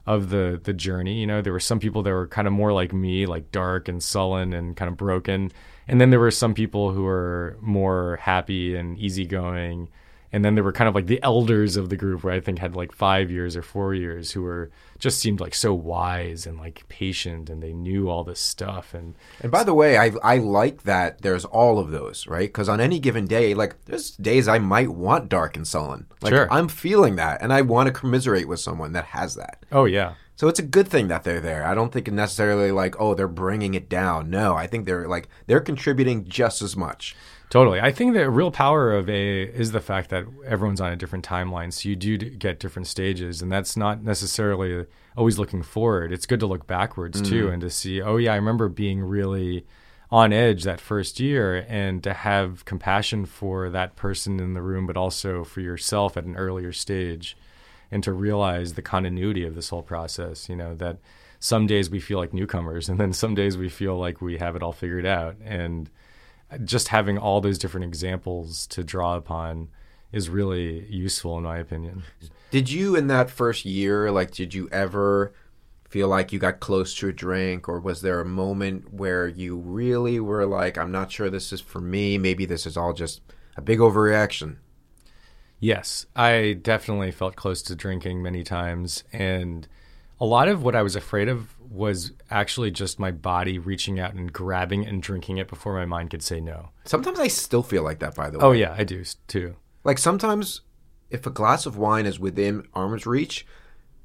of 0.06 0.30
the 0.30 0.60
the 0.62 0.72
journey. 0.72 1.20
You 1.20 1.26
know, 1.26 1.42
there 1.42 1.52
were 1.52 1.60
some 1.60 1.80
people 1.80 2.02
that 2.02 2.10
were 2.10 2.26
kind 2.26 2.46
of 2.46 2.52
more 2.52 2.72
like 2.72 2.92
me, 2.92 3.26
like 3.26 3.50
dark 3.50 3.88
and 3.88 4.02
sullen 4.02 4.52
and 4.52 4.76
kind 4.76 4.90
of 4.90 4.96
broken, 4.96 5.52
and 5.88 6.00
then 6.00 6.10
there 6.10 6.20
were 6.20 6.30
some 6.30 6.54
people 6.54 6.92
who 6.92 7.04
were 7.04 7.56
more 7.60 8.18
happy 8.22 8.74
and 8.76 8.98
easygoing. 8.98 9.88
And 10.34 10.44
then 10.44 10.56
there 10.56 10.64
were 10.64 10.72
kind 10.72 10.88
of 10.88 10.96
like 10.96 11.06
the 11.06 11.22
elders 11.22 11.76
of 11.76 11.90
the 11.90 11.96
group 11.96 12.24
where 12.24 12.34
I 12.34 12.40
think 12.40 12.58
had 12.58 12.74
like 12.74 12.90
five 12.90 13.30
years 13.30 13.56
or 13.56 13.62
four 13.62 13.94
years 13.94 14.32
who 14.32 14.42
were 14.42 14.72
just 14.98 15.20
seemed 15.20 15.38
like 15.38 15.54
so 15.54 15.72
wise 15.72 16.44
and 16.44 16.58
like 16.58 16.88
patient 16.88 17.48
and 17.48 17.62
they 17.62 17.72
knew 17.72 18.08
all 18.08 18.24
this 18.24 18.40
stuff 18.40 18.94
and 18.94 19.14
and 19.42 19.52
by 19.52 19.62
the 19.62 19.74
way, 19.74 19.96
I 19.96 20.10
I 20.24 20.38
like 20.38 20.82
that 20.82 21.22
there's 21.22 21.44
all 21.44 21.78
of 21.78 21.92
those, 21.92 22.26
right? 22.26 22.48
Because 22.48 22.68
on 22.68 22.80
any 22.80 22.98
given 22.98 23.28
day, 23.28 23.54
like 23.54 23.76
there's 23.84 24.10
days 24.16 24.48
I 24.48 24.58
might 24.58 24.88
want 24.88 25.28
dark 25.28 25.56
and 25.56 25.68
sullen. 25.68 26.08
Like 26.20 26.32
Sure. 26.32 26.52
I'm 26.52 26.66
feeling 26.66 27.14
that, 27.14 27.40
and 27.40 27.52
I 27.52 27.62
want 27.62 27.86
to 27.86 27.92
commiserate 27.92 28.48
with 28.48 28.58
someone 28.58 28.90
that 28.94 29.04
has 29.04 29.36
that. 29.36 29.64
oh 29.70 29.84
yeah 29.84 30.14
So 30.34 30.48
it's 30.48 30.58
a 30.58 30.64
good 30.76 30.88
thing 30.88 31.06
that 31.08 31.22
they're 31.22 31.40
there. 31.40 31.64
I 31.64 31.74
don't 31.76 31.92
think 31.92 32.10
necessarily 32.10 32.72
like, 32.72 33.00
oh, 33.00 33.14
they're 33.14 33.28
bringing 33.28 33.74
it 33.74 33.88
down. 33.88 34.30
No, 34.30 34.56
I 34.56 34.66
think 34.66 34.84
they're 34.84 35.06
like 35.06 35.28
they're 35.46 35.60
contributing 35.60 36.24
just 36.26 36.60
as 36.60 36.76
much. 36.76 37.14
Totally. 37.54 37.80
I 37.80 37.92
think 37.92 38.14
the 38.14 38.28
real 38.30 38.50
power 38.50 38.92
of 38.92 39.08
a 39.08 39.42
is 39.44 39.70
the 39.70 39.80
fact 39.80 40.10
that 40.10 40.24
everyone's 40.44 40.80
on 40.80 40.90
a 40.90 40.96
different 40.96 41.24
timeline. 41.24 41.72
So 41.72 41.88
you 41.88 41.94
do 41.94 42.18
get 42.18 42.58
different 42.58 42.88
stages, 42.88 43.40
and 43.42 43.52
that's 43.52 43.76
not 43.76 44.02
necessarily 44.02 44.86
always 45.16 45.38
looking 45.38 45.62
forward. 45.62 46.10
It's 46.10 46.26
good 46.26 46.40
to 46.40 46.46
look 46.46 46.66
backwards 46.66 47.22
too 47.22 47.46
mm. 47.46 47.52
and 47.52 47.60
to 47.60 47.70
see, 47.70 48.02
oh, 48.02 48.16
yeah, 48.16 48.32
I 48.32 48.34
remember 48.34 48.68
being 48.68 49.04
really 49.04 49.64
on 50.10 50.32
edge 50.32 50.64
that 50.64 50.80
first 50.80 51.20
year 51.20 51.64
and 51.68 52.02
to 52.02 52.12
have 52.12 52.64
compassion 52.64 53.24
for 53.24 53.70
that 53.70 53.94
person 53.94 54.40
in 54.40 54.54
the 54.54 54.60
room, 54.60 54.84
but 54.84 54.96
also 54.96 55.44
for 55.44 55.60
yourself 55.60 56.16
at 56.16 56.24
an 56.24 56.34
earlier 56.34 56.72
stage 56.72 57.36
and 57.88 58.02
to 58.02 58.12
realize 58.12 58.72
the 58.72 58.82
continuity 58.82 59.44
of 59.44 59.54
this 59.54 59.68
whole 59.68 59.84
process. 59.84 60.48
You 60.48 60.56
know, 60.56 60.74
that 60.74 60.98
some 61.38 61.68
days 61.68 61.88
we 61.88 62.00
feel 62.00 62.18
like 62.18 62.34
newcomers, 62.34 62.88
and 62.88 62.98
then 62.98 63.12
some 63.12 63.36
days 63.36 63.56
we 63.56 63.68
feel 63.68 63.96
like 63.96 64.20
we 64.20 64.38
have 64.38 64.56
it 64.56 64.62
all 64.64 64.72
figured 64.72 65.06
out. 65.06 65.36
And 65.44 65.88
just 66.64 66.88
having 66.88 67.18
all 67.18 67.40
those 67.40 67.58
different 67.58 67.84
examples 67.84 68.66
to 68.68 68.84
draw 68.84 69.16
upon 69.16 69.68
is 70.12 70.28
really 70.28 70.86
useful 70.86 71.36
in 71.36 71.44
my 71.44 71.58
opinion. 71.58 72.04
Did 72.50 72.70
you 72.70 72.94
in 72.94 73.08
that 73.08 73.30
first 73.30 73.64
year, 73.64 74.10
like, 74.12 74.30
did 74.30 74.54
you 74.54 74.68
ever 74.70 75.34
feel 75.88 76.08
like 76.08 76.32
you 76.32 76.38
got 76.38 76.60
close 76.60 76.94
to 76.96 77.08
a 77.08 77.12
drink, 77.12 77.68
or 77.68 77.80
was 77.80 78.00
there 78.00 78.20
a 78.20 78.24
moment 78.24 78.92
where 78.92 79.26
you 79.26 79.56
really 79.56 80.20
were 80.20 80.46
like, 80.46 80.78
I'm 80.78 80.92
not 80.92 81.10
sure 81.10 81.30
this 81.30 81.52
is 81.52 81.60
for 81.60 81.80
me? 81.80 82.18
Maybe 82.18 82.46
this 82.46 82.66
is 82.66 82.76
all 82.76 82.92
just 82.92 83.20
a 83.56 83.62
big 83.62 83.78
overreaction? 83.78 84.56
Yes, 85.60 86.06
I 86.14 86.58
definitely 86.60 87.10
felt 87.10 87.36
close 87.36 87.62
to 87.62 87.76
drinking 87.76 88.22
many 88.22 88.42
times. 88.42 89.04
And 89.12 89.66
a 90.20 90.26
lot 90.26 90.48
of 90.48 90.62
what 90.62 90.76
I 90.76 90.82
was 90.82 90.96
afraid 90.96 91.28
of 91.28 91.53
was 91.68 92.12
actually 92.30 92.70
just 92.70 92.98
my 92.98 93.10
body 93.10 93.58
reaching 93.58 93.98
out 93.98 94.14
and 94.14 94.32
grabbing 94.32 94.86
and 94.86 95.02
drinking 95.02 95.38
it 95.38 95.48
before 95.48 95.74
my 95.74 95.84
mind 95.84 96.10
could 96.10 96.22
say 96.22 96.40
no. 96.40 96.70
Sometimes 96.84 97.18
I 97.18 97.28
still 97.28 97.62
feel 97.62 97.82
like 97.82 97.98
that, 98.00 98.14
by 98.14 98.30
the 98.30 98.38
oh, 98.38 98.50
way. 98.50 98.56
Oh, 98.56 98.60
yeah, 98.60 98.74
I 98.76 98.84
do 98.84 99.04
too. 99.26 99.56
Like 99.82 99.98
sometimes 99.98 100.62
if 101.10 101.26
a 101.26 101.30
glass 101.30 101.66
of 101.66 101.76
wine 101.76 102.06
is 102.06 102.18
within 102.18 102.66
arm's 102.74 103.06
reach, 103.06 103.46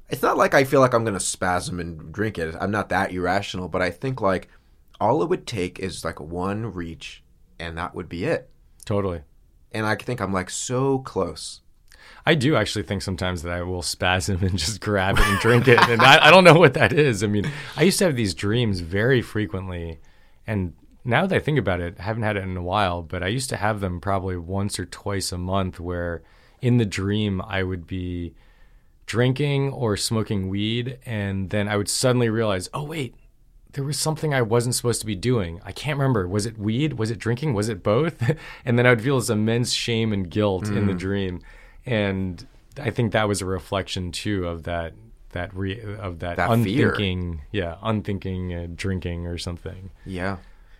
it's 0.08 0.22
not 0.22 0.36
like 0.36 0.54
I 0.54 0.64
feel 0.64 0.80
like 0.80 0.94
I'm 0.94 1.04
going 1.04 1.14
to 1.14 1.20
spasm 1.20 1.80
and 1.80 2.12
drink 2.12 2.38
it. 2.38 2.54
I'm 2.60 2.70
not 2.70 2.88
that 2.90 3.12
irrational, 3.12 3.68
but 3.68 3.82
I 3.82 3.90
think 3.90 4.20
like 4.20 4.48
all 5.00 5.22
it 5.22 5.28
would 5.28 5.46
take 5.46 5.78
is 5.78 6.04
like 6.04 6.20
one 6.20 6.72
reach 6.72 7.22
and 7.58 7.76
that 7.78 7.94
would 7.94 8.08
be 8.08 8.24
it. 8.24 8.50
Totally. 8.84 9.22
And 9.72 9.86
I 9.86 9.94
think 9.94 10.20
I'm 10.20 10.32
like 10.32 10.50
so 10.50 10.98
close. 11.00 11.60
I 12.26 12.34
do 12.34 12.56
actually 12.56 12.82
think 12.82 13.02
sometimes 13.02 13.42
that 13.42 13.52
I 13.52 13.62
will 13.62 13.82
spasm 13.82 14.42
and 14.42 14.58
just 14.58 14.80
grab 14.80 15.18
it 15.18 15.24
and 15.24 15.38
drink 15.40 15.68
it. 15.68 15.78
And 15.88 16.02
I, 16.02 16.26
I 16.26 16.30
don't 16.30 16.44
know 16.44 16.58
what 16.58 16.74
that 16.74 16.92
is. 16.92 17.22
I 17.22 17.26
mean, 17.26 17.50
I 17.76 17.82
used 17.82 17.98
to 17.98 18.04
have 18.04 18.16
these 18.16 18.34
dreams 18.34 18.80
very 18.80 19.22
frequently. 19.22 20.00
And 20.46 20.74
now 21.04 21.26
that 21.26 21.34
I 21.34 21.38
think 21.38 21.58
about 21.58 21.80
it, 21.80 21.96
I 21.98 22.02
haven't 22.02 22.22
had 22.22 22.36
it 22.36 22.42
in 22.42 22.56
a 22.56 22.62
while, 22.62 23.02
but 23.02 23.22
I 23.22 23.28
used 23.28 23.48
to 23.50 23.56
have 23.56 23.80
them 23.80 24.00
probably 24.00 24.36
once 24.36 24.78
or 24.78 24.86
twice 24.86 25.32
a 25.32 25.38
month 25.38 25.80
where 25.80 26.22
in 26.60 26.76
the 26.76 26.86
dream 26.86 27.40
I 27.40 27.62
would 27.62 27.86
be 27.86 28.34
drinking 29.06 29.70
or 29.70 29.96
smoking 29.96 30.48
weed. 30.48 30.98
And 31.06 31.50
then 31.50 31.68
I 31.68 31.76
would 31.76 31.88
suddenly 31.88 32.28
realize, 32.28 32.68
oh, 32.74 32.84
wait, 32.84 33.14
there 33.72 33.84
was 33.84 33.98
something 33.98 34.34
I 34.34 34.42
wasn't 34.42 34.74
supposed 34.74 35.00
to 35.00 35.06
be 35.06 35.16
doing. 35.16 35.60
I 35.64 35.72
can't 35.72 35.98
remember. 35.98 36.28
Was 36.28 36.46
it 36.46 36.58
weed? 36.58 36.94
Was 36.94 37.10
it 37.10 37.18
drinking? 37.18 37.54
Was 37.54 37.68
it 37.68 37.82
both? 37.82 38.22
and 38.64 38.78
then 38.78 38.86
I 38.86 38.90
would 38.90 39.02
feel 39.02 39.18
this 39.18 39.30
immense 39.30 39.72
shame 39.72 40.12
and 40.12 40.28
guilt 40.28 40.64
mm. 40.64 40.76
in 40.76 40.86
the 40.86 40.94
dream. 40.94 41.40
And 41.86 42.46
I 42.78 42.90
think 42.90 43.12
that 43.12 43.28
was 43.28 43.42
a 43.42 43.46
reflection 43.46 44.12
too 44.12 44.46
of 44.46 44.64
that 44.64 44.94
that 45.32 45.54
re, 45.54 45.80
of 45.80 46.18
that, 46.20 46.36
that 46.36 46.50
unthinking, 46.50 47.34
fear. 47.34 47.46
yeah, 47.52 47.76
unthinking 47.82 48.54
uh, 48.54 48.66
drinking 48.74 49.26
or 49.26 49.38
something. 49.38 49.90
Yeah. 50.04 50.38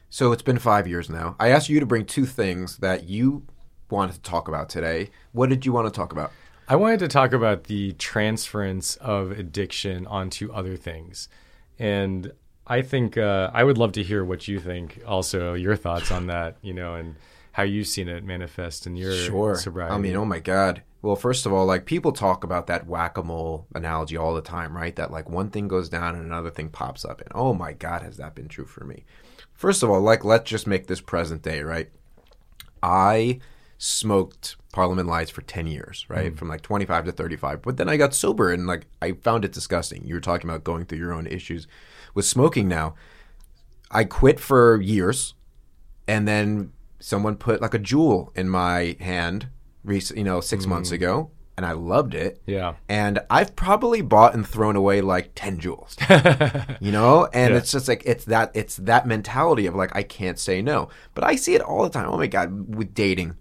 So 0.08 0.32
it's 0.32 0.42
been 0.42 0.58
five 0.58 0.88
years 0.88 1.08
now. 1.08 1.36
I 1.38 1.48
asked 1.50 1.68
you 1.68 1.78
to 1.78 1.86
bring 1.86 2.04
two 2.04 2.26
things 2.26 2.78
that 2.78 3.04
you 3.04 3.44
wanted 3.90 4.14
to 4.14 4.22
talk 4.22 4.48
about 4.48 4.68
today. 4.68 5.10
What 5.32 5.50
did 5.50 5.64
you 5.64 5.72
want 5.72 5.86
to 5.86 5.92
talk 5.92 6.12
about? 6.12 6.32
I 6.68 6.76
wanted 6.76 7.00
to 7.00 7.08
talk 7.08 7.32
about 7.32 7.64
the 7.64 7.92
transference 7.92 8.96
of 8.96 9.32
addiction 9.32 10.06
onto 10.06 10.52
other 10.52 10.76
things. 10.76 11.28
And 11.78 12.32
I 12.66 12.82
think 12.82 13.16
uh, 13.16 13.50
I 13.52 13.64
would 13.64 13.78
love 13.78 13.92
to 13.92 14.02
hear 14.02 14.24
what 14.24 14.46
you 14.46 14.60
think. 14.60 15.00
Also, 15.06 15.54
your 15.54 15.74
thoughts 15.76 16.12
on 16.12 16.26
that, 16.28 16.56
you 16.62 16.72
know, 16.74 16.94
and 16.94 17.16
how 17.52 17.64
you've 17.64 17.88
seen 17.88 18.08
it 18.08 18.24
manifest 18.24 18.86
in 18.86 18.96
your 18.96 19.12
sure. 19.12 19.56
sobriety. 19.56 19.94
I 19.94 19.98
mean, 19.98 20.14
oh 20.14 20.24
my 20.24 20.38
god. 20.38 20.82
Well, 21.02 21.16
first 21.16 21.46
of 21.46 21.52
all, 21.52 21.64
like 21.64 21.86
people 21.86 22.12
talk 22.12 22.44
about 22.44 22.66
that 22.66 22.86
whack 22.86 23.16
a 23.16 23.22
mole 23.22 23.66
analogy 23.74 24.16
all 24.16 24.34
the 24.34 24.42
time, 24.42 24.76
right? 24.76 24.94
That 24.96 25.10
like 25.10 25.30
one 25.30 25.50
thing 25.50 25.66
goes 25.66 25.88
down 25.88 26.14
and 26.14 26.24
another 26.24 26.50
thing 26.50 26.68
pops 26.68 27.04
up, 27.04 27.20
and 27.20 27.30
oh 27.34 27.54
my 27.54 27.72
god, 27.72 28.02
has 28.02 28.16
that 28.18 28.34
been 28.34 28.48
true 28.48 28.66
for 28.66 28.84
me? 28.84 29.04
First 29.54 29.82
of 29.82 29.90
all, 29.90 30.00
like 30.00 30.24
let's 30.24 30.50
just 30.50 30.66
make 30.66 30.86
this 30.86 31.00
present 31.00 31.42
day, 31.42 31.62
right? 31.62 31.90
I 32.82 33.40
smoked 33.78 34.56
Parliament 34.72 35.08
Lights 35.08 35.30
for 35.30 35.40
10 35.40 35.66
years, 35.66 36.04
right? 36.08 36.34
Mm. 36.34 36.38
From 36.38 36.48
like 36.48 36.60
25 36.60 37.06
to 37.06 37.12
35. 37.12 37.62
But 37.62 37.78
then 37.78 37.88
I 37.88 37.96
got 37.96 38.14
sober 38.14 38.52
and 38.52 38.66
like 38.66 38.86
I 39.00 39.12
found 39.12 39.44
it 39.44 39.52
disgusting. 39.52 40.04
You 40.06 40.14
were 40.14 40.20
talking 40.20 40.48
about 40.48 40.64
going 40.64 40.84
through 40.84 40.98
your 40.98 41.14
own 41.14 41.26
issues 41.26 41.66
with 42.14 42.26
smoking 42.26 42.68
now. 42.68 42.94
I 43.90 44.04
quit 44.04 44.38
for 44.38 44.80
years 44.80 45.34
and 46.06 46.28
then 46.28 46.72
someone 47.00 47.36
put 47.36 47.62
like 47.62 47.74
a 47.74 47.78
Juul 47.78 48.36
in 48.36 48.48
my 48.48 48.96
hand, 49.00 49.48
you 49.84 50.24
know, 50.24 50.40
6 50.40 50.64
mm. 50.64 50.68
months 50.68 50.90
ago 50.90 51.30
and 51.60 51.66
I 51.66 51.72
loved 51.72 52.14
it. 52.14 52.40
Yeah. 52.46 52.76
And 52.88 53.18
I've 53.28 53.54
probably 53.54 54.00
bought 54.00 54.32
and 54.32 54.48
thrown 54.48 54.76
away 54.76 55.02
like 55.02 55.32
10 55.34 55.60
Juuls. 55.60 55.94
you 56.80 56.90
know? 56.90 57.28
And 57.34 57.52
yeah. 57.52 57.58
it's 57.58 57.70
just 57.70 57.86
like 57.86 58.02
it's 58.06 58.24
that 58.24 58.50
it's 58.54 58.76
that 58.76 59.06
mentality 59.06 59.66
of 59.66 59.74
like 59.74 59.94
I 59.94 60.02
can't 60.02 60.38
say 60.38 60.62
no. 60.62 60.88
But 61.12 61.24
I 61.24 61.36
see 61.36 61.54
it 61.54 61.60
all 61.60 61.82
the 61.82 61.90
time. 61.90 62.08
Oh 62.08 62.16
my 62.16 62.28
god, 62.28 62.74
with 62.74 62.94
dating, 62.94 63.36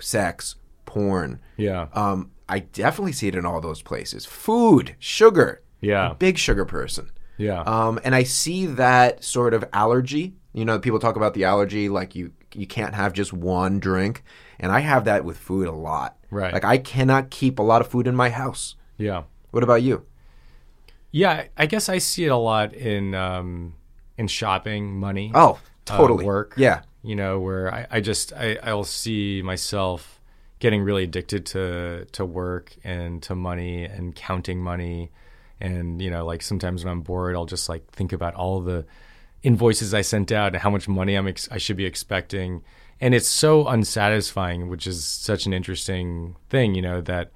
sex, 0.00 0.54
porn. 0.86 1.40
Yeah. 1.58 1.88
Um 1.92 2.30
I 2.48 2.60
definitely 2.60 3.12
see 3.12 3.28
it 3.28 3.34
in 3.34 3.44
all 3.44 3.60
those 3.60 3.82
places. 3.82 4.24
Food, 4.24 4.96
sugar. 4.98 5.60
Yeah. 5.82 6.14
big 6.18 6.38
sugar 6.38 6.64
person. 6.64 7.10
Yeah. 7.36 7.60
Um 7.60 8.00
and 8.02 8.14
I 8.14 8.22
see 8.22 8.64
that 8.64 9.22
sort 9.22 9.52
of 9.52 9.62
allergy. 9.74 10.36
You 10.54 10.64
know, 10.64 10.78
people 10.78 11.00
talk 11.00 11.16
about 11.16 11.34
the 11.34 11.44
allergy 11.44 11.90
like 11.90 12.14
you 12.14 12.32
you 12.54 12.66
can't 12.66 12.94
have 12.94 13.12
just 13.12 13.34
one 13.34 13.78
drink 13.78 14.24
and 14.58 14.72
I 14.72 14.80
have 14.80 15.04
that 15.04 15.24
with 15.24 15.36
food 15.36 15.68
a 15.68 15.72
lot. 15.72 16.16
Right. 16.30 16.52
Like 16.52 16.64
I 16.64 16.78
cannot 16.78 17.30
keep 17.30 17.58
a 17.58 17.62
lot 17.62 17.80
of 17.80 17.88
food 17.88 18.06
in 18.06 18.14
my 18.14 18.30
house. 18.30 18.76
Yeah. 18.96 19.24
What 19.50 19.62
about 19.62 19.82
you? 19.82 20.04
Yeah, 21.10 21.44
I 21.56 21.66
guess 21.66 21.88
I 21.88 21.98
see 21.98 22.24
it 22.24 22.30
a 22.30 22.36
lot 22.36 22.74
in 22.74 23.14
um, 23.14 23.74
in 24.16 24.28
shopping, 24.28 24.98
money. 24.98 25.30
Oh, 25.34 25.52
uh, 25.52 25.56
totally. 25.84 26.24
Uh, 26.24 26.26
work. 26.26 26.54
Yeah. 26.56 26.82
You 27.02 27.16
know, 27.16 27.40
where 27.40 27.72
I, 27.72 27.86
I 27.90 28.00
just 28.00 28.32
I, 28.32 28.58
I'll 28.62 28.84
see 28.84 29.40
myself 29.42 30.18
getting 30.58 30.82
really 30.82 31.04
addicted 31.04 31.46
to 31.46 32.04
to 32.12 32.24
work 32.24 32.74
and 32.84 33.22
to 33.22 33.34
money 33.34 33.84
and 33.84 34.14
counting 34.14 34.60
money 34.60 35.10
and 35.60 36.00
you 36.02 36.10
know 36.10 36.24
like 36.24 36.42
sometimes 36.42 36.84
when 36.84 36.90
i'm 36.90 37.00
bored 37.00 37.34
i'll 37.34 37.46
just 37.46 37.68
like 37.68 37.88
think 37.92 38.12
about 38.12 38.34
all 38.34 38.60
the 38.60 38.84
invoices 39.42 39.94
i 39.94 40.00
sent 40.00 40.32
out 40.32 40.54
and 40.54 40.56
how 40.62 40.70
much 40.70 40.88
money 40.88 41.14
i'm 41.14 41.28
ex- 41.28 41.48
i 41.50 41.58
should 41.58 41.76
be 41.76 41.84
expecting 41.84 42.62
and 43.00 43.14
it's 43.14 43.28
so 43.28 43.66
unsatisfying, 43.66 44.68
which 44.68 44.86
is 44.86 45.04
such 45.04 45.46
an 45.46 45.52
interesting 45.52 46.36
thing, 46.50 46.74
you 46.74 46.82
know, 46.82 47.00
that 47.02 47.30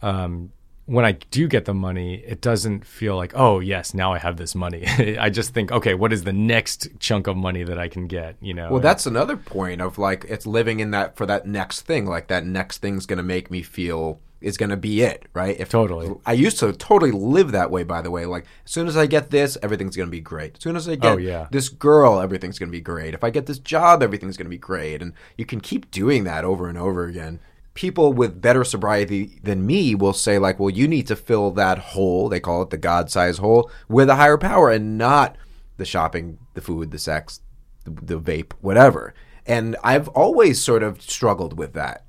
um, 0.00 0.52
when 0.86 1.04
I 1.04 1.12
do 1.12 1.48
get 1.48 1.64
the 1.64 1.74
money, 1.74 2.22
it 2.26 2.40
doesn't 2.40 2.84
feel 2.84 3.16
like, 3.16 3.32
oh 3.34 3.60
yes, 3.60 3.92
now 3.92 4.12
I 4.12 4.18
have 4.18 4.36
this 4.36 4.54
money. 4.54 4.86
I 5.20 5.28
just 5.28 5.52
think, 5.52 5.70
okay, 5.70 5.94
what 5.94 6.12
is 6.12 6.24
the 6.24 6.32
next 6.32 6.88
chunk 6.98 7.26
of 7.26 7.36
money 7.36 7.62
that 7.62 7.78
I 7.78 7.88
can 7.88 8.06
get? 8.06 8.36
You 8.40 8.54
know. 8.54 8.70
Well, 8.70 8.80
that's 8.80 9.06
another 9.06 9.36
point 9.36 9.80
of 9.82 9.98
like 9.98 10.24
it's 10.28 10.46
living 10.46 10.80
in 10.80 10.92
that 10.92 11.16
for 11.16 11.26
that 11.26 11.46
next 11.46 11.82
thing. 11.82 12.06
Like 12.06 12.28
that 12.28 12.46
next 12.46 12.78
thing's 12.78 13.06
going 13.06 13.18
to 13.18 13.22
make 13.22 13.50
me 13.50 13.62
feel 13.62 14.20
is 14.40 14.56
going 14.56 14.70
to 14.70 14.76
be 14.76 15.02
it, 15.02 15.26
right? 15.34 15.58
If 15.58 15.68
totally. 15.70 16.14
I 16.24 16.32
used 16.32 16.58
to 16.60 16.72
totally 16.72 17.10
live 17.10 17.52
that 17.52 17.70
way, 17.70 17.82
by 17.82 18.02
the 18.02 18.10
way. 18.10 18.24
Like, 18.24 18.46
as 18.64 18.70
soon 18.70 18.86
as 18.86 18.96
I 18.96 19.06
get 19.06 19.30
this, 19.30 19.58
everything's 19.62 19.96
going 19.96 20.06
to 20.06 20.12
be 20.12 20.20
great. 20.20 20.56
As 20.56 20.62
soon 20.62 20.76
as 20.76 20.88
I 20.88 20.92
oh, 20.92 20.96
get 20.96 21.12
oh, 21.12 21.16
yeah. 21.16 21.48
this 21.50 21.68
girl, 21.68 22.20
everything's 22.20 22.58
going 22.58 22.68
to 22.68 22.76
be 22.76 22.80
great. 22.80 23.14
If 23.14 23.24
I 23.24 23.30
get 23.30 23.46
this 23.46 23.58
job, 23.58 24.02
everything's 24.02 24.36
going 24.36 24.46
to 24.46 24.50
be 24.50 24.58
great. 24.58 25.02
And 25.02 25.12
you 25.36 25.44
can 25.44 25.60
keep 25.60 25.90
doing 25.90 26.24
that 26.24 26.44
over 26.44 26.68
and 26.68 26.78
over 26.78 27.06
again. 27.06 27.40
People 27.74 28.12
with 28.12 28.40
better 28.40 28.64
sobriety 28.64 29.38
than 29.42 29.66
me 29.66 29.94
will 29.94 30.12
say, 30.12 30.38
like, 30.38 30.58
well, 30.58 30.70
you 30.70 30.88
need 30.88 31.06
to 31.08 31.16
fill 31.16 31.50
that 31.52 31.78
hole, 31.78 32.28
they 32.28 32.40
call 32.40 32.62
it 32.62 32.70
the 32.70 32.76
God 32.76 33.10
size 33.10 33.38
hole, 33.38 33.70
with 33.88 34.08
a 34.08 34.16
higher 34.16 34.38
power 34.38 34.70
and 34.70 34.98
not 34.98 35.36
the 35.76 35.84
shopping, 35.84 36.38
the 36.54 36.60
food, 36.60 36.90
the 36.90 36.98
sex, 36.98 37.40
the, 37.84 37.90
the 37.90 38.20
vape, 38.20 38.52
whatever. 38.60 39.14
And 39.46 39.76
I've 39.82 40.08
always 40.08 40.62
sort 40.62 40.82
of 40.82 41.00
struggled 41.00 41.56
with 41.56 41.72
that 41.74 42.04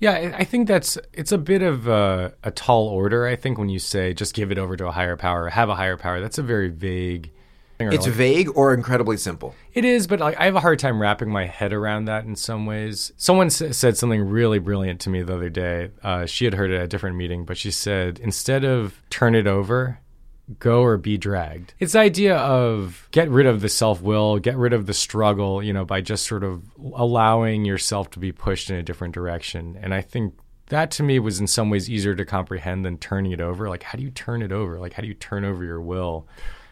yeah, 0.00 0.34
I 0.36 0.44
think 0.44 0.66
that's 0.66 0.98
it's 1.12 1.30
a 1.30 1.38
bit 1.38 1.62
of 1.62 1.86
a, 1.86 2.34
a, 2.42 2.50
tall 2.50 2.88
order. 2.88 3.26
I 3.26 3.36
think 3.36 3.58
when 3.58 3.68
you 3.68 3.78
say 3.78 4.14
just 4.14 4.34
give 4.34 4.50
it 4.50 4.56
over 4.56 4.74
to 4.76 4.86
a 4.86 4.90
higher 4.90 5.16
power, 5.16 5.48
have 5.50 5.68
a 5.68 5.74
higher 5.74 5.98
power, 5.98 6.20
that's 6.20 6.38
a 6.38 6.42
very 6.42 6.70
vague. 6.70 7.30
It's 7.78 8.06
like, 8.06 8.14
vague 8.14 8.48
or 8.56 8.74
incredibly 8.74 9.16
simple. 9.16 9.54
It 9.72 9.86
is, 9.86 10.06
but 10.06 10.20
like, 10.20 10.38
I 10.38 10.44
have 10.44 10.56
a 10.56 10.60
hard 10.60 10.78
time 10.78 11.00
wrapping 11.00 11.30
my 11.30 11.46
head 11.46 11.72
around 11.72 12.06
that 12.06 12.24
in 12.24 12.36
some 12.36 12.66
ways. 12.66 13.12
Someone 13.16 13.46
s- 13.46 13.76
said 13.76 13.96
something 13.96 14.20
really 14.22 14.58
brilliant 14.58 15.00
to 15.00 15.10
me 15.10 15.22
the 15.22 15.34
other 15.34 15.48
day. 15.48 15.90
Uh, 16.02 16.26
she 16.26 16.44
had 16.44 16.54
heard 16.54 16.70
it 16.70 16.76
at 16.76 16.82
a 16.82 16.88
different 16.88 17.16
meeting, 17.16 17.46
but 17.46 17.56
she 17.56 17.70
said 17.70 18.18
instead 18.18 18.64
of 18.64 19.00
turn 19.08 19.34
it 19.34 19.46
over, 19.46 19.98
go 20.58 20.82
or 20.82 20.96
be 20.96 21.16
dragged. 21.16 21.74
It's 21.78 21.92
the 21.92 22.00
idea 22.00 22.36
of 22.36 23.08
get 23.10 23.28
rid 23.30 23.46
of 23.46 23.60
the 23.60 23.68
self 23.68 24.02
will, 24.02 24.38
get 24.38 24.56
rid 24.56 24.72
of 24.72 24.86
the 24.86 24.94
struggle, 24.94 25.62
you 25.62 25.72
know, 25.72 25.84
by 25.84 26.00
just 26.00 26.26
sort 26.26 26.44
of 26.44 26.62
allowing 26.94 27.64
yourself 27.64 28.10
to 28.10 28.18
be 28.18 28.32
pushed 28.32 28.70
in 28.70 28.76
a 28.76 28.82
different 28.82 29.14
direction. 29.14 29.78
And 29.80 29.94
I 29.94 30.00
think 30.00 30.34
that 30.68 30.90
to 30.92 31.02
me 31.02 31.18
was 31.18 31.40
in 31.40 31.46
some 31.46 31.70
ways 31.70 31.90
easier 31.90 32.14
to 32.14 32.24
comprehend 32.24 32.84
than 32.84 32.98
turning 32.98 33.32
it 33.32 33.40
over. 33.40 33.68
Like, 33.68 33.82
how 33.82 33.96
do 33.96 34.02
you 34.02 34.10
turn 34.10 34.42
it 34.42 34.52
over? 34.52 34.78
Like, 34.78 34.94
how 34.94 35.02
do 35.02 35.08
you 35.08 35.14
turn 35.14 35.44
over 35.44 35.64
your 35.64 35.80
will 35.80 36.26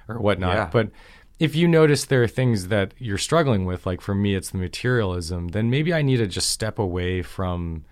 or 0.09 0.19
whatnot? 0.21 0.55
Yeah. 0.55 0.71
But 0.73 0.91
if 1.39 1.55
you 1.55 1.69
notice 1.69 2.05
there 2.05 2.23
are 2.23 2.29
things 2.29 2.69
that 2.69 2.95
you're 2.99 3.19
struggling 3.19 3.65
with, 3.65 3.87
like 3.87 4.01
for 4.01 4.15
me, 4.15 4.35
it's 4.35 4.51
the 4.51 4.59
materialism, 4.59 5.49
then 5.49 5.71
maybe 5.71 5.93
I 5.95 6.03
need 6.03 6.17
to 6.17 6.27
just 6.27 6.51
step 6.51 6.79
away 6.79 7.23
from 7.23 7.85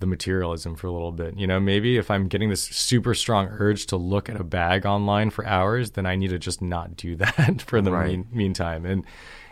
the 0.00 0.06
materialism 0.06 0.76
for 0.76 0.86
a 0.86 0.92
little 0.92 1.12
bit. 1.12 1.38
You 1.38 1.46
know, 1.46 1.60
maybe 1.60 1.96
if 1.96 2.10
I'm 2.10 2.28
getting 2.28 2.50
this 2.50 2.62
super 2.62 3.14
strong 3.14 3.48
urge 3.50 3.86
to 3.86 3.96
look 3.96 4.28
at 4.28 4.40
a 4.40 4.44
bag 4.44 4.86
online 4.86 5.30
for 5.30 5.46
hours, 5.46 5.92
then 5.92 6.06
I 6.06 6.16
need 6.16 6.28
to 6.28 6.38
just 6.38 6.60
not 6.60 6.96
do 6.96 7.16
that 7.16 7.62
for 7.62 7.80
the 7.80 7.92
right. 7.92 8.10
mean, 8.10 8.28
meantime. 8.32 8.84
And 8.84 9.04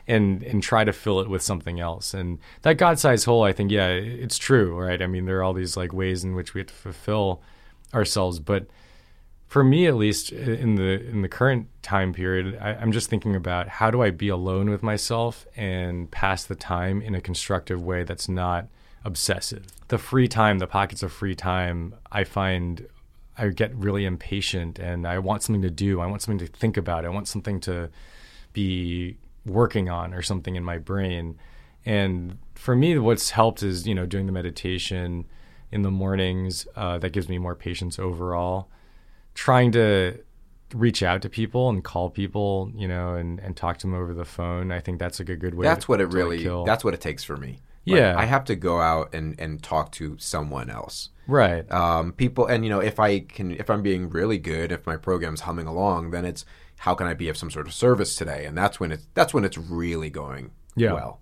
and 0.08 0.42
and 0.42 0.62
try 0.62 0.82
to 0.82 0.92
fill 0.92 1.20
it 1.20 1.28
with 1.28 1.42
something 1.42 1.78
else. 1.78 2.12
And 2.12 2.38
that 2.62 2.76
God-sized 2.76 3.24
hole, 3.24 3.44
I 3.44 3.52
think, 3.52 3.70
yeah, 3.70 3.88
it's 3.88 4.36
true, 4.36 4.78
right? 4.78 5.00
I 5.00 5.06
mean, 5.06 5.26
there 5.26 5.38
are 5.38 5.44
all 5.44 5.52
these 5.52 5.76
like 5.76 5.92
ways 5.92 6.24
in 6.24 6.34
which 6.34 6.54
we 6.54 6.60
have 6.60 6.68
to 6.68 6.74
fulfill 6.74 7.40
ourselves, 7.94 8.40
but 8.40 8.66
for 9.52 9.62
me 9.62 9.86
at 9.86 9.96
least 9.96 10.32
in 10.32 10.76
the 10.76 11.06
in 11.06 11.20
the 11.20 11.28
current 11.28 11.68
time 11.82 12.14
period 12.14 12.56
I, 12.58 12.72
am 12.72 12.90
just 12.90 13.10
thinking 13.10 13.36
about 13.36 13.68
how 13.68 13.90
do 13.90 14.00
i 14.00 14.08
be 14.10 14.30
alone 14.30 14.70
with 14.70 14.82
myself 14.82 15.46
and 15.54 16.10
pass 16.10 16.44
the 16.44 16.54
time 16.54 17.02
in 17.02 17.14
a 17.14 17.20
constructive 17.20 17.82
way 17.82 18.02
that's 18.02 18.30
not 18.30 18.68
obsessive 19.04 19.64
the 19.88 19.98
free 19.98 20.28
time 20.28 20.58
the 20.58 20.66
pockets 20.66 21.02
of 21.02 21.12
free 21.12 21.34
time 21.34 21.94
i 22.10 22.24
find 22.24 22.86
i 23.36 23.48
get 23.48 23.74
really 23.74 24.04
impatient 24.04 24.78
and 24.78 25.06
i 25.06 25.18
want 25.18 25.42
something 25.42 25.62
to 25.62 25.70
do 25.70 26.00
i 26.00 26.06
want 26.06 26.22
something 26.22 26.44
to 26.44 26.52
think 26.52 26.76
about 26.76 27.04
i 27.04 27.08
want 27.08 27.26
something 27.26 27.60
to 27.60 27.90
be 28.52 29.16
working 29.44 29.88
on 29.88 30.14
or 30.14 30.22
something 30.22 30.54
in 30.54 30.62
my 30.62 30.78
brain 30.78 31.38
and 31.84 32.38
for 32.54 32.76
me 32.76 32.96
what's 32.98 33.30
helped 33.30 33.62
is 33.62 33.86
you 33.86 33.94
know 33.94 34.06
doing 34.06 34.26
the 34.26 34.32
meditation 34.32 35.24
in 35.72 35.82
the 35.82 35.90
mornings 35.90 36.66
uh, 36.76 36.98
that 36.98 37.10
gives 37.10 37.28
me 37.28 37.38
more 37.38 37.56
patience 37.56 37.98
overall 37.98 38.68
trying 39.34 39.72
to 39.72 40.22
reach 40.74 41.02
out 41.02 41.22
to 41.22 41.28
people 41.28 41.68
and 41.68 41.84
call 41.84 42.10
people, 42.10 42.70
you 42.74 42.88
know, 42.88 43.14
and, 43.14 43.40
and 43.40 43.56
talk 43.56 43.78
to 43.78 43.86
them 43.86 43.94
over 43.94 44.14
the 44.14 44.24
phone. 44.24 44.72
I 44.72 44.80
think 44.80 44.98
that's 44.98 45.20
a 45.20 45.24
good 45.24 45.54
way. 45.54 45.64
That's 45.64 45.84
to, 45.86 45.90
what 45.90 46.00
it 46.00 46.06
really. 46.06 46.44
Like. 46.44 46.66
That's 46.66 46.84
what 46.84 46.94
it 46.94 47.00
takes 47.00 47.24
for 47.24 47.36
me. 47.36 47.60
Like, 47.86 47.98
yeah, 47.98 48.14
I 48.16 48.24
have 48.26 48.44
to 48.46 48.56
go 48.56 48.80
out 48.80 49.14
and 49.14 49.38
and 49.38 49.62
talk 49.62 49.92
to 49.92 50.16
someone 50.18 50.70
else. 50.70 51.10
Right. 51.26 51.70
Um, 51.70 52.12
people, 52.12 52.46
and 52.46 52.64
you 52.64 52.70
know, 52.70 52.80
if 52.80 52.98
I 52.98 53.20
can, 53.20 53.52
if 53.52 53.70
I'm 53.70 53.82
being 53.82 54.10
really 54.10 54.38
good, 54.38 54.72
if 54.72 54.86
my 54.86 54.96
program's 54.96 55.42
humming 55.42 55.66
along, 55.66 56.10
then 56.10 56.24
it's 56.24 56.44
how 56.78 56.94
can 56.94 57.06
I 57.06 57.14
be 57.14 57.28
of 57.28 57.36
some 57.36 57.50
sort 57.50 57.66
of 57.66 57.74
service 57.74 58.16
today? 58.16 58.44
And 58.44 58.56
that's 58.56 58.80
when 58.80 58.92
it's 58.92 59.06
that's 59.14 59.32
when 59.32 59.44
it's 59.44 59.58
really 59.58 60.10
going 60.10 60.50
yeah. 60.74 60.92
well. 60.92 61.20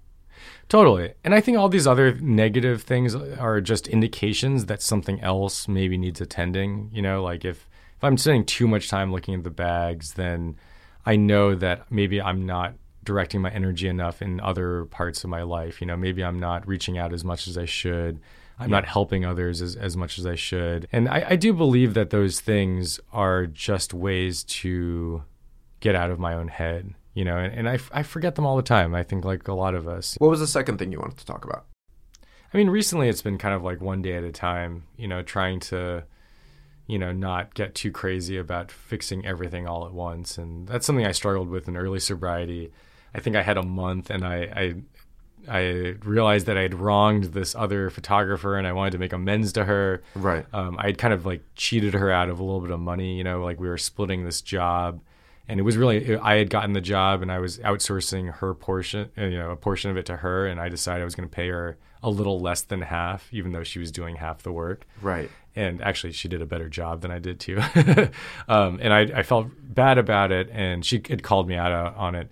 Totally. 0.69 1.15
And 1.25 1.35
I 1.35 1.41
think 1.41 1.59
all 1.59 1.69
these 1.69 1.87
other 1.87 2.15
negative 2.15 2.83
things 2.83 3.15
are 3.15 3.61
just 3.61 3.89
indications 3.89 4.67
that 4.67 4.81
something 4.81 5.21
else 5.21 5.67
maybe 5.67 5.99
needs 5.99 6.21
attending. 6.21 6.91
You 6.93 7.03
know, 7.03 7.23
like 7.23 7.45
if 7.45 7.69
if 7.97 8.05
I'm 8.05 8.17
spending 8.17 8.47
too 8.47 8.67
much 8.69 8.89
time 8.89 9.13
looking 9.13 9.35
at 9.35 9.45
the 9.45 9.51
bags, 9.51 10.15
then 10.15 10.57
I 11.05 11.17
know 11.17 11.55
that 11.55 11.91
maybe 11.91 12.23
I'm 12.23 12.47
not 12.47 12.75
directing 13.11 13.41
my 13.41 13.51
energy 13.51 13.89
enough 13.89 14.23
in 14.23 14.39
other 14.39 14.85
parts 14.85 15.25
of 15.25 15.31
my 15.31 15.43
life. 15.43 15.81
You 15.81 15.87
know, 15.89 15.97
maybe 15.97 16.23
I'm 16.23 16.39
not 16.39 16.69
reaching 16.69 16.97
out 16.97 17.13
as 17.13 17.25
much 17.25 17.49
as 17.49 17.59
I 17.59 17.65
should. 17.65 18.21
I'm 18.57 18.71
yeah. 18.71 18.77
not 18.77 18.85
helping 18.85 19.25
others 19.25 19.61
as, 19.61 19.75
as 19.75 19.97
much 19.97 20.17
as 20.17 20.27
I 20.27 20.37
should. 20.37 20.87
And 20.93 21.09
I, 21.09 21.27
I 21.31 21.37
do 21.37 21.53
believe 21.53 21.95
that 21.95 22.11
those 22.11 22.39
things 22.39 23.01
are 23.13 23.47
just 23.47 23.93
ways 23.93 24.45
to 24.45 25.25
get 25.81 25.97
out 25.97 26.13
of 26.13 26.21
my 26.21 26.35
own 26.35 26.47
head, 26.47 26.95
you 27.15 27.25
know, 27.25 27.37
and, 27.37 27.53
and 27.53 27.69
I, 27.69 27.81
I 27.91 28.05
forget 28.05 28.37
them 28.37 28.47
all 28.47 28.57
the 28.57 28.63
time. 28.63 28.95
I 28.95 29.03
think 29.03 29.25
like 29.25 29.49
a 29.49 29.55
lot 29.55 29.75
of 29.75 29.89
us. 29.89 30.15
What 30.21 30.31
was 30.31 30.39
the 30.39 30.47
second 30.47 30.79
thing 30.79 30.93
you 30.93 31.01
wanted 31.01 31.19
to 31.19 31.27
talk 31.27 31.45
about? 31.45 31.67
I 32.55 32.57
mean, 32.57 32.71
recently 32.71 33.09
it's 33.09 33.23
been 33.23 33.39
kind 33.39 33.57
of 33.57 33.65
like 33.65 33.81
one 33.81 34.03
day 34.03 34.15
at 34.15 34.23
a 34.23 34.31
time, 34.31 34.85
you 34.97 35.09
know, 35.09 35.23
trying 35.23 35.59
to 35.61 36.05
you 36.91 36.99
know, 36.99 37.13
not 37.13 37.55
get 37.55 37.77
too 37.77 37.93
crazy 37.93 38.37
about 38.37 38.73
fixing 38.73 39.25
everything 39.25 39.65
all 39.65 39.87
at 39.87 39.93
once. 39.93 40.37
And 40.37 40.67
that's 40.67 40.85
something 40.85 41.07
I 41.07 41.13
struggled 41.13 41.49
with 41.49 41.69
in 41.69 41.77
early 41.77 42.01
sobriety. 42.01 42.73
I 43.15 43.21
think 43.21 43.37
I 43.37 43.43
had 43.43 43.57
a 43.57 43.63
month 43.63 44.11
and 44.11 44.25
I, 44.25 44.37
I, 44.55 44.75
I 45.49 45.61
realized 46.05 46.47
that 46.47 46.57
I 46.57 46.63
had 46.63 46.75
wronged 46.75 47.25
this 47.25 47.55
other 47.55 47.91
photographer 47.91 48.57
and 48.57 48.67
I 48.67 48.73
wanted 48.73 48.93
to 48.93 48.99
make 48.99 49.13
amends 49.13 49.53
to 49.55 49.65
her. 49.65 50.03
Right. 50.15 50.47
Um, 50.53 50.77
I 50.79 50.87
had 50.87 50.99
kind 50.99 51.15
of 51.15 51.27
like 51.27 51.43
cheated 51.55 51.95
her 51.95 52.11
out 52.11 52.29
of 52.29 52.39
a 52.39 52.43
little 52.43 52.61
bit 52.61 52.71
of 52.71 52.81
money, 52.81 53.17
you 53.17 53.25
know, 53.25 53.43
like 53.43 53.59
we 53.59 53.69
were 53.69 53.79
splitting 53.79 54.25
this 54.25 54.41
job 54.41 55.01
and 55.51 55.59
it 55.59 55.65
was 55.65 55.77
really 55.77 56.17
I 56.17 56.37
had 56.37 56.49
gotten 56.49 56.75
the 56.75 56.81
job 56.81 57.23
and 57.23 57.33
I 57.33 57.41
was 57.41 57.59
outsourcing 57.59 58.33
her 58.35 58.55
portion, 58.55 59.11
you 59.17 59.31
know, 59.31 59.51
a 59.51 59.57
portion 59.57 59.91
of 59.91 59.97
it 59.97 60.07
to 60.07 60.19
her, 60.19 60.47
and 60.47 60.61
I 60.61 60.69
decided 60.69 61.03
I 61.03 61.05
was 61.05 61.17
going 61.17 61.29
to 61.29 61.35
pay 61.35 61.49
her 61.49 61.77
a 62.05 62.09
little 62.09 62.39
less 62.39 62.63
than 62.63 62.83
half, 62.83 63.29
even 63.33 63.51
though 63.51 63.65
she 63.65 63.81
was 63.81 63.91
doing 63.91 64.15
half 64.17 64.45
the 64.45 64.53
work. 64.53 64.87
Right 65.03 65.29
and 65.57 65.83
actually 65.83 66.13
she 66.13 66.29
did 66.29 66.41
a 66.41 66.47
better 66.47 66.69
job 66.69 67.01
than 67.01 67.11
I 67.11 67.19
did 67.19 67.41
too. 67.41 67.59
um, 68.49 68.79
and 68.81 68.93
I, 68.93 69.01
I, 69.01 69.23
felt 69.25 69.49
bad 69.61 69.99
about 69.99 70.31
it, 70.31 70.49
and 70.53 70.85
she 70.85 71.03
had 71.09 71.25
called 71.25 71.49
me 71.49 71.57
out 71.57 71.73
uh, 71.73 71.93
on 71.97 72.15
it, 72.15 72.31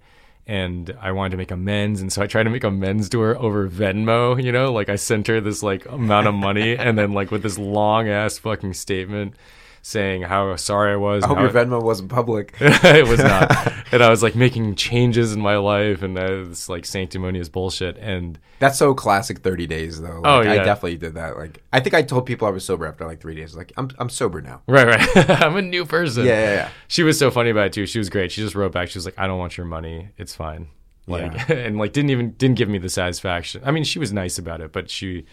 and 0.49 0.96
I 1.01 1.12
wanted 1.12 1.32
to 1.32 1.36
make 1.36 1.51
amends, 1.51 2.01
and 2.01 2.11
so 2.12 2.22
I 2.22 2.26
tried 2.26 2.44
to 2.44 2.51
make 2.51 2.64
amends 2.64 3.11
to 3.11 3.20
her 3.20 3.38
over 3.38 3.68
Venmo. 3.68 4.42
You 4.42 4.51
know, 4.51 4.72
like 4.72 4.88
I 4.88 4.96
sent 4.96 5.26
her 5.26 5.40
this 5.40 5.62
like 5.62 5.86
amount 5.86 6.26
of 6.26 6.34
money, 6.34 6.76
and 6.76 6.99
then 6.99 7.12
like 7.12 7.30
with 7.30 7.42
this 7.42 7.59
long 7.59 8.09
ass 8.09 8.38
fucking 8.38 8.72
statement 8.72 9.34
saying 9.83 10.22
how 10.22 10.55
sorry 10.57 10.93
I 10.93 10.97
was. 10.97 11.24
I 11.24 11.29
hope 11.29 11.39
your 11.39 11.51
Venmo 11.51 11.83
wasn't 11.83 12.11
public. 12.11 12.55
it 12.61 13.07
was 13.07 13.18
not. 13.18 13.72
and 13.93 14.03
I 14.03 14.11
was 14.11 14.22
like 14.22 14.35
making 14.35 14.74
changes 14.74 15.33
in 15.33 15.41
my 15.41 15.57
life 15.57 16.03
and 16.03 16.18
it's 16.18 16.68
like 16.68 16.85
sanctimonious 16.85 17.49
bullshit. 17.49 17.97
And 17.99 18.39
that's 18.59 18.79
so 18.79 18.95
classic 18.95 19.41
30 19.41 19.66
days 19.66 20.01
though. 20.01 20.20
Like, 20.20 20.24
oh 20.24 20.41
yeah. 20.41 20.53
I 20.53 20.57
definitely 20.57 20.99
did 20.99 21.14
that. 21.14 21.37
Like 21.37 21.62
I 21.72 21.81
think 21.81 21.95
I 21.95 22.03
told 22.03 22.26
people 22.26 22.47
I 22.49 22.51
was 22.51 22.64
sober 22.64 22.87
after 22.87 23.07
like 23.07 23.20
three 23.20 23.35
days. 23.35 23.57
Like 23.57 23.72
I'm 23.76 23.91
I'm 23.99 24.11
sober 24.11 24.41
now. 24.41 24.62
Right, 24.66 24.87
right. 24.87 25.31
I'm 25.43 25.57
a 25.57 25.62
new 25.62 25.85
person. 25.85 26.24
Yeah, 26.24 26.41
yeah, 26.41 26.55
yeah. 26.55 26.68
She 26.89 27.03
was 27.03 27.18
so 27.18 27.31
funny 27.31 27.51
about 27.51 27.66
it 27.66 27.72
too. 27.72 27.87
She 27.87 27.99
was 27.99 28.11
great. 28.11 28.33
She 28.33 28.43
just 28.43 28.55
wrote 28.55 28.72
back. 28.72 28.89
She 28.89 28.99
was 28.99 29.05
like, 29.05 29.18
I 29.18 29.26
don't 29.26 29.39
want 29.39 29.57
your 29.57 29.66
money. 29.66 30.11
It's 30.18 30.35
fine. 30.35 30.68
Like 31.07 31.33
yeah. 31.49 31.57
and 31.57 31.79
like 31.79 31.93
didn't 31.93 32.11
even 32.11 32.33
didn't 32.33 32.57
give 32.57 32.68
me 32.68 32.79
the 32.79 32.91
satisfaction. 32.91 33.62
I 33.64 33.70
mean, 33.70 33.85
she 33.85 33.99
was 33.99 34.12
nice 34.12 34.39
about 34.39 34.61
it, 34.61 34.72
but 34.72 34.91
she 34.91 35.24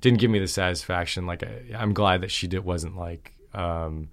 didn't 0.00 0.20
give 0.20 0.30
me 0.30 0.38
the 0.38 0.48
satisfaction. 0.48 1.26
Like 1.26 1.42
I, 1.42 1.62
I'm 1.76 1.92
glad 1.92 2.20
that 2.20 2.30
she 2.30 2.46
did 2.46 2.64
wasn't 2.64 2.96
like 2.96 3.32
um, 3.56 4.10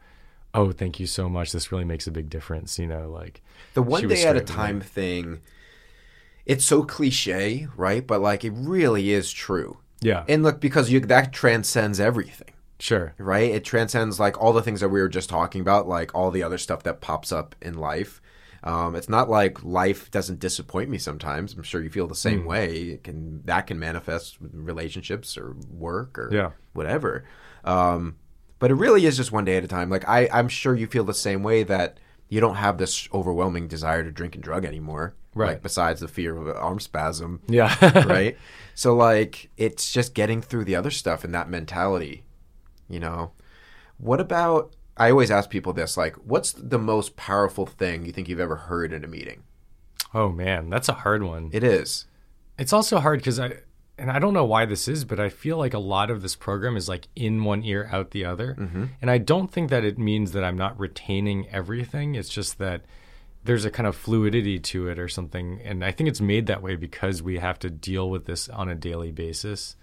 oh, 0.54 0.72
thank 0.72 1.00
you 1.00 1.08
so 1.08 1.30
much. 1.30 1.52
This 1.52 1.72
really 1.72 1.86
makes 1.86 2.08
a 2.08 2.12
big 2.12 2.30
difference. 2.30 2.80
You 2.80 2.88
know, 2.88 3.10
like 3.10 3.42
the 3.74 3.84
one 3.84 4.08
day 4.08 4.24
at 4.26 4.36
a 4.36 4.42
time 4.42 4.82
thing. 4.82 5.42
It's 6.46 6.66
so 6.66 6.84
cliche, 6.84 7.68
right? 7.78 8.06
But 8.06 8.20
like 8.20 8.44
it 8.44 8.52
really 8.54 9.12
is 9.12 9.32
true. 9.32 9.78
Yeah. 10.02 10.26
And 10.28 10.44
look, 10.44 10.60
because 10.60 10.92
you 10.92 11.00
that 11.00 11.32
transcends 11.32 12.00
everything. 12.00 12.50
Sure. 12.80 13.14
Right? 13.18 13.52
It 13.52 13.64
transcends 13.64 14.20
like 14.20 14.42
all 14.42 14.52
the 14.52 14.62
things 14.62 14.82
that 14.82 14.90
we 14.90 15.00
were 15.00 15.08
just 15.08 15.30
talking 15.30 15.62
about, 15.62 15.88
like 15.88 16.14
all 16.14 16.32
the 16.32 16.44
other 16.44 16.58
stuff 16.58 16.84
that 16.84 17.00
pops 17.00 17.32
up 17.32 17.56
in 17.62 17.76
life. 17.76 18.22
Um, 18.66 18.96
it's 18.96 19.10
not 19.10 19.30
like 19.30 19.64
life 19.64 20.12
doesn't 20.12 20.40
disappoint 20.40 20.90
me 20.90 20.98
sometimes. 20.98 21.54
I'm 21.54 21.64
sure 21.64 21.82
you 21.82 21.90
feel 21.90 22.08
the 22.08 22.16
same 22.16 22.44
mm. 22.44 22.48
way. 22.48 22.76
It 22.76 23.04
can 23.04 23.42
that 23.46 23.68
can 23.68 23.80
manifest 23.80 24.38
relationships 24.42 25.38
or 25.38 25.56
work 25.70 26.18
or 26.20 26.30
yeah. 26.32 26.52
whatever. 26.74 27.26
Um, 27.64 28.18
but 28.64 28.72
it 28.72 28.76
really 28.76 29.06
is 29.06 29.18
just 29.18 29.34
one 29.34 29.44
day 29.44 29.58
at 29.58 29.66
a 29.66 29.68
time. 29.68 29.90
Like 29.90 30.08
I, 30.08 30.30
I'm 30.32 30.48
sure 30.48 30.74
you 30.74 30.88
feel 30.88 31.04
the 31.04 31.14
same 31.14 31.44
way 31.44 31.64
that 31.64 32.00
you 32.30 32.40
don't 32.40 32.56
have 32.56 32.78
this 32.78 33.10
overwhelming 33.14 33.68
desire 33.68 34.06
to 34.06 34.10
drink 34.10 34.36
and 34.36 34.42
drug 34.42 34.64
anymore. 34.64 35.16
Right. 35.36 35.48
Like 35.48 35.64
besides 35.64 36.00
the 36.00 36.08
fear 36.08 36.38
of 36.38 36.48
an 36.48 36.56
arm 36.56 36.80
spasm. 36.80 37.42
Yeah. 37.50 37.76
right. 38.08 38.38
So 38.74 38.96
like 38.96 39.52
it's 39.58 39.92
just 39.92 40.14
getting 40.14 40.42
through 40.42 40.64
the 40.64 40.78
other 40.78 40.92
stuff 40.92 41.26
and 41.26 41.36
that 41.36 41.50
mentality. 41.50 42.24
You 42.88 43.02
know. 43.02 43.34
What 43.98 44.22
about 44.22 44.74
I 44.96 45.12
always 45.12 45.30
ask 45.30 45.50
people 45.50 45.74
this, 45.74 45.98
like, 45.98 46.16
what's 46.16 46.54
the 46.54 46.80
most 46.80 47.18
powerful 47.18 47.66
thing 47.66 48.06
you 48.06 48.14
think 48.14 48.30
you've 48.30 48.40
ever 48.40 48.56
heard 48.56 48.94
in 48.94 49.04
a 49.04 49.08
meeting? 49.08 49.44
Oh 50.14 50.30
man, 50.30 50.70
that's 50.70 50.88
a 50.88 50.94
hard 50.94 51.24
one. 51.24 51.50
It 51.52 51.66
is. 51.66 52.06
It's 52.58 52.72
also 52.72 53.02
hard 53.02 53.20
because 53.20 53.42
I 53.42 53.58
and 53.98 54.10
I 54.10 54.20
don't 54.20 54.34
know 54.34 54.46
why 54.46 54.66
this 54.66 54.88
is, 54.88 55.06
but 55.06 55.20
I 55.20 55.30
feel 55.30 55.58
like 55.58 55.74
a 55.74 55.80
lot 55.80 56.10
of 56.10 56.22
this 56.22 56.36
program 56.36 56.76
is 56.76 56.90
like 56.90 57.08
in 57.16 57.44
one 57.44 57.64
ear, 57.64 57.90
out 57.92 58.12
the 58.12 58.26
other. 58.26 58.56
Mm-hmm. 58.60 58.86
And 59.02 59.12
I 59.12 59.20
don't 59.20 59.52
think 59.52 59.70
that 59.70 59.86
it 59.86 60.00
means 60.00 60.32
that 60.32 60.44
I'm 60.44 60.58
not 60.58 60.80
retaining 60.80 61.48
everything. 61.50 62.16
It's 62.16 62.30
just 62.30 62.58
that 62.58 62.82
there's 63.44 63.66
a 63.66 63.72
kind 63.72 63.86
of 63.86 63.96
fluidity 63.96 64.58
to 64.58 64.88
it 64.88 64.98
or 64.98 65.08
something. 65.08 65.62
And 65.64 65.86
I 65.86 65.92
think 65.92 66.10
it's 66.10 66.22
made 66.22 66.48
that 66.48 66.64
way 66.64 66.76
because 66.76 67.22
we 67.22 67.38
have 67.38 67.60
to 67.60 67.70
deal 67.70 68.10
with 68.10 68.26
this 68.26 68.50
on 68.50 68.68
a 68.68 68.76
daily 68.76 69.12
basis. 69.12 69.76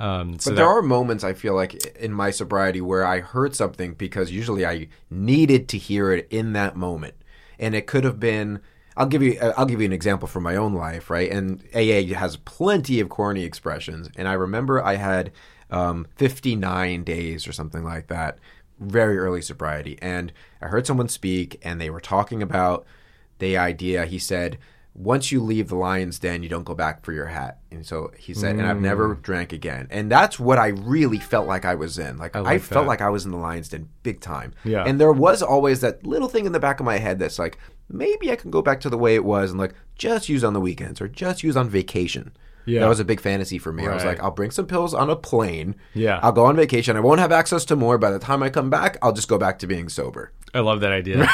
Um, 0.00 0.38
so 0.38 0.50
but 0.50 0.56
there 0.56 0.64
that, 0.64 0.70
are 0.70 0.82
moments 0.82 1.24
I 1.24 1.34
feel 1.34 1.54
like 1.54 1.74
in 1.96 2.12
my 2.12 2.30
sobriety 2.30 2.80
where 2.80 3.04
I 3.04 3.20
heard 3.20 3.54
something 3.54 3.94
because 3.94 4.30
usually 4.30 4.64
I 4.64 4.88
needed 5.10 5.68
to 5.70 5.78
hear 5.78 6.12
it 6.12 6.28
in 6.30 6.52
that 6.52 6.76
moment. 6.76 7.14
And 7.58 7.74
it 7.74 7.86
could 7.86 8.04
have 8.04 8.20
been 8.20 8.60
I'll 8.98 9.06
give 9.06 9.22
you 9.22 9.38
I'll 9.56 9.64
give 9.64 9.80
you 9.80 9.86
an 9.86 9.92
example 9.92 10.26
from 10.26 10.42
my 10.42 10.56
own 10.56 10.74
life, 10.74 11.08
right? 11.08 11.30
And 11.30 11.62
AA 11.72 12.14
has 12.18 12.36
plenty 12.36 12.98
of 12.98 13.08
corny 13.08 13.44
expressions, 13.44 14.10
and 14.16 14.26
I 14.26 14.32
remember 14.32 14.84
I 14.84 14.96
had 14.96 15.30
um, 15.70 16.06
59 16.16 17.04
days 17.04 17.46
or 17.46 17.52
something 17.52 17.84
like 17.84 18.08
that, 18.08 18.38
very 18.80 19.16
early 19.16 19.40
sobriety, 19.40 19.98
and 20.02 20.32
I 20.60 20.66
heard 20.66 20.86
someone 20.86 21.08
speak, 21.08 21.60
and 21.62 21.80
they 21.80 21.90
were 21.90 22.00
talking 22.00 22.42
about 22.42 22.86
the 23.38 23.56
idea. 23.56 24.04
He 24.04 24.18
said, 24.18 24.58
"Once 24.94 25.30
you 25.30 25.40
leave 25.40 25.68
the 25.68 25.76
lion's 25.76 26.18
den, 26.18 26.42
you 26.42 26.48
don't 26.48 26.64
go 26.64 26.74
back 26.74 27.04
for 27.04 27.12
your 27.12 27.26
hat." 27.26 27.60
And 27.70 27.86
so 27.86 28.10
he 28.18 28.34
said, 28.34 28.56
mm. 28.56 28.58
"And 28.58 28.68
I've 28.68 28.80
never 28.80 29.14
mm. 29.14 29.22
drank 29.22 29.52
again." 29.52 29.86
And 29.92 30.10
that's 30.10 30.40
what 30.40 30.58
I 30.58 30.68
really 30.68 31.20
felt 31.20 31.46
like 31.46 31.64
I 31.64 31.76
was 31.76 32.00
in. 32.00 32.18
Like 32.18 32.34
I, 32.34 32.40
like 32.40 32.54
I 32.54 32.58
felt 32.58 32.88
like 32.88 33.00
I 33.00 33.10
was 33.10 33.24
in 33.24 33.30
the 33.30 33.38
lion's 33.38 33.68
den 33.68 33.88
big 34.02 34.20
time. 34.20 34.54
Yeah. 34.64 34.82
And 34.84 35.00
there 35.00 35.12
was 35.12 35.40
always 35.40 35.82
that 35.82 36.04
little 36.04 36.28
thing 36.28 36.46
in 36.46 36.52
the 36.52 36.58
back 36.58 36.80
of 36.80 36.86
my 36.86 36.98
head 36.98 37.20
that's 37.20 37.38
like, 37.38 37.58
maybe 37.88 38.30
I 38.30 38.36
can 38.36 38.50
go 38.50 38.62
back 38.62 38.80
to 38.80 38.90
the 38.90 38.98
way 38.98 39.14
it 39.14 39.24
was 39.24 39.50
and 39.50 39.58
like 39.58 39.74
just 39.96 40.28
use 40.28 40.44
on 40.44 40.52
the 40.52 40.60
weekends 40.60 41.00
or 41.00 41.08
just 41.08 41.42
use 41.42 41.56
on 41.56 41.68
vacation. 41.68 42.32
Yeah. 42.66 42.80
That 42.80 42.88
was 42.88 43.00
a 43.00 43.04
big 43.04 43.20
fantasy 43.20 43.58
for 43.58 43.72
me. 43.72 43.84
Right. 43.84 43.92
I 43.92 43.94
was 43.94 44.04
like, 44.04 44.20
I'll 44.20 44.30
bring 44.30 44.50
some 44.50 44.66
pills 44.66 44.92
on 44.92 45.08
a 45.08 45.16
plane. 45.16 45.74
Yeah. 45.94 46.20
I'll 46.22 46.32
go 46.32 46.44
on 46.44 46.54
vacation. 46.54 46.96
I 46.96 47.00
won't 47.00 47.20
have 47.20 47.32
access 47.32 47.64
to 47.66 47.76
more. 47.76 47.96
By 47.96 48.10
the 48.10 48.18
time 48.18 48.42
I 48.42 48.50
come 48.50 48.68
back, 48.68 48.98
I'll 49.00 49.14
just 49.14 49.28
go 49.28 49.38
back 49.38 49.58
to 49.60 49.66
being 49.66 49.88
sober. 49.88 50.32
I 50.54 50.60
love 50.60 50.80
that 50.80 50.92
idea. 50.92 51.28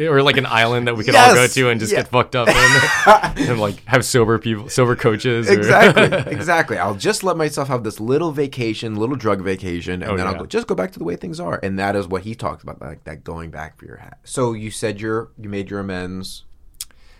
or 0.10 0.22
like 0.22 0.36
an 0.36 0.46
island 0.46 0.86
that 0.88 0.96
we 0.96 1.04
could 1.04 1.14
all 1.14 1.34
go 1.34 1.46
to 1.46 1.68
and 1.70 1.78
just 1.80 1.92
Yeah. 1.92 1.98
get 2.00 2.08
fucked 2.08 2.34
up 2.34 2.48
in, 2.48 2.54
and 3.48 3.60
like 3.60 3.84
have 3.86 4.04
sober 4.04 4.38
people, 4.38 4.68
sober 4.68 4.96
coaches. 4.96 5.48
or- 5.48 5.52
exactly, 5.52 6.04
exactly. 6.32 6.78
I'll 6.78 6.94
just 6.94 7.22
let 7.22 7.36
myself 7.36 7.68
have 7.68 7.84
this 7.84 8.00
little 8.00 8.32
vacation, 8.32 8.96
little 8.96 9.16
drug 9.16 9.40
vacation, 9.42 10.02
and 10.02 10.12
Oh, 10.12 10.16
then 10.16 10.26
I'll 10.26 10.34
go, 10.34 10.46
just 10.46 10.66
go 10.66 10.74
back 10.74 10.92
to 10.92 10.98
the 10.98 11.04
way 11.04 11.16
things 11.16 11.38
are. 11.40 11.60
And 11.62 11.78
that 11.78 11.94
is 11.96 12.08
what 12.08 12.22
he 12.22 12.34
talked 12.34 12.62
about, 12.62 12.80
like 12.80 13.04
that 13.04 13.22
going 13.24 13.50
back 13.50 13.78
for 13.78 13.86
your 13.86 13.96
hat. 13.98 14.18
So 14.24 14.52
you 14.52 14.70
said 14.70 15.00
you're 15.00 15.30
you 15.38 15.48
made 15.48 15.70
your 15.70 15.80
amends. 15.80 16.44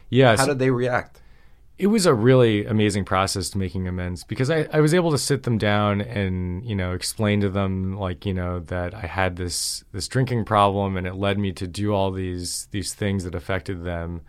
yeah. 0.08 0.30
How 0.36 0.44
so- 0.44 0.46
did 0.48 0.58
they 0.58 0.70
react? 0.70 1.19
It 1.80 1.86
was 1.86 2.04
a 2.04 2.12
really 2.12 2.66
amazing 2.66 3.04
process 3.06 3.48
to 3.50 3.58
making 3.58 3.88
amends 3.88 4.22
because 4.24 4.50
I, 4.50 4.68
I 4.70 4.80
was 4.80 4.92
able 4.92 5.10
to 5.12 5.18
sit 5.18 5.44
them 5.44 5.56
down 5.56 6.02
and 6.02 6.64
you 6.64 6.76
know 6.76 6.92
explain 6.92 7.40
to 7.40 7.48
them 7.48 7.96
like 7.96 8.26
you 8.26 8.34
know 8.34 8.60
that 8.60 8.94
I 8.94 9.06
had 9.06 9.36
this 9.36 9.82
this 9.92 10.06
drinking 10.06 10.44
problem 10.44 10.96
and 10.98 11.06
it 11.06 11.14
led 11.14 11.38
me 11.38 11.52
to 11.52 11.66
do 11.66 11.92
all 11.94 12.10
these 12.10 12.68
these 12.70 12.92
things 12.92 13.24
that 13.24 13.34
affected 13.34 13.82
them 13.82 14.20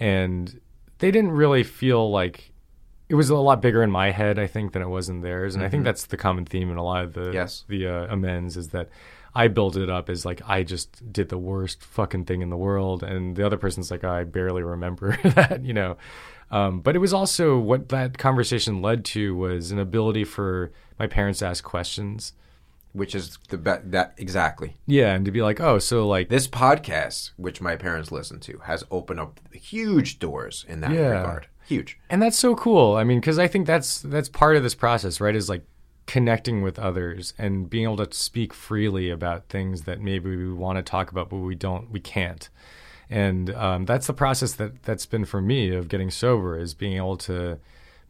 and 0.00 0.60
they 0.98 1.10
didn't 1.10 1.30
really 1.32 1.62
feel 1.62 2.10
like 2.10 2.52
it 3.08 3.14
was 3.14 3.30
a 3.30 3.36
lot 3.36 3.62
bigger 3.62 3.82
in 3.82 3.90
my 3.90 4.10
head 4.10 4.38
I 4.38 4.48
think 4.48 4.72
than 4.72 4.82
it 4.82 4.88
was 4.88 5.08
in 5.08 5.20
theirs 5.20 5.54
and 5.54 5.62
I 5.64 5.68
think 5.68 5.84
that's 5.84 6.06
the 6.06 6.16
common 6.16 6.44
theme 6.46 6.70
in 6.70 6.76
a 6.78 6.84
lot 6.84 7.04
of 7.04 7.12
the 7.14 7.30
Yes. 7.32 7.64
the 7.68 7.86
uh, 7.86 8.06
amends 8.12 8.56
is 8.56 8.68
that 8.70 8.88
I 9.34 9.46
built 9.46 9.76
it 9.76 9.88
up 9.88 10.08
as 10.08 10.24
like 10.24 10.40
I 10.46 10.64
just 10.64 11.12
did 11.12 11.28
the 11.28 11.38
worst 11.38 11.84
fucking 11.84 12.24
thing 12.24 12.40
in 12.42 12.48
the 12.48 12.56
world, 12.56 13.02
and 13.04 13.36
the 13.36 13.44
other 13.46 13.58
person's 13.58 13.90
like 13.90 14.02
I 14.02 14.24
barely 14.24 14.62
remember 14.62 15.16
that, 15.22 15.64
you 15.64 15.74
know. 15.74 15.96
Um, 16.50 16.80
but 16.80 16.96
it 16.96 17.00
was 17.00 17.12
also 17.12 17.58
what 17.58 17.88
that 17.90 18.16
conversation 18.18 18.80
led 18.80 19.04
to 19.06 19.34
was 19.36 19.70
an 19.70 19.78
ability 19.78 20.24
for 20.24 20.70
my 20.98 21.06
parents 21.06 21.40
to 21.40 21.46
ask 21.46 21.62
questions. 21.62 22.32
Which 22.94 23.14
is 23.14 23.38
the 23.50 23.58
be- 23.58 23.72
that 23.84 24.14
exactly. 24.16 24.74
Yeah, 24.86 25.14
and 25.14 25.24
to 25.26 25.30
be 25.30 25.42
like, 25.42 25.60
oh, 25.60 25.78
so 25.78 26.06
like 26.08 26.30
This 26.30 26.48
podcast, 26.48 27.32
which 27.36 27.60
my 27.60 27.76
parents 27.76 28.10
listen 28.10 28.40
to, 28.40 28.58
has 28.64 28.82
opened 28.90 29.20
up 29.20 29.40
huge 29.52 30.18
doors 30.18 30.64
in 30.68 30.80
that 30.80 30.92
Yeah. 30.92 31.08
regard. 31.18 31.48
Huge. 31.66 31.98
and 32.08 32.22
that's 32.22 32.38
so 32.38 32.56
cool 32.56 32.96
i 32.96 33.04
mean 33.04 33.20
because 33.20 33.38
i 33.38 33.46
think 33.46 33.66
that's 33.66 34.00
that's 34.00 34.30
part 34.30 34.56
of 34.56 34.62
this 34.62 34.74
process 34.74 35.20
right 35.20 35.36
is 35.36 35.50
like 35.50 35.66
connecting 36.06 36.62
with 36.62 36.78
others 36.78 37.34
and 37.36 37.68
being 37.68 37.84
able 37.84 37.98
to 38.02 38.10
speak 38.16 38.54
freely 38.54 39.10
about 39.10 39.50
things 39.50 39.82
that 39.82 40.00
maybe 40.00 40.34
we 40.34 40.50
want 40.50 40.78
to 40.78 40.82
talk 40.82 41.10
about 41.10 41.28
but 41.28 41.36
we 41.36 41.54
don't 41.54 41.90
we 41.90 42.00
can't 42.00 42.48
and 43.10 43.54
um, 43.54 43.84
that's 43.84 44.06
the 44.06 44.12
process 44.12 44.52
that 44.54 44.82
that's 44.82 45.06
been 45.06 45.24
for 45.24 45.40
me 45.40 45.74
of 45.74 45.88
getting 45.88 46.10
sober 46.10 46.58
is 46.58 46.74
being 46.74 46.96
able 46.96 47.16
to 47.18 47.58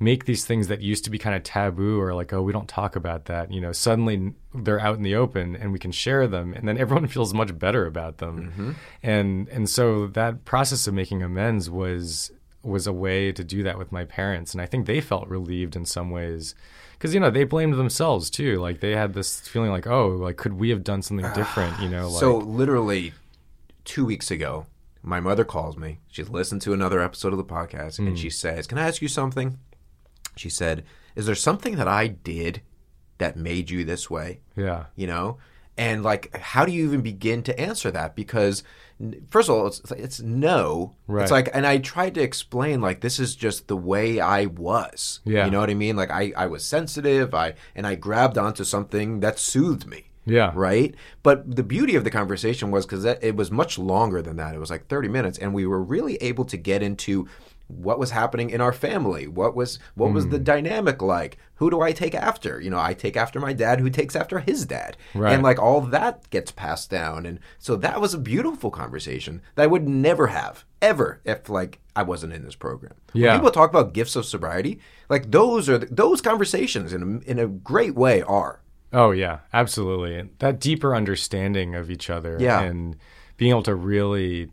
make 0.01 0.27
these 0.27 0.45
things 0.45 0.69
that 0.69 0.81
used 0.81 1.05
to 1.05 1.11
be 1.11 1.19
kind 1.19 1.35
of 1.35 1.43
taboo 1.43 2.01
or 2.01 2.15
like 2.15 2.33
oh 2.33 2.41
we 2.43 2.53
don't 2.53 2.69
talk 2.69 2.97
about 2.97 3.27
that. 3.27 3.53
You 3.53 3.61
know 3.61 3.73
suddenly 3.73 4.33
they're 4.55 4.81
out 4.81 4.97
in 4.97 5.03
the 5.03 5.15
open 5.15 5.57
and 5.57 5.73
we 5.73 5.79
can 5.79 5.93
share 5.93 6.27
them 6.27 6.53
and 6.53 6.67
then 6.69 6.79
everyone 6.79 7.07
feels 7.09 7.35
much 7.35 7.59
better 7.59 7.87
about 7.87 8.19
them. 8.19 8.77
And 9.03 9.49
and 9.49 9.69
so 9.69 10.07
that 10.09 10.45
process 10.45 10.87
of 10.87 10.95
making 10.95 11.23
amends 11.23 11.71
was 11.71 12.33
was 12.63 12.87
a 12.87 12.93
way 12.93 13.31
to 13.33 13.45
do 13.45 13.63
that 13.63 13.79
with 13.79 13.93
my 13.93 14.05
parents. 14.05 14.53
And 14.53 14.61
i 14.61 14.67
think 14.67 14.87
they 14.87 15.01
felt 15.01 15.29
relieved 15.29 15.77
in 15.77 15.85
some 15.85 16.11
ways 16.11 16.55
because 16.93 17.15
you 17.15 17.21
know 17.21 17.31
they 17.31 17.45
blamed 17.45 17.75
themselves 17.75 18.31
too. 18.31 18.57
Like 18.57 18.81
they 18.81 18.97
had 18.97 19.15
this 19.15 19.41
feeling 19.41 19.71
like 19.71 19.87
oh 19.87 20.09
like 20.09 20.37
could 20.37 20.55
we 20.55 20.71
have 20.71 20.83
done 20.83 21.03
something 21.03 21.33
different? 21.35 21.79
You 21.83 21.89
know 21.89 22.09
like 22.11 22.21
so 22.21 22.39
literally 22.39 23.13
two 23.85 24.05
weeks 24.05 24.31
ago, 24.31 24.67
my 25.09 25.21
mother 25.21 25.45
calls 25.45 25.77
me. 25.77 26.01
She's 26.09 26.29
listened 26.29 26.61
to 26.63 26.73
another 26.75 27.01
episode 27.01 27.33
of 27.33 27.39
the 27.39 27.45
podcast, 27.45 27.97
Hmm. 27.97 28.09
and 28.09 28.19
she 28.19 28.31
says, 28.31 28.67
"Can 28.67 28.79
I 28.79 28.87
ask 28.87 29.01
you 29.03 29.09
something?" 29.09 29.59
She 30.37 30.51
said, 30.51 30.85
"Is 31.17 31.27
there 31.27 31.35
something 31.35 31.77
that 31.77 31.89
I 31.89 32.07
did 32.09 32.61
that 33.19 33.37
made 33.37 33.71
you 33.71 33.85
this 33.85 34.09
way?" 34.11 34.41
yeah 34.57 34.85
You 34.97 35.07
know, 35.07 35.39
and 35.77 36.03
like, 36.03 36.37
how 36.37 36.65
do 36.67 36.73
you 36.73 36.85
even 36.85 37.01
begin 37.01 37.43
to 37.45 37.59
answer 37.61 37.91
that? 37.93 38.15
Because 38.17 38.63
first 39.31 39.49
of 39.49 39.55
all, 39.55 39.67
it's, 39.69 39.81
it's 39.93 40.21
no. 40.21 40.95
Right. 41.07 41.23
It's 41.23 41.31
like, 41.31 41.49
and 41.55 41.65
I 41.65 41.79
tried 41.79 42.15
to 42.17 42.21
explain 42.21 42.81
like 42.81 43.01
this 43.01 43.19
is 43.21 43.37
just 43.37 43.69
the 43.69 43.77
way 43.77 44.19
I 44.21 44.47
was. 44.47 45.21
Yeah. 45.25 45.45
You 45.45 45.53
know 45.53 45.61
what 45.61 45.71
I 45.71 45.75
mean? 45.75 45.95
Like 45.97 46.11
I, 46.11 46.33
I 46.37 46.47
was 46.49 46.65
sensitive. 46.65 47.33
I 47.33 47.55
and 47.77 47.87
I 47.87 47.95
grabbed 47.95 48.37
onto 48.37 48.65
something 48.65 49.21
that 49.21 49.39
soothed 49.39 49.87
me 49.87 50.08
yeah 50.29 50.53
right? 50.55 50.95
But 51.23 51.57
the 51.57 51.63
beauty 51.63 51.95
of 51.97 52.05
the 52.05 52.11
conversation 52.11 52.71
was 52.71 52.87
because 52.87 53.05
it 53.05 53.35
was 53.37 53.51
much 53.51 53.79
longer 53.79 54.23
than 54.23 54.37
that. 54.37 54.55
It 54.55 54.59
was 54.61 54.71
like 54.71 54.87
30 54.89 55.09
minutes, 55.09 55.39
and 55.39 55.53
we 55.55 55.67
were 55.67 55.83
really 55.83 56.17
able 56.17 56.45
to 56.47 56.57
get 56.57 56.83
into 56.83 57.27
what 57.69 57.99
was 57.99 58.13
happening 58.13 58.49
in 58.49 58.63
our 58.63 58.73
family. 58.73 59.27
What 59.27 59.55
was 59.55 59.79
what 59.95 60.13
was 60.13 60.25
Hmm. 60.25 60.31
the 60.31 60.39
dynamic 60.39 61.03
like? 61.03 61.37
Who 61.57 61.69
do 61.71 61.83
I 61.83 61.93
take 61.93 62.15
after? 62.15 62.61
You 62.61 62.71
know, 62.71 62.79
I 62.79 62.95
take 62.95 63.15
after 63.17 63.39
my 63.41 63.53
dad, 63.53 63.81
who 63.81 63.91
takes 63.91 64.17
after 64.17 64.39
his 64.39 64.65
dad, 64.65 64.97
Right. 65.15 65.35
and 65.35 65.43
like 65.43 65.59
all 65.59 65.83
that 65.83 66.31
gets 66.31 66.51
passed 66.51 66.89
down. 66.89 67.27
And 67.27 67.41
so 67.59 67.77
that 67.77 68.01
was 68.01 68.15
a 68.15 68.19
beautiful 68.19 68.71
conversation 68.71 69.43
that 69.55 69.65
I 69.65 69.67
would 69.67 69.87
never 69.87 70.29
have 70.29 70.65
ever 70.81 71.21
if 71.25 71.51
like 71.51 71.81
I 71.95 72.05
wasn't 72.05 72.33
in 72.33 72.43
this 72.45 72.55
program. 72.55 72.95
When 73.13 73.25
Yeah. 73.25 73.35
people 73.37 73.51
talk 73.51 73.69
about 73.69 73.93
gifts 73.93 74.17
of 74.17 74.25
sobriety, 74.25 74.79
like 75.11 75.31
those 75.31 75.69
are 75.69 75.77
the, 75.77 75.87
those 75.91 76.23
conversations 76.23 76.93
in 76.95 77.03
a, 77.27 77.31
in 77.31 77.39
a 77.39 77.47
great 77.49 77.95
way 77.95 78.23
are. 78.23 78.61
Oh 78.93 79.11
yeah, 79.11 79.41
absolutely. 79.53 80.29
That 80.39 80.61
deeper 80.61 80.95
understanding 80.95 81.75
of 81.75 81.91
each 81.91 82.09
other 82.11 82.37
Yeah. 82.41 82.61
and 82.63 82.97
being 83.37 83.51
able 83.51 83.63
to 83.65 83.75
really 83.75 84.51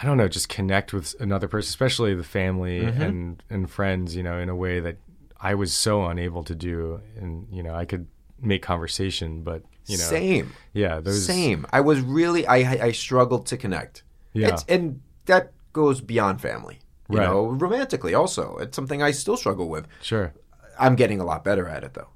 I 0.00 0.06
don't 0.06 0.16
know, 0.16 0.26
just 0.28 0.48
connect 0.48 0.92
with 0.92 1.14
another 1.20 1.46
person, 1.46 1.68
especially 1.68 2.14
the 2.14 2.24
family 2.24 2.80
Mm-hmm. 2.80 3.02
and 3.02 3.42
and 3.50 3.70
friends, 3.70 4.14
you 4.16 4.22
know, 4.22 4.38
in 4.38 4.48
a 4.48 4.56
way 4.56 4.80
that 4.80 4.96
I 5.40 5.54
was 5.54 5.72
so 5.72 6.04
unable 6.06 6.42
to 6.44 6.54
do 6.54 7.00
and 7.16 7.46
you 7.50 7.62
know, 7.62 7.74
I 7.74 7.84
could 7.84 8.06
make 8.40 8.62
conversation, 8.62 9.42
but 9.42 9.62
you 9.86 9.98
know, 9.98 10.04
Same. 10.04 10.52
yeah, 10.72 11.00
those 11.00 11.24
Same. 11.26 11.66
I 11.72 11.80
was 11.80 12.00
really 12.00 12.46
I 12.46 12.86
I 12.86 12.92
struggled 12.92 13.46
to 13.46 13.56
connect. 13.56 14.02
Yeah. 14.32 14.48
It's, 14.48 14.64
and 14.68 15.00
that 15.26 15.52
goes 15.72 16.00
beyond 16.00 16.40
family. 16.40 16.78
You 17.10 17.18
Right. 17.18 17.26
know, 17.28 17.46
romantically 17.48 18.14
also. 18.14 18.56
It's 18.56 18.74
something 18.74 19.02
I 19.02 19.10
still 19.10 19.36
struggle 19.36 19.68
with. 19.68 19.86
Sure. 20.02 20.32
I'm 20.78 20.96
getting 20.96 21.20
a 21.20 21.24
lot 21.24 21.44
better 21.44 21.68
at 21.68 21.84
it 21.84 21.94
though. 21.94 22.08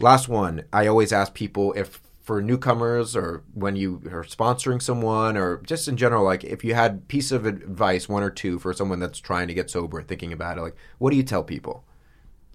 Last 0.00 0.28
one, 0.28 0.64
I 0.72 0.86
always 0.86 1.12
ask 1.12 1.34
people 1.34 1.72
if 1.74 2.00
for 2.24 2.40
newcomers 2.40 3.14
or 3.14 3.44
when 3.52 3.76
you 3.76 4.00
are 4.10 4.24
sponsoring 4.24 4.80
someone 4.80 5.36
or 5.36 5.58
just 5.58 5.86
in 5.86 5.96
general 5.96 6.24
like 6.24 6.42
if 6.42 6.64
you 6.64 6.72
had 6.74 7.06
piece 7.06 7.30
of 7.30 7.44
advice 7.44 8.08
one 8.08 8.22
or 8.22 8.30
two 8.30 8.58
for 8.58 8.72
someone 8.72 8.98
that's 8.98 9.20
trying 9.20 9.46
to 9.46 9.52
get 9.52 9.68
sober 9.68 10.02
thinking 10.02 10.32
about 10.32 10.56
it 10.56 10.62
like 10.62 10.74
what 10.96 11.10
do 11.10 11.16
you 11.18 11.22
tell 11.22 11.44
people? 11.44 11.84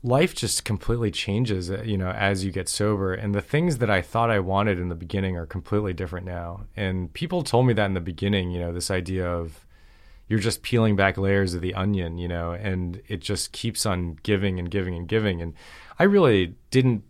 Life 0.01 0.33
just 0.33 0.65
completely 0.65 1.11
changes 1.11 1.69
uh, 1.69 1.83
you 1.85 1.97
know 1.97 2.09
as 2.09 2.43
you 2.43 2.51
get 2.51 2.67
sober. 2.67 3.13
And 3.13 3.35
the 3.35 3.41
things 3.41 3.77
that 3.77 3.91
i 3.91 4.01
thought 4.01 4.31
i 4.31 4.39
wanted 4.39 4.79
in 4.79 4.89
the 4.89 4.95
beginning 4.95 5.37
are 5.37 5.45
completely 5.45 5.93
different 5.93 6.25
now. 6.25 6.65
And 6.75 7.13
people 7.13 7.43
told 7.43 7.67
me 7.67 7.73
that 7.73 7.85
in 7.85 7.93
the 7.93 8.01
beginning 8.01 8.49
you 8.49 8.59
know 8.59 8.73
this 8.73 8.89
idea 8.89 9.29
of 9.29 9.67
you're 10.27 10.39
just 10.39 10.63
peeling 10.63 10.95
back 10.95 11.15
layers 11.15 11.53
of 11.53 11.61
the 11.61 11.75
onion 11.75 12.17
you 12.17 12.27
know 12.27 12.53
and 12.53 13.03
it 13.07 13.19
just 13.19 13.51
keeps 13.51 13.85
on 13.85 14.17
giving 14.23 14.57
and 14.57 14.71
giving 14.71 14.95
and 14.95 15.07
giving. 15.07 15.43
And 15.43 15.53
i 15.99 16.03
really 16.03 16.55
didn't 16.71 17.03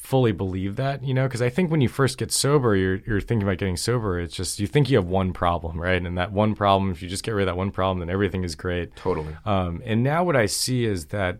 fully 0.00 0.32
believe 0.32 0.76
that 0.76 1.04
you 1.04 1.12
know 1.12 1.24
because 1.28 1.42
i 1.42 1.50
think 1.50 1.70
when 1.70 1.82
you 1.82 1.88
first 1.88 2.16
get 2.16 2.32
sober 2.32 2.74
you're, 2.74 2.96
you're 3.06 3.20
thinking 3.20 3.46
about 3.46 3.58
getting 3.58 3.76
sober 3.76 4.18
it's 4.18 4.34
just 4.34 4.58
you 4.58 4.66
think 4.66 4.88
you 4.88 4.96
have 4.96 5.06
one 5.06 5.30
problem 5.30 5.78
right 5.78 6.02
and 6.02 6.16
that 6.16 6.32
one 6.32 6.54
problem 6.54 6.90
if 6.90 7.02
you 7.02 7.08
just 7.08 7.22
get 7.22 7.32
rid 7.32 7.42
of 7.42 7.52
that 7.52 7.56
one 7.56 7.70
problem 7.70 8.00
then 8.00 8.08
everything 8.08 8.42
is 8.42 8.54
great 8.54 8.96
totally 8.96 9.36
um, 9.44 9.82
and 9.84 10.02
now 10.02 10.24
what 10.24 10.36
I 10.36 10.46
see 10.46 10.84
is 10.84 11.06
that 11.06 11.38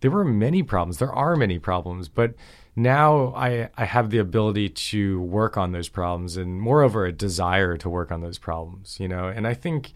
there 0.00 0.10
were 0.10 0.24
many 0.24 0.62
problems. 0.62 0.98
There 0.98 1.12
are 1.12 1.36
many 1.36 1.58
problems, 1.58 2.08
but 2.08 2.34
now 2.74 3.32
I 3.34 3.70
I 3.76 3.84
have 3.84 4.10
the 4.10 4.18
ability 4.18 4.68
to 4.68 5.20
work 5.20 5.56
on 5.56 5.72
those 5.72 5.88
problems, 5.88 6.36
and 6.36 6.60
moreover, 6.60 7.06
a 7.06 7.12
desire 7.12 7.76
to 7.78 7.88
work 7.88 8.12
on 8.12 8.20
those 8.20 8.38
problems. 8.38 8.98
You 9.00 9.08
know, 9.08 9.28
and 9.28 9.46
I 9.46 9.54
think 9.54 9.92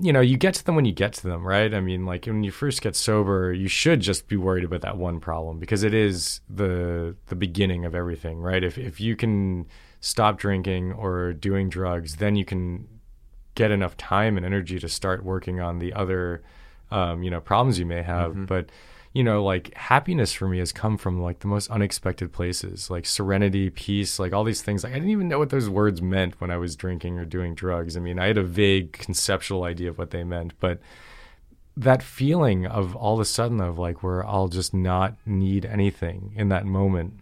you 0.00 0.12
know 0.12 0.20
you 0.20 0.36
get 0.36 0.54
to 0.54 0.64
them 0.64 0.74
when 0.74 0.84
you 0.84 0.92
get 0.92 1.12
to 1.14 1.22
them, 1.22 1.46
right? 1.46 1.72
I 1.72 1.80
mean, 1.80 2.06
like 2.06 2.26
when 2.26 2.42
you 2.42 2.50
first 2.50 2.82
get 2.82 2.96
sober, 2.96 3.52
you 3.52 3.68
should 3.68 4.00
just 4.00 4.28
be 4.28 4.36
worried 4.36 4.64
about 4.64 4.80
that 4.82 4.96
one 4.96 5.20
problem 5.20 5.58
because 5.58 5.82
it 5.82 5.94
is 5.94 6.40
the 6.48 7.16
the 7.26 7.36
beginning 7.36 7.84
of 7.84 7.94
everything, 7.94 8.38
right? 8.40 8.62
If 8.62 8.78
if 8.78 9.00
you 9.00 9.16
can 9.16 9.66
stop 10.00 10.38
drinking 10.38 10.92
or 10.92 11.32
doing 11.32 11.68
drugs, 11.68 12.16
then 12.16 12.36
you 12.36 12.44
can 12.44 12.88
get 13.54 13.70
enough 13.70 13.96
time 13.96 14.36
and 14.36 14.46
energy 14.46 14.78
to 14.78 14.88
start 14.88 15.24
working 15.24 15.60
on 15.60 15.78
the 15.78 15.92
other 15.92 16.42
um, 16.90 17.22
you 17.22 17.30
know 17.30 17.40
problems 17.40 17.78
you 17.78 17.86
may 17.86 18.02
have 18.02 18.46
but 18.46 18.70
you 19.12 19.24
know 19.24 19.42
like 19.42 19.74
happiness 19.74 20.32
for 20.32 20.46
me 20.46 20.58
has 20.58 20.72
come 20.72 20.96
from 20.96 21.20
like 21.20 21.40
the 21.40 21.48
most 21.48 21.70
unexpected 21.70 22.32
places 22.32 22.90
like 22.90 23.04
serenity 23.04 23.68
peace 23.70 24.18
like 24.18 24.32
all 24.32 24.44
these 24.44 24.62
things. 24.62 24.84
Like 24.84 24.92
i 24.92 24.96
didn't 24.96 25.10
even 25.10 25.28
know 25.28 25.38
what 25.38 25.50
those 25.50 25.68
words 25.68 26.00
meant 26.00 26.40
when 26.40 26.50
i 26.50 26.56
was 26.56 26.76
drinking 26.76 27.18
or 27.18 27.24
doing 27.24 27.54
drugs. 27.54 27.96
I 27.96 28.00
mean 28.00 28.18
i 28.18 28.26
had 28.26 28.38
a 28.38 28.42
vague 28.42 28.92
conceptual 28.92 29.64
idea 29.64 29.90
of 29.90 29.98
what 29.98 30.10
they 30.10 30.24
meant 30.24 30.52
but 30.60 30.80
that 31.76 32.02
feeling 32.02 32.66
of 32.66 32.94
all 32.94 33.14
of 33.14 33.20
a 33.20 33.24
sudden 33.24 33.60
of 33.60 33.78
like 33.78 34.02
where 34.02 34.26
i'll 34.26 34.48
just 34.48 34.74
not 34.74 35.16
need 35.24 35.64
anything 35.64 36.32
in 36.36 36.48
that 36.48 36.66
moment 36.66 37.14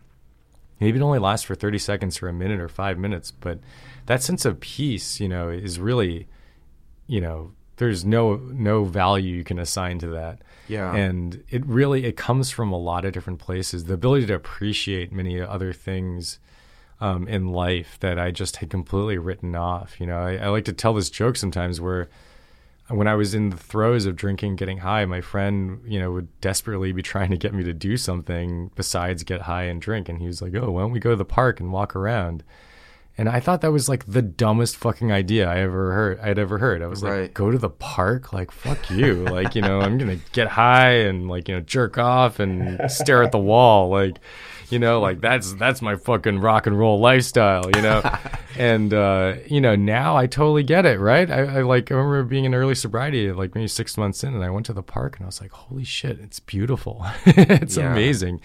maybe 0.80 0.98
it 0.98 1.02
only 1.02 1.18
lasts 1.18 1.46
for 1.46 1.54
30 1.54 1.78
seconds 1.78 2.22
or 2.22 2.28
a 2.28 2.32
minute 2.32 2.60
or 2.60 2.68
five 2.68 2.98
minutes 2.98 3.30
but 3.30 3.60
that 4.06 4.22
sense 4.22 4.44
of 4.44 4.58
peace 4.58 5.20
you 5.20 5.28
know 5.28 5.48
is 5.48 5.78
really 5.78 6.26
you 7.06 7.20
know 7.20 7.52
there's 7.76 8.04
no 8.04 8.36
no 8.36 8.84
value 8.84 9.36
you 9.36 9.44
can 9.44 9.58
assign 9.58 9.98
to 9.98 10.08
that 10.08 10.40
Yeah. 10.68 10.94
and 10.94 11.42
it 11.48 11.64
really 11.66 12.04
it 12.04 12.16
comes 12.16 12.50
from 12.50 12.72
a 12.72 12.78
lot 12.78 13.04
of 13.04 13.12
different 13.12 13.38
places 13.38 13.84
the 13.84 13.94
ability 13.94 14.26
to 14.26 14.34
appreciate 14.34 15.10
many 15.10 15.40
other 15.40 15.72
things 15.72 16.38
um, 17.00 17.28
in 17.28 17.48
life 17.48 17.96
that 18.00 18.18
I 18.18 18.30
just 18.30 18.56
had 18.56 18.70
completely 18.70 19.18
written 19.18 19.54
off. 19.54 20.00
You 20.00 20.06
know, 20.06 20.18
I, 20.18 20.36
I 20.36 20.48
like 20.48 20.64
to 20.64 20.72
tell 20.72 20.94
this 20.94 21.10
joke 21.10 21.36
sometimes 21.36 21.80
where 21.80 22.08
when 22.88 23.06
I 23.06 23.14
was 23.14 23.34
in 23.34 23.50
the 23.50 23.56
throes 23.56 24.06
of 24.06 24.16
drinking, 24.16 24.56
getting 24.56 24.78
high, 24.78 25.04
my 25.04 25.20
friend, 25.20 25.80
you 25.86 25.98
know, 26.00 26.10
would 26.12 26.40
desperately 26.40 26.92
be 26.92 27.02
trying 27.02 27.30
to 27.30 27.36
get 27.36 27.52
me 27.52 27.62
to 27.64 27.74
do 27.74 27.96
something 27.96 28.70
besides 28.74 29.22
get 29.24 29.42
high 29.42 29.64
and 29.64 29.80
drink. 29.80 30.08
And 30.08 30.18
he 30.18 30.26
was 30.26 30.40
like, 30.40 30.54
"Oh, 30.54 30.70
why 30.70 30.80
don't 30.80 30.92
we 30.92 30.98
go 30.98 31.10
to 31.10 31.16
the 31.16 31.24
park 31.24 31.60
and 31.60 31.72
walk 31.72 31.94
around?" 31.94 32.42
And 33.18 33.28
I 33.28 33.40
thought 33.40 33.62
that 33.62 33.72
was 33.72 33.88
like 33.88 34.06
the 34.06 34.22
dumbest 34.22 34.76
fucking 34.76 35.10
idea 35.10 35.50
I 35.50 35.58
ever 35.58 35.92
heard. 35.92 36.20
I'd 36.20 36.38
ever 36.38 36.58
heard. 36.58 36.82
I 36.82 36.86
was 36.86 37.02
Right. 37.02 37.22
like, 37.22 37.34
"Go 37.34 37.50
to 37.50 37.58
the 37.58 37.68
park? 37.68 38.32
Like, 38.32 38.52
fuck 38.52 38.88
you! 38.90 39.24
like, 39.24 39.56
you 39.56 39.60
know, 39.62 39.80
I'm 39.80 39.98
gonna 39.98 40.18
get 40.32 40.46
high 40.46 40.90
and 41.08 41.28
like, 41.28 41.48
you 41.48 41.56
know, 41.56 41.60
jerk 41.60 41.98
off 41.98 42.38
and 42.38 42.80
stare 42.90 43.24
at 43.24 43.32
the 43.32 43.38
wall. 43.38 43.88
Like, 43.88 44.18
you 44.70 44.78
know, 44.78 45.00
like 45.00 45.20
that's 45.20 45.52
that's 45.54 45.82
my 45.82 45.96
fucking 45.96 46.38
rock 46.40 46.68
and 46.68 46.78
roll 46.78 47.00
lifestyle. 47.00 47.68
You 47.74 47.82
know." 47.82 48.02
and 48.56 48.94
uh, 48.94 49.34
you 49.46 49.60
know, 49.60 49.74
now 49.74 50.16
I 50.16 50.28
totally 50.28 50.62
get 50.62 50.86
it. 50.86 51.00
Right? 51.00 51.28
I, 51.28 51.58
I 51.58 51.62
like. 51.62 51.90
I 51.90 51.96
remember 51.96 52.22
being 52.22 52.44
in 52.44 52.54
early 52.54 52.76
sobriety, 52.76 53.32
like 53.32 53.52
maybe 53.56 53.66
six 53.66 53.96
months 53.96 54.22
in, 54.22 54.32
and 54.32 54.44
I 54.44 54.50
went 54.50 54.66
to 54.66 54.72
the 54.72 54.82
park 54.84 55.16
and 55.16 55.24
I 55.24 55.26
was 55.26 55.40
like, 55.40 55.50
"Holy 55.50 55.82
shit! 55.84 56.20
It's 56.20 56.38
beautiful. 56.38 57.04
it's 57.26 57.76
Yeah. 57.76 57.90
amazing." 57.90 58.40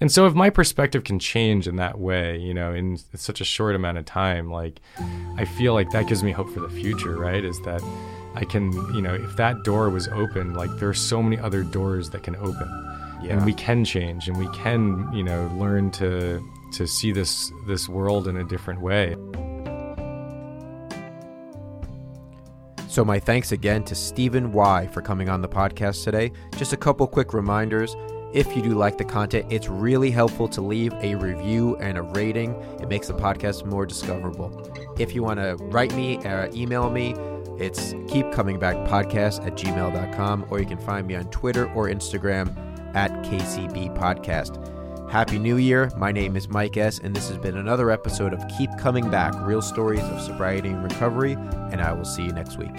And 0.00 0.12
so 0.12 0.26
if 0.26 0.34
my 0.34 0.48
perspective 0.48 1.02
can 1.02 1.18
change 1.18 1.66
in 1.66 1.76
that 1.76 1.98
way, 1.98 2.38
you 2.38 2.54
know, 2.54 2.72
in 2.72 2.98
such 3.14 3.40
a 3.40 3.44
short 3.44 3.74
amount 3.74 3.98
of 3.98 4.04
time, 4.04 4.50
like 4.50 4.80
I 5.36 5.44
feel 5.44 5.74
like 5.74 5.90
that 5.90 6.06
gives 6.06 6.22
me 6.22 6.30
hope 6.30 6.50
for 6.50 6.60
the 6.60 6.68
future, 6.68 7.16
right? 7.16 7.44
Is 7.44 7.60
that 7.62 7.82
I 8.34 8.44
can, 8.44 8.72
you 8.94 9.02
know, 9.02 9.14
if 9.14 9.36
that 9.36 9.64
door 9.64 9.90
was 9.90 10.06
open, 10.08 10.54
like 10.54 10.70
there 10.78 10.88
are 10.88 10.94
so 10.94 11.20
many 11.20 11.36
other 11.38 11.64
doors 11.64 12.10
that 12.10 12.22
can 12.22 12.36
open. 12.36 12.68
Yeah. 13.22 13.32
And 13.32 13.44
we 13.44 13.52
can 13.52 13.84
change 13.84 14.28
and 14.28 14.36
we 14.36 14.46
can, 14.56 15.12
you 15.12 15.24
know, 15.24 15.50
learn 15.56 15.90
to 15.92 16.40
to 16.74 16.86
see 16.86 17.10
this 17.10 17.50
this 17.66 17.88
world 17.88 18.28
in 18.28 18.36
a 18.36 18.44
different 18.44 18.80
way. 18.80 19.16
So, 22.86 23.04
my 23.04 23.18
thanks 23.18 23.52
again 23.52 23.84
to 23.84 23.94
Stephen 23.94 24.52
Y 24.52 24.86
for 24.88 25.02
coming 25.02 25.28
on 25.28 25.42
the 25.42 25.48
podcast 25.48 26.04
today. 26.04 26.32
Just 26.56 26.72
a 26.72 26.76
couple 26.76 27.06
quick 27.06 27.34
reminders. 27.34 27.94
If 28.32 28.54
you 28.54 28.62
do 28.62 28.74
like 28.74 28.98
the 28.98 29.04
content, 29.04 29.46
it's 29.50 29.68
really 29.68 30.10
helpful 30.10 30.48
to 30.48 30.60
leave 30.60 30.92
a 30.94 31.14
review 31.14 31.76
and 31.76 31.96
a 31.96 32.02
rating. 32.02 32.54
It 32.80 32.88
makes 32.88 33.08
the 33.08 33.14
podcast 33.14 33.64
more 33.64 33.86
discoverable. 33.86 34.70
If 34.98 35.14
you 35.14 35.22
want 35.22 35.40
to 35.40 35.56
write 35.66 35.94
me 35.94 36.18
or 36.18 36.50
email 36.52 36.90
me, 36.90 37.14
it's 37.58 37.94
keepcomingbackpodcast 37.94 39.46
at 39.46 39.56
gmail.com, 39.56 40.46
or 40.50 40.60
you 40.60 40.66
can 40.66 40.78
find 40.78 41.06
me 41.06 41.16
on 41.16 41.24
Twitter 41.30 41.72
or 41.72 41.88
Instagram 41.88 42.54
at 42.94 43.10
KCB 43.24 43.96
Podcast. 43.96 44.64
Happy 45.10 45.38
New 45.38 45.56
Year. 45.56 45.90
My 45.96 46.12
name 46.12 46.36
is 46.36 46.48
Mike 46.48 46.76
S., 46.76 46.98
and 46.98 47.16
this 47.16 47.28
has 47.28 47.38
been 47.38 47.56
another 47.56 47.90
episode 47.90 48.34
of 48.34 48.44
Keep 48.58 48.76
Coming 48.78 49.10
Back 49.10 49.34
Real 49.40 49.62
Stories 49.62 50.02
of 50.02 50.20
Sobriety 50.20 50.68
and 50.68 50.84
Recovery, 50.84 51.32
and 51.32 51.80
I 51.80 51.94
will 51.94 52.04
see 52.04 52.24
you 52.24 52.32
next 52.32 52.58
week. 52.58 52.76